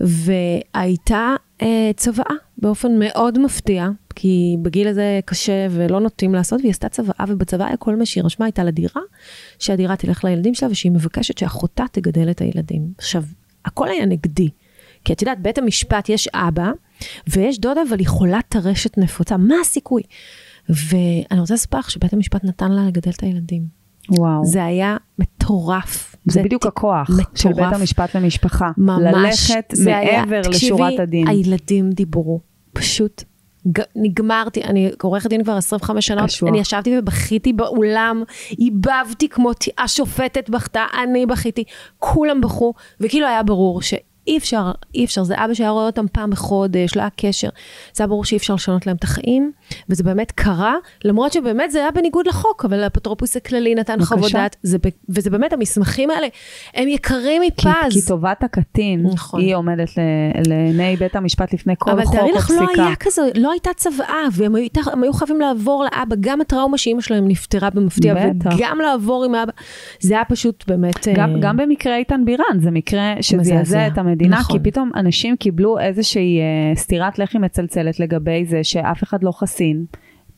והייתה 0.00 1.34
אה, 1.62 1.90
צוואה 1.96 2.34
באופן 2.58 2.98
מאוד 2.98 3.38
מפתיע, 3.38 3.88
כי 4.14 4.56
בגיל 4.62 4.88
הזה 4.88 5.20
קשה 5.24 5.66
ולא 5.70 6.00
נוטים 6.00 6.34
לעשות, 6.34 6.60
והיא 6.60 6.70
עשתה 6.70 6.88
צוואה, 6.88 7.24
ובצוואה 7.28 7.66
היה 7.66 7.76
כל 7.76 7.96
מה 7.96 8.06
שהיא 8.06 8.24
רשמה 8.24 8.46
הייתה 8.46 8.64
לדירה, 8.64 9.02
שהדירה 9.58 9.96
תלך 9.96 10.24
לילדים 10.24 10.54
שלה, 10.54 10.68
ושהיא 10.70 10.92
מבקשת 10.92 11.38
שאחותה 11.38 11.84
תגדל 11.92 12.30
את 12.30 12.40
הילדים. 12.40 12.92
עכשיו, 12.98 13.22
הכל 13.64 13.88
היה 13.88 14.06
נגדי. 14.06 14.48
כי 15.04 15.12
את 15.12 15.22
יודעת, 15.22 15.42
בית 15.42 15.58
המשפט 15.58 16.08
יש 16.08 16.28
אבא, 16.28 16.70
ויש 17.26 17.60
דודה, 17.60 17.80
אבל 17.88 17.98
היא 17.98 18.08
חולת 18.08 18.44
טרשת 18.48 18.98
נפוצה, 18.98 19.36
מה 19.36 19.54
הסיכוי? 19.60 20.02
ואני 20.68 21.40
רוצה 21.40 21.54
לספר 21.54 21.78
לך 21.78 21.90
שבית 21.90 22.12
המשפט 22.12 22.44
נתן 22.44 22.72
לה 22.72 22.86
לגדל 22.86 23.10
את 23.10 23.22
הילדים. 23.22 23.62
וואו. 24.08 24.44
זה 24.44 24.64
היה 24.64 24.96
מטורף. 25.18 26.07
זה, 26.30 26.42
בדיוק 26.42 26.66
הכוח 26.66 27.10
מטורף. 27.10 27.26
של 27.34 27.52
בית 27.52 27.72
המשפט 27.72 28.16
למשפחה. 28.16 28.70
ממש. 28.76 29.50
ללכת 29.50 29.74
מעבר 29.84 30.34
היה, 30.34 30.40
לשורת 30.40 30.52
תקשיבי, 30.52 31.02
הדין. 31.02 31.28
הילדים 31.28 31.90
דיברו. 31.90 32.40
פשוט 32.72 33.24
נגמרתי, 33.96 34.64
אני 34.64 34.90
עורכת 35.02 35.30
דין 35.30 35.44
כבר 35.44 35.56
25 35.56 36.06
שנה, 36.06 36.26
קשוח. 36.26 36.48
אני 36.48 36.60
ישבתי 36.60 36.98
ובכיתי 36.98 37.52
באולם, 37.52 38.22
איבבתי 38.58 39.28
כמו 39.28 39.52
תיאה 39.52 39.88
שופטת 39.88 40.50
בכתה, 40.50 40.84
אני 41.02 41.26
בכיתי, 41.26 41.64
כולם 41.98 42.40
בכו, 42.40 42.74
וכאילו 43.00 43.26
היה 43.26 43.42
ברור 43.42 43.82
ש... 43.82 43.94
אי 44.28 44.38
אפשר, 44.38 44.72
אי 44.94 45.04
אפשר, 45.04 45.22
זה 45.22 45.34
אבא 45.44 45.54
שהיה 45.54 45.70
רואה 45.70 45.86
אותם 45.86 46.06
פעם 46.12 46.30
בחודש, 46.30 46.96
לא 46.96 47.00
היה 47.00 47.10
קשר. 47.16 47.48
זה 47.92 48.02
היה 48.02 48.08
ברור 48.08 48.24
שאי 48.24 48.36
אפשר 48.36 48.54
לשנות 48.54 48.86
להם 48.86 48.96
את 48.96 49.04
החיים, 49.04 49.52
וזה 49.88 50.04
באמת 50.04 50.32
קרה, 50.32 50.74
למרות 51.04 51.32
שבאמת 51.32 51.70
זה 51.70 51.78
היה 51.78 51.90
בניגוד 51.90 52.26
לחוק, 52.26 52.64
אבל 52.64 52.82
האפוטרופוס 52.82 53.36
הכללי 53.36 53.74
נתן 53.74 54.04
חוות 54.04 54.32
דעת, 54.32 54.56
וזה 55.08 55.30
באמת, 55.30 55.52
המסמכים 55.52 56.10
האלה, 56.10 56.26
הם 56.74 56.88
יקרים 56.88 57.42
מפז. 57.46 57.64
כי, 57.90 58.00
כי 58.00 58.06
טובת 58.06 58.42
הקטין, 58.44 59.06
נכון. 59.06 59.40
היא 59.40 59.54
עומדת 59.54 59.88
לעיני 60.46 60.96
בית 60.96 61.16
המשפט 61.16 61.54
לפני 61.54 61.74
כל 61.78 61.90
חוק 61.90 62.00
או 62.00 62.04
פסיקה. 62.04 62.20
אבל 62.20 62.28
תארי 62.28 62.38
לך, 62.38 62.50
לא 62.76 62.82
היה 62.84 62.96
כזה, 62.96 63.22
לא 63.34 63.52
הייתה 63.52 63.70
צוואה, 63.76 64.22
והם 64.32 64.54
היו, 64.54 64.68
היו 65.02 65.12
חייבים 65.12 65.40
לעבור 65.40 65.84
לאבא, 65.84 66.16
גם 66.20 66.40
הטראומה 66.40 66.78
שאימא 66.78 67.00
שלהם 67.00 67.28
נפטרה 67.28 67.70
במפתיע, 67.70 68.14
וגם 68.54 68.78
לעבור 68.78 69.24
עם 69.24 69.34
האבא, 69.34 69.52
זה 70.00 70.14
היה 70.14 70.24
פשוט 70.24 70.64
באמת... 70.68 71.08
גם, 71.14 71.34
uh... 71.34 71.38
גם 71.40 71.56
במקרה 71.56 71.96
איתן 71.96 72.24
בירן, 72.24 72.60
זה 72.60 72.70
מקרה 72.70 73.14
שזעזע 73.20 73.86
את 73.86 73.98
המדינה. 73.98 74.17
המדינה, 74.18 74.36
נכון. 74.36 74.58
כי 74.58 74.70
פתאום 74.70 74.90
אנשים 74.96 75.36
קיבלו 75.36 75.78
איזושהי 75.78 76.40
uh, 76.40 76.78
סטירת 76.78 77.18
לחי 77.18 77.38
מצלצלת 77.38 78.00
לגבי 78.00 78.44
זה 78.44 78.64
שאף 78.64 79.02
אחד 79.02 79.22
לא 79.22 79.32
חסין. 79.32 79.84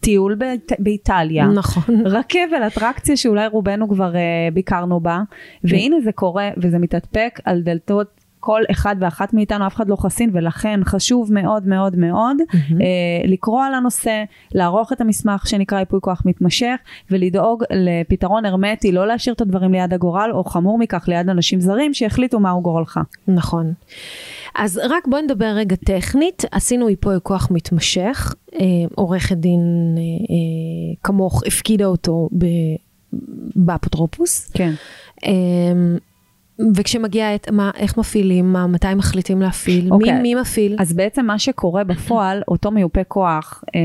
טיול 0.01 0.35
בית, 0.35 0.73
באיטליה, 0.79 1.47
נכון, 1.47 2.03
רכבל, 2.17 2.67
אטרקציה 2.67 3.17
שאולי 3.17 3.47
רובנו 3.47 3.89
כבר 3.89 4.13
uh, 4.13 4.55
ביקרנו 4.55 5.01
בה, 5.01 5.21
והנה 5.65 5.97
זה 6.05 6.13
קורה 6.13 6.51
וזה 6.57 6.79
מתהדפק 6.79 7.41
על 7.45 7.63
דלתות 7.63 8.20
כל 8.41 8.63
אחד 8.71 8.97
ואחת 9.01 9.35
מאיתנו, 9.35 9.67
אף 9.67 9.77
אחד 9.77 9.89
לא 9.89 9.97
חסין, 9.97 10.31
ולכן 10.33 10.81
חשוב 10.85 11.33
מאוד 11.33 11.67
מאוד 11.67 11.97
מאוד 11.97 12.37
mm-hmm. 12.41 12.57
אה, 12.81 13.27
לקרוא 13.27 13.65
על 13.65 13.75
הנושא, 13.75 14.25
לערוך 14.55 14.93
את 14.93 15.01
המסמך 15.01 15.47
שנקרא 15.49 15.79
ייפוי 15.79 15.99
כוח 16.03 16.23
מתמשך, 16.25 16.77
ולדאוג 17.11 17.65
לפתרון 17.71 18.45
הרמטי, 18.45 18.93
לא 18.93 19.07
להשאיר 19.07 19.35
את 19.35 19.41
הדברים 19.41 19.73
ליד 19.73 19.95
הגורל, 19.95 20.31
או 20.33 20.45
חמור 20.45 20.79
מכך 20.79 21.05
ליד 21.09 21.29
אנשים 21.29 21.61
זרים 21.61 21.95
שיחליטו 21.95 22.41
מהו 22.41 22.63
גורלך. 22.63 23.01
נכון. 23.29 23.73
אז 24.55 24.81
רק 24.85 25.09
בואי 25.09 25.23
נדבר 25.23 25.53
רגע 25.57 25.77
טכנית, 25.77 26.43
עשינו 26.53 26.89
ייפוי 26.89 27.17
כוח 27.23 27.49
מתמשך, 27.51 28.35
אה, 28.55 28.67
עורכת 28.95 29.37
דין 29.37 29.61
אה, 29.97 30.03
אה, 30.03 30.97
כמוך 31.05 31.43
הפקידה 31.47 31.85
אותו 31.85 32.29
ב... 32.39 32.47
באפוטרופוס. 33.57 34.51
כן. 34.55 34.73
אה, 35.25 35.33
וכשמגיע 36.77 37.35
את 37.35 37.51
מה, 37.51 37.71
איך 37.77 37.99
מפעילים, 37.99 38.53
מה, 38.53 38.67
מתי 38.67 38.95
מחליטים 38.97 39.43
להפעיל, 39.43 39.81
okay. 39.81 39.85
מי, 39.85 39.91
אוקיי. 39.91 40.23
מי 40.23 40.35
מפעיל? 40.35 40.77
אז 40.79 40.93
בעצם 40.93 41.27
מה 41.27 41.39
שקורה 41.39 41.85
בפועל, 41.85 42.43
אותו 42.49 42.71
מיופה 42.71 43.05
כוח, 43.05 43.65
אה, 43.75 43.81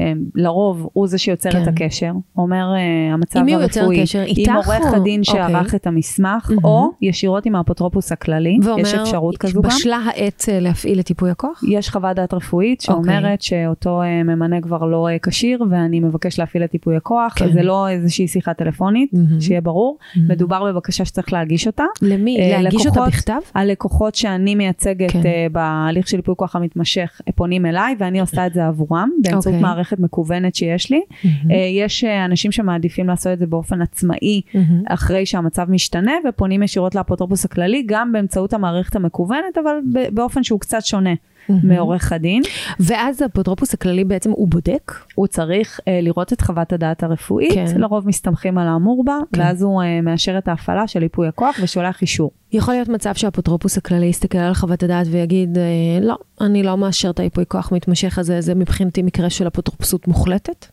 אה, 0.00 0.12
לרוב 0.34 0.88
הוא 0.92 1.06
זה 1.06 1.18
שיוצר 1.18 1.50
כן. 1.50 1.62
את 1.62 1.68
הקשר, 1.68 2.12
אומר 2.36 2.74
אה, 2.76 3.14
המצב 3.14 3.38
הרפואי, 3.38 3.40
עם 3.40 3.46
מי 3.46 3.54
הוא 3.54 3.62
יוצר 3.62 4.02
קשר? 4.02 4.22
איתך 4.22 4.50
עם 4.50 4.56
עורך 4.56 4.92
או... 4.92 4.96
הדין 4.96 5.24
שערך 5.24 5.54
okay. 5.54 5.64
אוקיי. 5.64 5.76
את 5.76 5.86
המסמך, 5.86 6.50
mm-hmm. 6.50 6.64
או 6.64 6.90
ישירות 7.02 7.46
עם 7.46 7.54
האפוטרופוס 7.56 8.12
הכללי, 8.12 8.58
ואומר, 8.62 8.80
יש 8.80 8.94
אפשרות 8.94 9.36
כזו 9.36 9.62
גם. 9.62 9.70
בשלה 9.70 9.96
העת 9.96 10.44
אה, 10.48 10.60
להפעיל 10.60 11.00
את 11.00 11.10
ייפוי 11.10 11.30
הכוח? 11.30 11.64
יש 11.68 11.90
חוות 11.90 12.16
דעת 12.16 12.34
רפואית 12.34 12.80
שאומרת 12.80 13.40
okay. 13.40 13.44
שאותו 13.44 14.02
אה, 14.02 14.22
ממנה 14.22 14.60
כבר 14.60 14.84
לא 14.84 15.08
אה, 15.08 15.16
כשיר, 15.22 15.64
ואני 15.70 16.00
מבקש 16.00 16.38
להפעיל 16.38 16.64
את 16.64 16.74
ייפוי 16.74 16.96
הכוח, 16.96 17.34
כן. 17.36 17.52
זה 17.52 17.62
לא 17.62 17.88
איזושהי 17.88 18.28
שיחה 18.28 18.54
טלפונית, 18.54 19.12
mm-hmm. 19.12 19.40
שיהיה 19.40 19.60
ברור, 19.60 19.98
mm-hmm. 20.00 20.18
מדובר 20.28 20.64
בבקשה 20.64 21.04
שצריך 21.04 21.32
להגיש 21.32 21.66
אותה. 21.66 21.83
למי? 22.02 22.38
אה, 22.40 22.62
להגיש 22.62 22.86
אותה 22.86 23.06
בכתב? 23.06 23.38
הלקוחות 23.54 24.14
שאני 24.14 24.54
מייצגת 24.54 25.10
כן. 25.10 25.20
uh, 25.20 25.52
בהליך 25.52 26.08
של 26.08 26.16
ייפוי 26.16 26.34
כוח 26.36 26.56
המתמשך 26.56 27.20
פונים 27.34 27.66
אליי 27.66 27.94
ואני 27.98 28.20
עושה 28.20 28.46
את 28.46 28.54
זה 28.54 28.66
עבורם 28.66 29.10
באמצעות 29.22 29.44
okay. 29.44 29.48
אוקיי. 29.48 29.62
מערכת 29.62 29.98
מקוונת 29.98 30.54
שיש 30.54 30.90
לי. 30.90 31.00
Mm-hmm. 31.00 31.52
יש 31.52 32.04
אנשים 32.04 32.52
שמעדיפים 32.52 33.06
לעשות 33.06 33.32
את 33.32 33.38
זה 33.38 33.46
באופן 33.46 33.82
עצמאי 33.82 34.40
mm-hmm. 34.40 34.58
אחרי 34.86 35.26
שהמצב 35.26 35.70
משתנה 35.70 36.12
ופונים 36.28 36.62
ישירות 36.62 36.94
לאפוטרופוס 36.94 37.44
הכללי 37.44 37.84
גם 37.86 38.12
באמצעות 38.12 38.52
המערכת 38.52 38.96
המקוונת 38.96 39.58
אבל 39.62 39.74
באופן 40.12 40.42
שהוא 40.42 40.60
קצת 40.60 40.84
שונה. 40.84 41.14
מעורך 41.48 42.12
הדין. 42.12 42.42
ואז 42.80 43.22
האפוטרופוס 43.22 43.74
הכללי 43.74 44.04
בעצם 44.04 44.30
הוא 44.30 44.48
בודק? 44.48 44.92
הוא 45.14 45.26
צריך 45.26 45.80
אה, 45.80 45.82
לראות 46.02 46.32
את 46.32 46.40
חוות 46.40 46.72
הדעת 46.72 47.02
הרפואית, 47.02 47.52
כן. 47.52 47.80
לרוב 47.80 48.08
מסתמכים 48.08 48.58
על 48.58 48.68
האמור 48.68 49.04
בה, 49.04 49.18
כן. 49.32 49.40
ואז 49.40 49.62
הוא 49.62 49.82
אה, 49.82 49.86
מאשר 50.02 50.38
את 50.38 50.48
ההפעלה 50.48 50.86
של 50.86 51.02
ייפוי 51.02 51.28
הכוח 51.28 51.56
ושולח 51.62 52.02
אישור. 52.02 52.30
יכול 52.52 52.74
להיות 52.74 52.88
מצב 52.88 53.14
שהאפוטרופוס 53.14 53.78
הכללי 53.78 54.06
יסתכל 54.06 54.38
על 54.38 54.54
חוות 54.54 54.82
הדעת 54.82 55.06
ויגיד, 55.10 55.56
אה, 55.56 56.04
לא, 56.04 56.16
אני 56.40 56.62
לא 56.62 56.76
מאשר 56.76 57.10
את 57.10 57.20
הייפוי 57.20 57.44
כוח 57.48 57.72
מתמשך 57.72 58.18
הזה, 58.18 58.40
זה 58.40 58.54
מבחינתי 58.54 59.02
מקרה 59.02 59.30
של 59.30 59.48
אפוטרופסות 59.48 60.08
מוחלטת? 60.08 60.66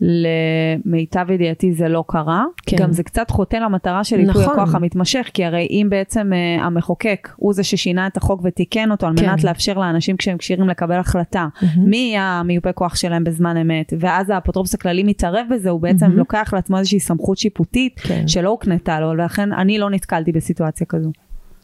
למיטב 0.00 1.30
ידיעתי 1.30 1.72
זה 1.72 1.88
לא 1.88 2.04
קרה. 2.08 2.44
כן. 2.66 2.76
גם 2.76 2.92
זה 2.92 3.02
קצת 3.02 3.30
חוטא 3.30 3.56
למטרה 3.56 4.04
של 4.04 4.20
ייפוי 4.20 4.42
נכון. 4.42 4.58
הכוח 4.58 4.74
המתמשך, 4.74 5.30
כי 5.34 5.44
הרי 5.44 5.66
אם 5.70 5.86
בעצם 5.90 6.30
uh, 6.32 6.62
המחוקק 6.62 7.28
הוא 7.36 7.52
זה 7.52 7.62
ששינה 7.62 8.06
את 8.06 8.16
החוק 8.16 8.40
ותיקן 8.44 8.90
אותו 8.90 9.06
על 9.06 9.12
כן. 9.16 9.26
מנת 9.26 9.44
לאפשר 9.44 9.78
לאנשים 9.78 10.16
כשהם 10.16 10.38
כשירים 10.38 10.68
לקבל 10.68 10.96
החלטה, 10.96 11.46
mm-hmm. 11.56 11.64
מי 11.76 11.96
יהיה 11.96 12.22
המיופה 12.22 12.72
כוח 12.72 12.96
שלהם 12.96 13.24
בזמן 13.24 13.56
אמת, 13.56 13.92
ואז 14.00 14.30
האפוטרופוס 14.30 14.74
הכללי 14.74 15.02
מתערב 15.02 15.46
בזה, 15.50 15.70
הוא 15.70 15.80
בעצם 15.80 16.06
mm-hmm. 16.06 16.18
לוקח 16.18 16.50
לעצמו 16.52 16.78
איזושהי 16.78 17.00
סמכות 17.00 17.38
שיפוטית 17.38 18.00
כן. 18.00 18.28
שלא 18.28 18.48
הוקנתה 18.48 19.00
לו, 19.00 19.08
ולכן 19.08 19.52
אני 19.52 19.78
לא 19.78 19.90
נתקלתי 19.90 20.32
בסיטואציה 20.32 20.86
כזו. 20.86 21.10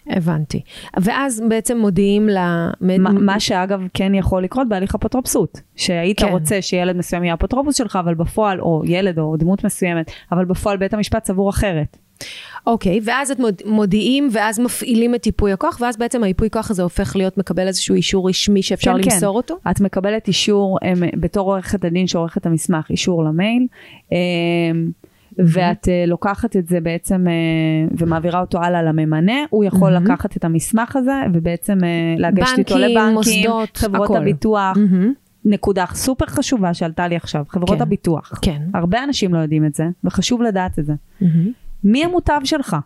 הבנתי. 0.09 0.61
ואז 1.01 1.43
בעצם 1.49 1.79
מודיעים 1.79 2.29
ל... 2.29 2.37
מה, 2.81 3.13
מה 3.13 3.41
שאגב 3.41 3.81
כן 3.95 4.15
יכול 4.15 4.43
לקרות 4.43 4.69
בהליך 4.69 4.95
אפוטרופסות. 4.95 5.61
שהיית 5.77 6.21
כן. 6.21 6.29
רוצה 6.29 6.63
שילד 6.63 6.97
מסוים 6.97 7.25
יהיה 7.25 7.35
אפוטרופוס 7.35 7.77
שלך, 7.77 7.99
אבל 8.01 8.15
בפועל, 8.15 8.61
או 8.61 8.83
ילד 8.85 9.19
או 9.19 9.37
דמות 9.37 9.65
מסוימת, 9.65 10.11
אבל 10.33 10.45
בפועל 10.45 10.77
בית 10.77 10.95
המשפט 10.95 11.27
סבור 11.27 11.51
אחרת. 11.51 11.97
אוקיי, 12.67 13.01
ואז 13.05 13.31
את 13.31 13.39
מוד, 13.39 13.63
מודיעים, 13.67 14.29
ואז 14.33 14.59
מפעילים 14.61 15.15
את 15.15 15.27
ייפוי 15.27 15.53
הכוח, 15.53 15.79
ואז 15.81 15.97
בעצם 15.97 16.23
הייפוי 16.23 16.51
כוח 16.51 16.71
הזה 16.71 16.83
הופך 16.83 17.17
להיות 17.17 17.39
מקבל 17.39 17.67
איזשהו 17.67 17.95
אישור 17.95 18.29
רשמי 18.29 18.63
שאפשר 18.63 18.93
כן, 18.93 18.99
למסור 18.99 19.33
כן. 19.33 19.37
אותו? 19.37 19.57
את 19.71 19.81
מקבלת 19.81 20.29
אישור, 20.29 20.79
הם, 20.83 21.03
בתור 21.21 21.53
עורכת 21.53 21.85
הדין 21.85 22.07
שעורכת 22.07 22.47
המסמך, 22.47 22.91
אישור 22.91 23.25
למייל, 23.25 23.67
אמ, 24.13 24.17
ואת 25.39 25.89
אה, 25.89 26.05
לוקחת 26.07 26.57
את 26.57 26.69
זה 26.69 26.81
בעצם 26.81 27.27
אה, 27.29 27.97
ומעבירה 27.99 28.41
אותו 28.41 28.59
הלאה 28.59 28.83
לממנה, 28.83 29.33
הוא 29.51 29.65
יכול 29.65 29.93
מהמם. 29.93 30.07
לקחת 30.07 30.37
את 30.37 30.45
המסמך 30.45 30.97
הזה 30.97 31.13
ובעצם 31.33 31.79
אה, 31.85 32.15
לגשת 32.19 32.59
איתו 32.59 32.75
בנקים, 32.75 32.91
לבנקים, 32.91 33.15
מוסדות, 33.15 33.77
חברות 33.77 34.05
הכל. 34.05 34.17
הביטוח, 34.17 34.77
מהמם. 34.77 35.13
נקודה 35.45 35.85
סופר 35.93 36.27
חשובה 36.27 36.75
שעלתה 36.75 37.09
לי 37.09 37.17
עכשיו, 37.17 37.45
חברות 37.49 37.77
כן. 37.77 37.83
הביטוח. 37.83 38.33
כן. 38.43 38.63
הרבה 38.75 39.05
אנשים 39.05 39.35
לא 39.35 39.39
יודעים 39.39 39.67
את 39.67 39.75
זה, 39.75 39.85
וחשוב 40.05 40.43
לדעת 40.43 40.79
את 40.79 40.87
זה. 40.87 40.95
מהמם. 41.21 41.53
מי 41.85 42.05
המוטב 42.05 42.41
שלך? 42.45 42.77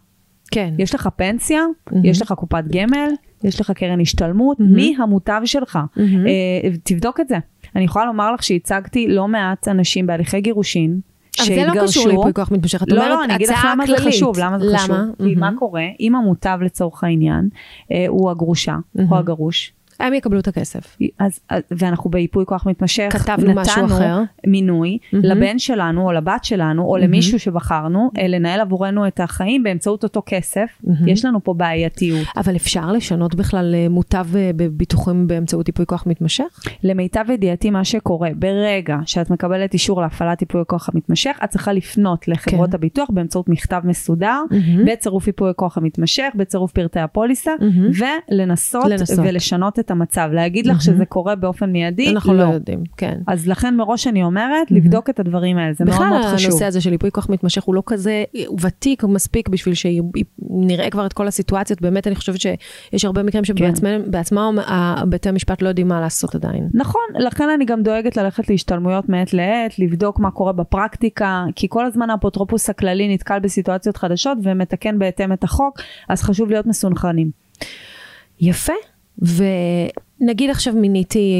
כן. 0.51 0.75
יש 0.79 0.95
לך 0.95 1.09
פנסיה, 1.17 1.63
מהמם. 1.91 2.05
יש 2.05 2.23
לך 2.23 2.33
קופת 2.33 2.65
גמל, 2.73 3.11
יש 3.45 3.61
לך 3.61 3.71
קרן 3.71 4.01
השתלמות, 4.01 4.61
מהמם. 4.61 4.75
מי 4.75 4.97
המוטב 4.99 5.41
שלך? 5.45 5.79
מהמם. 5.97 6.27
אה, 6.27 6.71
תבדוק 6.83 7.21
את 7.21 7.29
זה. 7.29 7.39
אני 7.77 7.85
יכולה 7.85 8.05
לומר 8.05 8.33
לך 8.33 8.43
שהצגתי 8.43 9.09
לא 9.09 9.29
מעט 9.29 9.69
אנשים 9.69 10.07
בהליכי 10.07 10.41
גירושין, 10.41 11.01
אבל 11.47 11.55
זה 11.55 11.67
לא 11.67 11.87
קשור 11.87 12.09
לייפוי 12.09 12.33
כוח 12.35 12.51
מתמשך, 12.51 12.83
את 12.83 12.89
לא, 12.89 12.97
אומרת 12.97 13.11
לא, 13.11 13.25
אני 13.25 13.35
אגיד 13.35 13.49
לך 13.49 13.67
למה 13.73 13.87
זה. 13.87 13.97
חשוב, 13.97 14.39
למה 14.39 14.59
זה 14.59 14.67
למה? 14.67 14.79
חשוב. 14.79 14.97
כי 15.19 15.23
מהמם. 15.23 15.41
מה 15.41 15.51
קורה, 15.59 15.85
אם 16.01 16.15
המוטב 16.15 16.59
לצורך 16.63 17.05
העניין 17.05 17.49
אה, 17.93 18.05
הוא 18.09 18.31
הגרושה 18.31 18.77
מהמם. 18.95 19.13
או 19.13 19.19
הגרוש, 19.19 19.73
הם 20.07 20.15
יקבלו 20.15 20.41
את 20.41 20.49
הכסף. 20.49 20.97
אז, 21.19 21.41
ואנחנו 21.71 22.11
בייפוי 22.11 22.47
כוח 22.47 22.67
מתמשך, 22.67 23.09
כתבנו 23.11 23.55
משהו 23.55 23.83
נתנו 23.83 23.97
אחר. 23.97 24.23
מינוי 24.47 24.99
מהמם. 25.13 25.25
לבן 25.25 25.59
שלנו 25.59 26.07
או 26.07 26.13
לבת 26.13 26.45
שלנו 26.45 26.83
או 26.83 26.93
מהמם. 26.93 27.05
למישהו 27.05 27.39
שבחרנו 27.39 28.11
אה, 28.19 28.29
לנהל 28.29 28.61
עבורנו 28.61 29.07
את 29.07 29.21
החיים 29.21 29.63
באמצעות 29.63 30.05
אותו 30.05 30.23
כסף, 30.27 30.67
מהמם. 30.85 31.09
יש 31.09 31.25
לנו 31.25 31.45
פה 31.45 31.55
בעייתיות. 31.55 32.27
אבל 32.37 32.57
אפשר 32.57 32.93
לשנות 32.93 33.35
בכלל 33.35 33.75
אה, 33.75 33.89
מוטב 33.89 34.27
אה, 34.37 34.51
בביטוחים 34.57 35.27
באמצעות 35.27 35.69
ייפוי 35.69 35.87
כוח 35.87 36.07
מתמשך? 36.07 36.61
למיטב 36.83 37.25
ידיעתי 37.33 37.71
מה 37.71 37.85
שקורה 37.85 38.29
ברגע 38.37 38.97
שאת 39.07 39.31
מקבלת 39.31 39.73
אישור 39.73 40.01
להפעלת 40.03 40.41
ייפוי 40.41 40.61
הכוח 40.61 40.89
המתמשך 40.95 41.39
את 41.45 41.49
צריכה 41.51 41.73
לפנות 41.73 42.29
לחברות 42.29 42.71
כן. 42.71 42.77
הביטוח 42.77 43.11
באמצעות 43.11 43.49
מכתב 43.49 43.81
מסודר 43.85 44.43
מהמם. 44.51 44.85
בצירוף 44.85 45.27
ייפוי 45.27 45.51
הכוח 45.51 45.79
המתמשך 45.79 46.29
בצירוף 46.35 46.73
פרטי 46.73 47.01
הפוליסה 47.01 47.51
מהמם. 47.61 47.91
ולנסות 48.31 48.85
לנסות. 48.85 49.19
ולשנות 49.25 49.79
את 49.79 49.90
המצב 49.91 50.29
להגיד 50.33 50.67
לך 50.67 50.71
מהמם. 50.73 50.81
שזה 50.81 51.05
קורה 51.05 51.35
באופן 51.35 51.71
מיידי 51.73 52.09
אנחנו 52.09 52.35
לא 52.35 52.45
לא. 52.49 52.53
יודעים, 52.55 52.83
כן. 52.97 53.19
אז 53.27 53.49
לכן 53.49 53.77
מראש 53.77 54.07
אני 54.07 54.23
אומרת 54.23 54.71
מהמם. 54.71 54.83
לבדוק 54.85 55.11
את 55.11 55.21
הדברים 55.21 55.59
האלה 55.59 55.73
זה 55.73 55.85
מאוד 55.85 55.95
בכלל 55.97 56.09
מאוד 56.09 56.25
חשוב. 56.25 56.51
הנושא 56.51 56.65
הזה 56.65 56.81
של 56.81 56.93
ייפוי 56.93 57.11
כוח 57.11 57.29
מתמשך 57.31 57.63
הוא 57.63 57.75
לא 57.75 57.83
כזה, 57.87 58.25
הוא 58.47 58.59
ותיק 58.63 59.05
מספיק 59.05 59.49
בשביל 59.49 59.75
שנראה 59.75 60.91
כבר 60.91 61.07
את 61.07 61.13
כל 61.13 61.29
הסיטואציות, 61.29 61.81
באמת 61.83 62.07
אני 62.07 62.15
חושבת 62.15 62.41
שיש 62.41 63.05
הרבה 63.05 63.23
מקרים 63.23 63.45
שבעצמם 63.45 64.59
ה- 64.67 65.05
בתי 65.07 65.29
המשפט 65.29 65.63
לא 65.63 65.69
יודעים 65.69 65.89
מה 65.89 66.01
לעשות 66.01 66.35
עדיין. 66.35 66.69
נכון, 66.75 67.03
לכן 67.19 67.49
אני 67.55 67.65
גם 67.65 67.83
דואגת 67.83 68.17
ללכת 68.17 68.51
להשתלמויות 68.51 69.09
מעת 69.09 69.33
לעת, 69.35 69.79
לבדוק 69.79 70.19
מה 70.21 70.31
קורה 70.31 70.53
בפרקטיקה, 70.53 71.45
כי 71.57 71.67
כל 71.71 71.87
הזמן 71.87 72.11
האפוטרופוס 72.11 72.71
הכללי 72.71 73.15
נתקל 73.15 73.39
בסיטואציות 73.39 73.97
חדשות 73.97 74.39
ומתקן 74.43 74.99
בהתאם 74.99 75.33
את 75.33 75.45
החוק, 75.45 75.79
אז 76.09 76.23
חשוב 76.23 76.51
להיות 76.51 76.67
מסונכרנים. 76.67 77.31
יפה, 78.41 78.73
ונגיד 79.21 80.51
עכשיו 80.51 80.75
מיניתי 80.75 81.35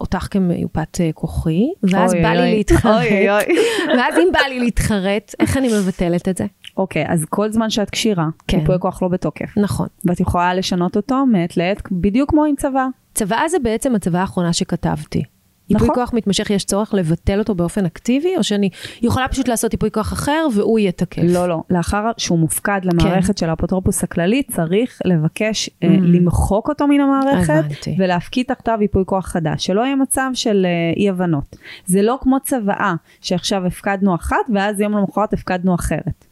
אותך 0.00 0.28
כמיופת 0.30 1.00
אה, 1.00 1.10
כוחי, 1.14 1.72
ואז 1.82 2.14
אוי, 2.14 2.22
בא 2.22 2.28
אוי, 2.28 2.36
לי 2.36 2.42
אוי. 2.42 2.56
להתחרט, 2.56 3.06
אוי, 3.10 3.30
אוי. 3.30 3.42
ואז 3.98 4.14
אם 4.18 4.28
בא 4.32 4.38
לי 4.48 4.60
להתחרט, 4.60 5.34
איך 5.40 5.56
אני 5.56 5.68
מבטלת 5.68 6.28
את 6.28 6.36
זה? 6.36 6.46
אוקיי, 6.76 7.04
אז 7.08 7.24
כל 7.24 7.52
זמן 7.52 7.70
שאת 7.70 7.90
כשירה, 7.90 8.26
כן. 8.48 8.58
ייפוי 8.58 8.74
הכוח 8.74 9.02
לא 9.02 9.08
בתוקף, 9.08 9.58
נכון. 9.58 9.86
ואת 10.04 10.20
יכולה 10.20 10.54
לשנות 10.54 10.96
אותו 10.96 11.26
מעת 11.26 11.56
לעת, 11.56 11.82
בדיוק 11.92 12.30
כמו 12.30 12.44
עם 12.44 12.54
צבא. 12.56 12.86
צוואה 13.14 13.48
זה 13.48 13.58
בעצם 13.58 13.94
הצוואה 13.94 14.20
האחרונה 14.20 14.52
שכתבתי. 14.52 15.22
ייפוי 15.70 15.88
נכון. 15.88 15.94
כוח 15.94 16.12
מתמשך, 16.12 16.50
יש 16.50 16.64
צורך 16.64 16.94
לבטל 16.94 17.38
אותו 17.38 17.54
באופן 17.54 17.86
אקטיבי, 17.86 18.36
או 18.36 18.44
שאני 18.44 18.70
יכולה 19.02 19.28
פשוט 19.28 19.48
לעשות 19.48 19.72
ייפוי 19.72 19.90
כוח 19.90 20.12
אחר 20.12 20.46
והוא 20.54 20.78
יהיה 20.78 20.92
תקף? 20.92 21.22
לא, 21.28 21.48
לא, 21.48 21.62
לאחר 21.70 22.10
שהוא 22.16 22.38
מופקד 22.38 22.80
למערכת 22.84 23.38
של 23.38 23.50
האפוטרופוס 23.50 24.04
הכללי, 24.04 24.42
צריך 24.42 25.00
לבקש 25.04 25.70
אה, 25.82 25.88
אממ. 25.88 26.00
למחוק 26.02 26.68
אותו 26.68 26.86
מן 26.86 27.00
המערכת, 27.00 27.54
הבנתי. 27.58 27.96
ולהפקיד 27.98 28.46
תחתיו 28.46 28.78
ייפוי 28.80 29.02
כוח 29.06 29.26
חדש, 29.26 29.66
שלא 29.66 29.80
יהיה 29.80 29.96
מצב 29.96 30.30
של 30.34 30.66
אה, 30.66 30.92
אי 30.96 31.08
הבנות. 31.08 31.56
זה 31.86 32.02
לא 32.02 32.18
כמו 32.22 32.40
צוואה, 32.40 32.94
שעכשיו 33.20 33.66
הפקדנו 33.66 34.14
אחת, 34.14 34.36
ואז 34.54 34.80
יום 34.80 34.92
למחרת 34.92 35.32
הפקדנו 35.32 35.74
אחרת. 35.74 36.25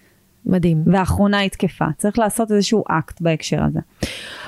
מדהים. 0.46 0.82
והאחרונה 0.86 1.38
היא 1.38 1.50
תקפה. 1.50 1.84
צריך 1.98 2.18
לעשות 2.18 2.52
איזשהו 2.52 2.84
אקט 2.88 3.20
בהקשר 3.20 3.62
הזה. 3.64 3.80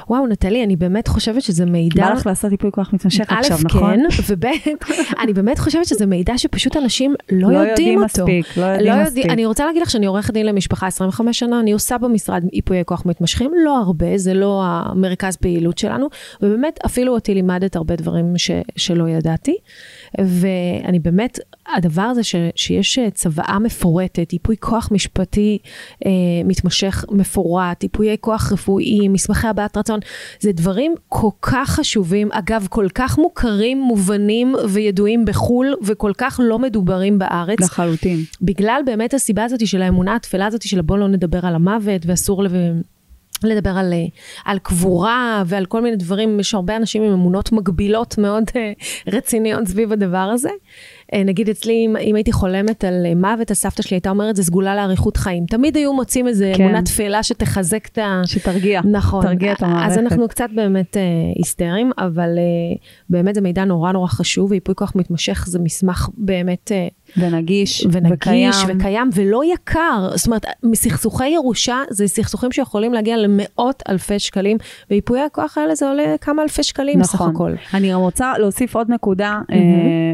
וואו, 0.09 0.26
נטלי, 0.26 0.64
אני 0.64 0.76
באמת 0.76 1.09
חושבת 1.09 1.42
שזה 1.42 1.66
מידע... 1.66 2.09
בא 2.09 2.14
לך 2.14 2.26
לעשות 2.26 2.53
ייפוי 2.53 2.70
כוח 2.72 2.92
מתמשך 2.92 3.24
א', 3.28 3.40
עכשיו, 3.40 3.59
נכון? 3.64 4.09
כן, 4.11 4.22
וב', 4.28 4.44
אני 5.22 5.32
באמת 5.32 5.59
חושבת 5.59 5.86
שזה 5.86 6.07
מידע 6.07 6.38
שפשוט 6.38 6.76
אנשים 6.76 7.14
לא, 7.32 7.53
לא 7.53 7.59
יודעים 7.59 7.86
יודעים 7.86 8.03
אותו. 8.03 8.22
מספיק, 8.22 8.57
לא 8.57 8.64
יודעים 8.64 9.03
מספיק. 9.03 9.26
אני 9.26 9.47
רוצה 9.47 9.66
להגיד 9.66 9.82
לך 9.82 9.90
שאני 9.90 10.07
עורכת 10.07 10.34
דין 10.34 10.47
למשפחה 10.47 10.86
25 10.86 11.38
שנה, 11.38 11.61
אני 11.61 11.72
עושה 11.72 11.99
במשרד 11.99 12.44
ייפויי 12.53 12.82
כוח 12.84 13.07
מתמשכים, 13.07 13.51
לא 13.64 13.78
הרבה, 13.78 14.18
זה 14.18 14.34
לא 14.34 14.62
המרכז 14.64 15.36
פעילות 15.36 15.78
שלנו, 15.78 16.07
ובאמת 16.42 16.78
אפילו 16.86 17.14
אותי 17.14 17.34
לימדת 17.34 17.76
הרבה 17.76 17.97
דברים 17.97 18.38
ש, 18.38 18.51
שלא 18.76 19.09
ידעתי, 19.09 19.57
ואני 20.18 20.99
באמת, 20.99 21.38
הדבר 21.76 22.02
הזה 22.02 22.22
ש, 22.22 22.34
שיש 22.54 22.98
צוואה 23.14 23.58
מפורטת, 23.58 24.32
ייפוי 24.32 24.56
כוח 24.60 24.88
משפטי 24.92 25.58
אה, 26.06 26.10
מתמשך 26.44 27.04
מפורט, 27.10 27.82
ייפויי 27.82 28.16
כוח 28.20 28.52
רפואי, 28.52 29.08
מסמכי 29.08 29.46
הבעת 29.46 29.76
רצון, 29.76 30.00
זה 30.40 30.52
דברים 30.52 30.94
כל 31.08 31.28
כך 31.42 31.70
חשובים, 31.70 32.28
אגב, 32.32 32.66
כל 32.70 32.86
כך 32.94 33.18
מוכרים, 33.18 33.80
מובנים 33.80 34.54
וידועים 34.68 35.24
בחו"ל, 35.24 35.74
וכל 35.82 36.12
כך 36.18 36.40
לא 36.42 36.58
מדוברים 36.58 37.18
בארץ. 37.18 37.60
לחלוטין. 37.60 38.18
בגלל 38.42 38.80
באמת 38.86 39.14
הסיבה 39.14 39.44
הזאת 39.44 39.66
של 39.66 39.82
האמונה 39.82 40.16
התפלה 40.16 40.46
הזאת 40.46 40.62
של 40.62 40.80
בוא 40.80 40.98
לא 40.98 41.08
נדבר 41.08 41.46
על 41.46 41.54
המוות 41.54 42.06
ואסור 42.06 42.42
לב... 42.42 42.52
לדבר 43.45 43.70
על, 43.70 43.93
אה, 43.93 44.07
על 44.45 44.59
קבורה 44.59 45.43
ועל 45.47 45.66
כל 45.66 45.80
מיני 45.80 45.97
דברים, 45.97 46.41
יש 46.41 46.55
הרבה 46.55 46.76
אנשים 46.76 47.03
עם 47.03 47.12
אמונות 47.12 47.53
מגבילות 47.53 48.18
מאוד 48.18 48.45
אה, 48.57 48.72
רציניות 49.12 49.68
סביב 49.68 49.93
הדבר 49.93 50.18
הזה. 50.18 50.51
אה, 51.14 51.24
נגיד 51.24 51.49
אצלי, 51.49 51.87
אם, 51.87 51.97
אם 51.97 52.14
הייתי 52.14 52.32
חולמת 52.32 52.84
על 52.84 53.14
מוות, 53.16 53.51
הסבתא 53.51 53.82
שלי 53.82 53.95
הייתה 53.95 54.11
אומרת, 54.11 54.37
זה 54.37 54.43
סגולה 54.43 54.76
לאריכות 54.76 55.16
חיים. 55.16 55.47
תמיד 55.47 55.76
היו 55.76 55.93
מוצאים 55.93 56.28
איזה 56.28 56.53
כן. 56.57 56.62
אמונה 56.62 56.82
תפלה 56.82 57.22
שתחזק 57.22 57.89
את 57.93 57.99
ה... 57.99 58.22
שתרגיע. 58.26 58.80
נכון. 58.84 59.22
תרגיע 59.22 59.53
את 59.53 59.62
המערכת. 59.62 59.91
אז 59.91 59.99
אנחנו 59.99 60.28
קצת 60.28 60.49
באמת 60.55 60.97
אה, 60.97 61.03
היסטריים, 61.37 61.91
אבל 61.99 62.39
אה, 62.39 62.76
באמת 63.11 63.34
זה 63.34 63.41
מידע 63.41 63.64
נורא 63.64 63.93
נורא 63.93 64.09
חשוב, 64.09 64.51
וייפוי 64.51 64.74
כוח 64.74 64.93
מתמשך 64.97 65.45
זה 65.49 65.59
מסמך 65.59 66.09
באמת 66.16 66.72
אה, 66.72 66.89
ונגיש, 67.18 67.86
ונגיש 67.92 68.12
וקיים. 68.12 68.52
וקיים 68.68 69.10
ולא 69.14 69.42
יקר. 69.54 70.08
זאת 70.14 70.26
אומרת, 70.26 70.46
סכסוכי 70.74 71.28
ירושה 71.28 71.82
זה 71.90 72.08
סכסוכים 72.08 72.52
שיכולים 72.52 72.92
להגיע 72.92 73.16
למאות 73.16 73.82
אלפי 73.88 74.18
שקלים, 74.18 74.56
וייפויי 74.90 75.22
הכוח 75.22 75.58
האלה 75.58 75.74
זה 75.74 75.88
עולה 75.88 76.14
כמה 76.20 76.42
אלפי 76.42 76.62
שקלים 76.62 76.98
נכון. 76.98 77.30
הכל. 77.30 77.52
אני 77.74 77.94
רוצה 77.94 78.32
להוסיף 78.38 78.76
עוד 78.76 78.90
נקודה 78.90 79.40
אה, 79.52 79.56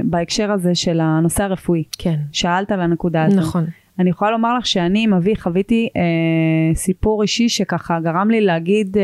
בהקשר 0.04 0.52
הזה 0.52 0.74
של 0.74 1.00
הנושא 1.00 1.44
הרפואי. 1.44 1.84
כן, 1.98 2.16
שאלת 2.32 2.72
על 2.72 2.80
הנקודה 2.80 3.24
הזו. 3.24 3.36
נכון. 3.36 3.66
אני 3.98 4.10
יכולה 4.10 4.30
לומר 4.30 4.58
לך 4.58 4.66
שאני 4.66 5.04
עם 5.04 5.14
אבי 5.14 5.36
חוויתי 5.36 5.88
אה, 5.96 6.74
סיפור 6.74 7.22
אישי 7.22 7.48
שככה 7.48 8.00
גרם 8.00 8.30
לי 8.30 8.40
להגיד, 8.40 8.96
אה, 8.98 9.02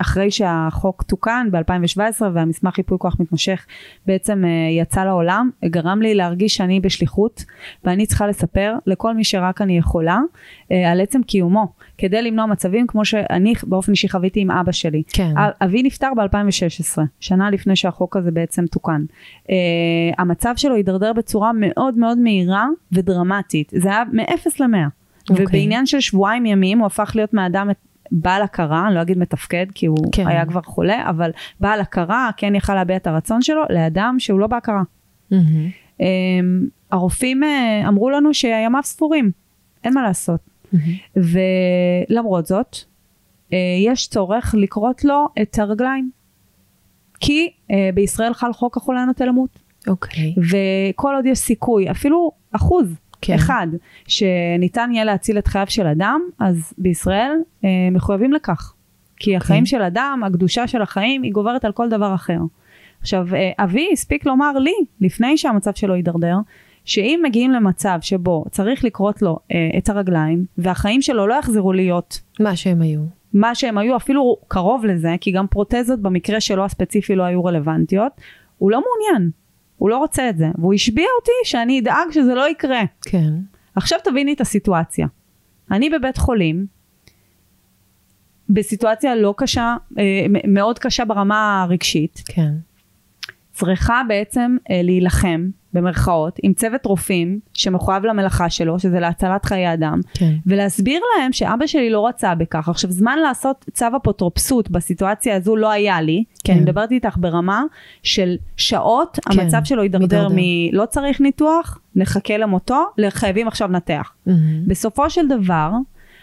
אחרי 0.00 0.30
שהחוק 0.30 1.02
תוקן 1.02 1.48
ב-2017 1.50 2.22
והמסמך 2.34 2.78
ייפוי 2.78 2.98
כוח 2.98 3.16
מתמשך 3.20 3.66
בעצם 4.06 4.44
אה, 4.44 4.50
יצא 4.82 5.04
לעולם, 5.04 5.50
גרם 5.64 6.02
לי 6.02 6.14
להרגיש 6.14 6.54
שאני 6.54 6.80
בשליחות 6.80 7.44
ואני 7.84 8.06
צריכה 8.06 8.26
לספר 8.26 8.74
לכל 8.86 9.14
מי 9.14 9.24
שרק 9.24 9.62
אני 9.62 9.78
יכולה 9.78 10.20
אה, 10.72 10.92
על 10.92 11.00
עצם 11.00 11.22
קיומו, 11.22 11.72
כדי 11.98 12.22
למנוע 12.22 12.46
מצבים 12.46 12.86
כמו 12.86 13.04
שאני 13.04 13.54
באופן 13.62 13.92
אישי 13.92 14.08
חוויתי 14.08 14.40
עם 14.40 14.50
אבא 14.50 14.72
שלי. 14.72 15.02
כן. 15.12 15.34
אבי 15.64 15.82
נפטר 15.82 16.08
ב-2016, 16.16 16.98
שנה 17.20 17.50
לפני 17.50 17.76
שהחוק 17.76 18.16
הזה 18.16 18.30
בעצם 18.30 18.66
תוקן. 18.66 19.04
Uh, 19.42 19.50
המצב 20.18 20.52
שלו 20.56 20.74
הידרדר 20.74 21.12
בצורה 21.12 21.50
מאוד 21.54 21.98
מאוד 21.98 22.18
מהירה 22.18 22.66
ודרמטית. 22.92 23.72
זה 23.76 23.88
היה 23.88 24.02
מ-0 24.12 24.50
ל-100. 24.60 24.88
אוקיי. 25.30 25.46
ובעניין 25.46 25.86
של 25.86 26.00
שבועיים 26.00 26.46
ימים 26.46 26.78
הוא 26.78 26.86
הפך 26.86 27.12
להיות 27.14 27.34
מאדם 27.34 27.68
בעל 28.10 28.42
הכרה, 28.42 28.86
אני 28.86 28.94
לא 28.94 29.02
אגיד 29.02 29.18
מתפקד 29.18 29.66
כי 29.74 29.86
הוא 29.86 29.98
כן. 30.12 30.26
היה 30.26 30.46
כבר 30.46 30.62
חולה, 30.62 31.10
אבל 31.10 31.30
בעל 31.60 31.80
הכרה, 31.80 32.30
כן 32.36 32.54
יכל 32.54 32.74
להביע 32.74 32.96
את 32.96 33.06
הרצון 33.06 33.42
שלו, 33.42 33.62
לאדם 33.70 34.16
שהוא 34.18 34.40
לא 34.40 34.46
בהכרה. 34.46 34.82
מהמם. 35.30 35.68
Um, 35.98 36.04
הרופאים 36.90 37.42
uh, 37.42 37.88
אמרו 37.88 38.10
לנו 38.10 38.34
שימיו 38.34 38.80
ספורים, 38.82 39.30
אין 39.84 39.94
מה 39.94 40.02
לעשות. 40.02 40.40
מהמם. 40.72 40.94
ולמרות 42.10 42.46
זאת, 42.46 42.76
אה, 43.52 43.58
יש 43.86 44.08
צורך 44.08 44.54
לכרות 44.58 45.04
לו 45.04 45.28
את 45.42 45.58
הרגליים. 45.58 46.10
כי 47.20 47.50
אה, 47.70 47.90
בישראל 47.94 48.34
חל 48.34 48.52
חוק 48.52 48.76
החולה 48.76 49.04
נוטה 49.04 49.24
למות, 49.24 49.58
אוקיי, 49.86 50.34
וכל 50.36 51.14
עוד 51.14 51.26
יש 51.26 51.38
סיכוי, 51.38 51.90
אפילו 51.90 52.30
אחוז, 52.52 52.94
כן. 53.22 53.34
אחד, 53.34 53.66
שניתן 54.06 54.90
יהיה 54.92 55.04
להציל 55.04 55.38
את 55.38 55.46
חייו 55.46 55.66
של 55.68 55.86
אדם, 55.86 56.20
אז 56.38 56.74
בישראל 56.78 57.32
אה, 57.64 57.68
מחויבים 57.92 58.32
לכך. 58.32 58.74
כי 59.16 59.36
החיים 59.36 59.60
כן. 59.60 59.66
של 59.66 59.82
אדם, 59.82 60.22
הקדושה 60.26 60.66
של 60.66 60.82
החיים, 60.82 61.22
היא 61.22 61.32
גוברת 61.32 61.64
על 61.64 61.72
כל 61.72 61.88
דבר 61.88 62.14
אחר. 62.14 62.38
עכשיו, 63.00 63.26
אה, 63.34 63.50
אבי 63.58 63.88
הספיק 63.92 64.26
לומר 64.26 64.58
לי, 64.58 64.74
לפני 65.00 65.36
שהמצב 65.36 65.70
שלו 65.74 65.96
יידרדר, 65.96 66.36
שאם 66.84 67.20
מגיעים 67.24 67.50
למצב 67.50 67.98
שבו 68.00 68.44
צריך 68.50 68.84
לקרות 68.84 69.22
לו 69.22 69.38
אה, 69.52 69.70
את 69.78 69.88
הרגליים, 69.88 70.44
והחיים 70.58 71.02
שלו 71.02 71.26
לא 71.26 71.34
יחזרו 71.34 71.72
להיות... 71.72 72.20
מה 72.40 72.56
שהם 72.56 72.82
היו. 72.82 73.00
מה 73.34 73.54
שהם 73.54 73.78
היו, 73.78 73.96
אפילו 73.96 74.36
קרוב 74.48 74.84
לזה, 74.84 75.14
כי 75.20 75.30
גם 75.30 75.46
פרוטזות 75.46 76.00
במקרה 76.00 76.40
שלו 76.40 76.64
הספציפי 76.64 77.14
לא 77.14 77.22
היו 77.22 77.44
רלוונטיות, 77.44 78.12
הוא 78.58 78.70
לא 78.70 78.80
מעוניין. 78.80 79.30
הוא 79.82 79.90
לא 79.90 79.98
רוצה 79.98 80.28
את 80.30 80.36
זה, 80.36 80.46
והוא 80.58 80.74
השביע 80.74 81.06
אותי 81.18 81.32
שאני 81.44 81.80
אדאג 81.80 82.10
שזה 82.10 82.34
לא 82.34 82.48
יקרה. 82.48 82.80
כן. 83.02 83.32
עכשיו 83.74 83.98
תביני 84.04 84.32
את 84.32 84.40
הסיטואציה. 84.40 85.06
אני 85.70 85.90
בבית 85.90 86.16
חולים, 86.16 86.66
בסיטואציה 88.48 89.14
לא 89.16 89.34
קשה, 89.36 89.76
אה, 89.98 90.26
מאוד 90.48 90.78
קשה 90.78 91.04
ברמה 91.04 91.62
הרגשית. 91.62 92.22
כן. 92.26 92.52
צריכה 93.52 94.02
בעצם 94.08 94.56
אה, 94.70 94.80
להילחם 94.82 95.48
במרכאות, 95.72 96.38
עם 96.42 96.52
צוות 96.52 96.86
רופאים 96.86 97.40
שמחויב 97.54 98.04
למלאכה 98.04 98.50
שלו, 98.50 98.78
שזה 98.78 99.00
להצלת 99.00 99.44
חיי 99.44 99.74
אדם, 99.74 100.00
כן. 100.14 100.32
ולהסביר 100.46 101.00
להם 101.16 101.32
שאבא 101.32 101.66
שלי 101.66 101.90
לא 101.90 102.06
רצה 102.06 102.34
בכך. 102.34 102.68
עכשיו, 102.68 102.90
זמן 102.90 103.18
לעשות 103.18 103.64
צו 103.72 103.86
אפוטרופסות 103.96 104.70
בסיטואציה 104.70 105.36
הזו 105.36 105.56
לא 105.56 105.70
היה 105.70 106.00
לי, 106.00 106.24
כן. 106.44 106.52
אני. 106.52 106.62
מדברת 106.62 106.90
איתך 106.92 107.16
ברמה 107.20 107.62
של 108.02 108.36
שעות, 108.56 109.18
כן. 109.22 109.40
המצב 109.40 109.60
שלו 109.64 109.82
יידרדר 109.82 110.28
מלא 110.30 110.86
צריך 110.86 111.20
ניתוח, 111.20 111.78
נחכה 111.96 112.36
למותו, 112.36 112.84
לחייבים 112.98 113.48
עכשיו 113.48 113.68
נתח. 113.68 114.12
Mm-hmm. 114.28 114.30
בסופו 114.66 115.10
של 115.10 115.28
דבר, 115.28 115.70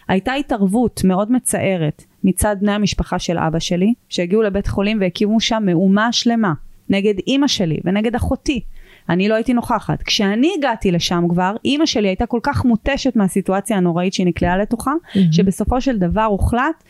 הייתה 0.07 0.33
התערבות 0.33 1.01
מאוד 1.03 1.31
מצערת 1.31 2.03
מצד 2.23 2.55
בני 2.61 2.71
המשפחה 2.71 3.19
של 3.19 3.37
אבא 3.37 3.59
שלי, 3.59 3.93
שהגיעו 4.09 4.41
לבית 4.41 4.67
חולים 4.67 4.97
והקימו 5.01 5.39
שם 5.39 5.63
מהומה 5.65 6.11
שלמה 6.11 6.53
נגד 6.89 7.13
אימא 7.27 7.47
שלי 7.47 7.79
ונגד 7.83 8.15
אחותי. 8.15 8.61
אני 9.09 9.29
לא 9.29 9.35
הייתי 9.35 9.53
נוכחת. 9.53 10.03
כשאני 10.03 10.51
הגעתי 10.57 10.91
לשם 10.91 11.23
כבר, 11.29 11.55
אימא 11.65 11.85
שלי 11.85 12.07
הייתה 12.07 12.25
כל 12.25 12.39
כך 12.43 12.65
מותשת 12.65 13.15
מהסיטואציה 13.15 13.77
הנוראית 13.77 14.13
שהיא 14.13 14.27
נקלעה 14.27 14.57
לתוכה, 14.57 14.91
mm-hmm. 14.91 15.19
שבסופו 15.31 15.81
של 15.81 15.97
דבר 15.97 16.23
הוחלט 16.23 16.83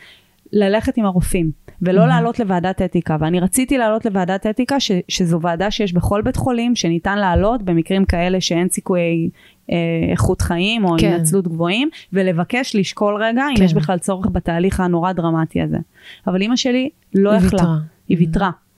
ללכת 0.54 0.98
עם 0.98 1.06
הרופאים, 1.06 1.52
ולא 1.82 2.04
mm-hmm. 2.04 2.08
לעלות 2.08 2.40
לוועדת 2.40 2.82
אתיקה. 2.82 3.18
ואני 3.20 3.40
רציתי 3.40 3.78
לעלות 3.78 4.06
לוועדת 4.06 4.48
אתיקה, 4.48 4.80
ש, 4.80 4.92
שזו 5.08 5.42
ועדה 5.42 5.72
שיש 5.72 5.94
בכל 5.94 6.22
בית 6.22 6.36
חולים, 6.36 6.76
שניתן 6.76 7.18
לעלות 7.18 7.64
במקרים 7.64 8.06
כאלה 8.06 8.42
שאין 8.42 8.70
סיכויי 8.70 9.30
אה, 9.72 9.76
איכות 10.12 10.42
חיים 10.42 10.86
או 10.86 10.96
כן. 11.00 11.14
הנצלות 11.14 11.48
גבוהים, 11.48 11.90
ולבקש 12.14 12.76
לשקול 12.76 13.24
רגע 13.24 13.42
כן. 13.56 13.62
אם 13.62 13.66
יש 13.66 13.74
בכלל 13.74 13.98
צורך 13.98 14.28
בתהליך 14.32 14.80
הנורא 14.80 15.12
דרמטי 15.12 15.62
הזה. 15.62 15.78
אבל 16.28 16.42
אימא 16.42 16.56
שלי 16.56 16.90
לא 17.16 17.30
יכלה, 17.30 17.64
היא 18.08 18.18
ויתרה. 18.18 18.50
Mm-hmm. 18.50 18.69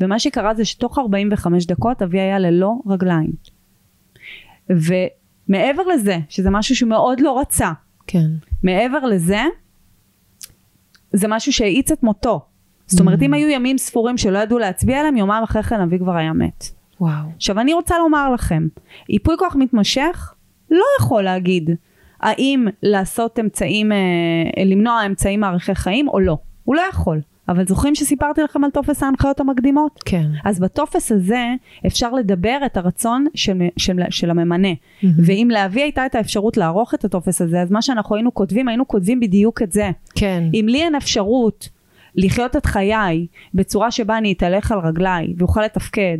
ומה 0.00 0.18
שקרה 0.18 0.54
זה 0.54 0.64
שתוך 0.64 0.98
45 0.98 1.66
דקות 1.66 2.02
אבי 2.02 2.20
היה 2.20 2.38
ללא 2.38 2.74
רגליים. 2.86 3.32
ומעבר 4.70 5.82
לזה, 5.82 6.18
שזה 6.28 6.50
משהו 6.50 6.76
שהוא 6.76 6.88
מאוד 6.88 7.20
לא 7.20 7.40
רצה, 7.40 7.72
כן. 8.06 8.30
מעבר 8.62 9.06
לזה, 9.06 9.42
זה 11.12 11.28
משהו 11.28 11.52
שהאיץ 11.52 11.92
את 11.92 12.02
מותו. 12.02 12.40
זאת 12.86 13.00
אומרת, 13.00 13.20
mm. 13.20 13.24
אם 13.24 13.34
היו 13.34 13.48
ימים 13.48 13.78
ספורים 13.78 14.18
שלא 14.18 14.38
ידעו 14.38 14.58
להצביע 14.58 14.98
עליהם, 14.98 15.16
יומיים 15.16 15.42
אחרי 15.42 15.62
כן 15.62 15.80
אבי 15.80 15.98
כבר 15.98 16.16
היה 16.16 16.32
מת. 16.32 16.64
וואו. 17.00 17.28
עכשיו, 17.36 17.60
אני 17.60 17.72
רוצה 17.72 17.98
לומר 17.98 18.32
לכם, 18.32 18.66
ייפוי 19.08 19.36
כוח 19.38 19.56
מתמשך 19.56 20.34
לא 20.70 20.84
יכול 21.00 21.22
להגיד 21.22 21.70
האם 22.20 22.66
לעשות 22.82 23.38
אמצעים, 23.38 23.92
אה, 23.92 24.64
למנוע 24.64 25.06
אמצעים 25.06 25.40
מערכי 25.40 25.74
חיים 25.74 26.08
או 26.08 26.20
לא. 26.20 26.38
הוא 26.64 26.76
לא 26.76 26.82
יכול. 26.90 27.20
אבל 27.50 27.66
זוכרים 27.66 27.94
שסיפרתי 27.94 28.42
לכם 28.42 28.64
על 28.64 28.70
טופס 28.70 29.02
ההנחיות 29.02 29.40
המקדימות? 29.40 30.00
כן. 30.04 30.26
אז 30.44 30.60
בטופס 30.60 31.12
הזה 31.12 31.54
אפשר 31.86 32.12
לדבר 32.12 32.58
את 32.66 32.76
הרצון 32.76 33.26
של, 33.34 33.62
של, 33.76 34.00
של 34.10 34.30
הממנה. 34.30 34.68
Mm-hmm. 34.68 35.06
ואם 35.24 35.48
לאבי 35.52 35.82
הייתה 35.82 36.06
את 36.06 36.14
האפשרות 36.14 36.56
לערוך 36.56 36.94
את 36.94 37.04
הטופס 37.04 37.42
הזה, 37.42 37.60
אז 37.60 37.70
מה 37.70 37.82
שאנחנו 37.82 38.16
היינו 38.16 38.34
כותבים, 38.34 38.68
היינו 38.68 38.88
כותבים 38.88 39.20
בדיוק 39.20 39.62
את 39.62 39.72
זה. 39.72 39.90
כן. 40.14 40.44
אם 40.54 40.66
לי 40.68 40.82
אין 40.82 40.94
אפשרות 40.94 41.68
לחיות 42.14 42.56
את 42.56 42.66
חיי 42.66 43.26
בצורה 43.54 43.90
שבה 43.90 44.18
אני 44.18 44.32
אתהלך 44.32 44.72
על 44.72 44.78
רגליי 44.78 45.34
ואוכל 45.38 45.62
לתפקד, 45.62 46.18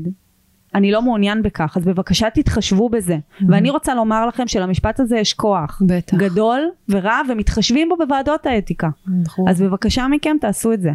אני 0.74 0.92
לא 0.92 1.02
מעוניין 1.02 1.42
בכך, 1.42 1.76
אז 1.76 1.84
בבקשה 1.84 2.30
תתחשבו 2.30 2.88
בזה. 2.88 3.16
Mm-hmm. 3.16 3.44
ואני 3.48 3.70
רוצה 3.70 3.94
לומר 3.94 4.26
לכם 4.26 4.48
שלמשפט 4.48 5.00
הזה 5.00 5.18
יש 5.18 5.34
כוח. 5.34 5.82
בטח. 5.86 6.16
גדול 6.16 6.60
ורב, 6.88 7.26
ומתחשבים 7.28 7.88
בו 7.88 7.96
בוועדות 7.96 8.46
האתיקה. 8.46 8.88
נכון. 9.22 9.48
אז 9.48 9.62
בבקשה 9.62 10.08
מכם, 10.08 10.36
תעשו 10.40 10.72
את 10.72 10.80
זה. 10.80 10.90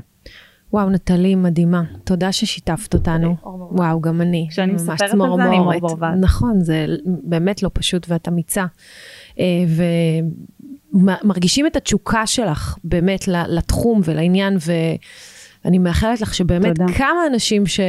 וואו, 0.73 0.89
נטלי, 0.89 1.35
מדהימה. 1.35 1.83
תודה 2.03 2.31
ששיתפת 2.31 2.93
אותנו. 2.93 3.35
וואו, 3.71 4.01
גם 4.01 4.21
אני. 4.21 4.47
כשאני 4.49 4.73
מספרת 4.73 5.01
את 5.01 5.07
זה, 5.09 5.13
אני 5.13 5.59
מור 5.59 5.79
ברווז. 5.79 6.01
נכון, 6.21 6.59
זה 6.59 6.85
באמת 7.23 7.63
לא 7.63 7.69
פשוט 7.73 8.05
ואת 8.09 8.27
אמיצה. 8.27 8.65
אה, 9.39 9.45
ומרגישים 10.93 11.67
את 11.67 11.75
התשוקה 11.75 12.27
שלך, 12.27 12.77
באמת, 12.83 13.27
לתחום 13.27 14.01
ולעניין, 14.03 14.57
ואני 15.65 15.79
מאחלת 15.79 16.21
לך 16.21 16.33
שבאמת 16.33 16.75
תודה. 16.75 16.93
כמה 16.93 17.27
אנשים 17.31 17.65
ש... 17.65 17.79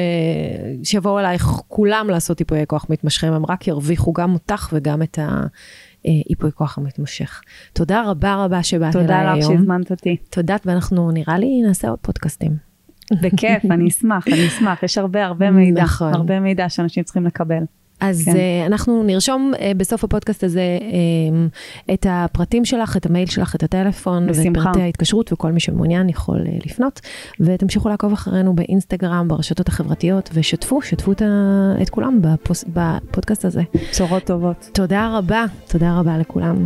שיבואו 0.82 1.18
אלייך, 1.18 1.44
כולם 1.68 2.06
לעשות 2.10 2.36
טיפויי 2.36 2.66
כוח 2.66 2.86
מתמשכים, 2.90 3.32
הם 3.32 3.46
רק 3.46 3.68
ירוויחו 3.68 4.12
גם 4.12 4.34
אותך 4.34 4.68
וגם 4.72 5.02
את 5.02 5.18
ה... 5.18 5.46
ייפוי 6.28 6.52
כוח 6.52 6.78
המתמשך. 6.78 7.40
תודה 7.72 8.02
רבה 8.10 8.44
רבה 8.44 8.62
שבאת 8.62 8.96
אליי 8.96 9.16
היום. 9.16 9.34
תודה 9.34 9.34
לך 9.34 9.46
שהזמנת 9.46 9.90
אותי. 9.90 10.16
תודה, 10.30 10.56
ואנחנו 10.64 11.10
נראה 11.10 11.38
לי 11.38 11.62
נעשה 11.66 11.88
עוד 11.88 11.98
פודקאסטים. 11.98 12.65
בכיף, 13.12 13.64
אני 13.70 13.88
אשמח, 13.98 14.28
אני 14.28 14.46
אשמח, 14.46 14.82
יש 14.82 14.98
הרבה 14.98 15.26
הרבה 15.26 15.50
מידע, 15.50 15.82
נכון. 15.82 16.14
הרבה 16.14 16.40
מידע 16.40 16.68
שאנשים 16.68 17.04
צריכים 17.04 17.26
לקבל. 17.26 17.62
אז 18.00 18.24
כן. 18.24 18.32
uh, 18.32 18.66
אנחנו 18.66 19.02
נרשום 19.02 19.52
uh, 19.54 19.60
בסוף 19.76 20.04
הפודקאסט 20.04 20.44
הזה 20.44 20.78
uh, 20.80 21.92
את 21.94 22.06
הפרטים 22.10 22.64
שלך, 22.64 22.96
את 22.96 23.06
המייל 23.06 23.26
שלך, 23.26 23.54
את 23.56 23.62
הטלפון, 23.62 24.26
בשמחה. 24.26 24.48
ואת 24.48 24.66
פרטי 24.66 24.80
ההתקשרות, 24.80 25.32
וכל 25.32 25.52
מי 25.52 25.60
שמעוניין 25.60 26.08
יכול 26.08 26.44
uh, 26.46 26.66
לפנות. 26.66 27.00
ותמשיכו 27.40 27.88
לעקוב 27.88 28.12
אחרינו 28.12 28.54
באינסטגרם, 28.54 29.28
ברשתות 29.28 29.68
החברתיות, 29.68 30.30
ושתפו, 30.32 30.82
שתפו 30.82 31.12
את, 31.12 31.22
את 31.82 31.90
כולם 31.90 32.18
בפוס, 32.22 32.64
בפודקאסט 32.68 33.44
הזה. 33.44 33.62
בשורות 33.90 34.24
טובות. 34.24 34.70
תודה 34.72 35.18
רבה, 35.18 35.44
תודה 35.68 35.98
רבה 35.98 36.18
לכולם. 36.18 36.64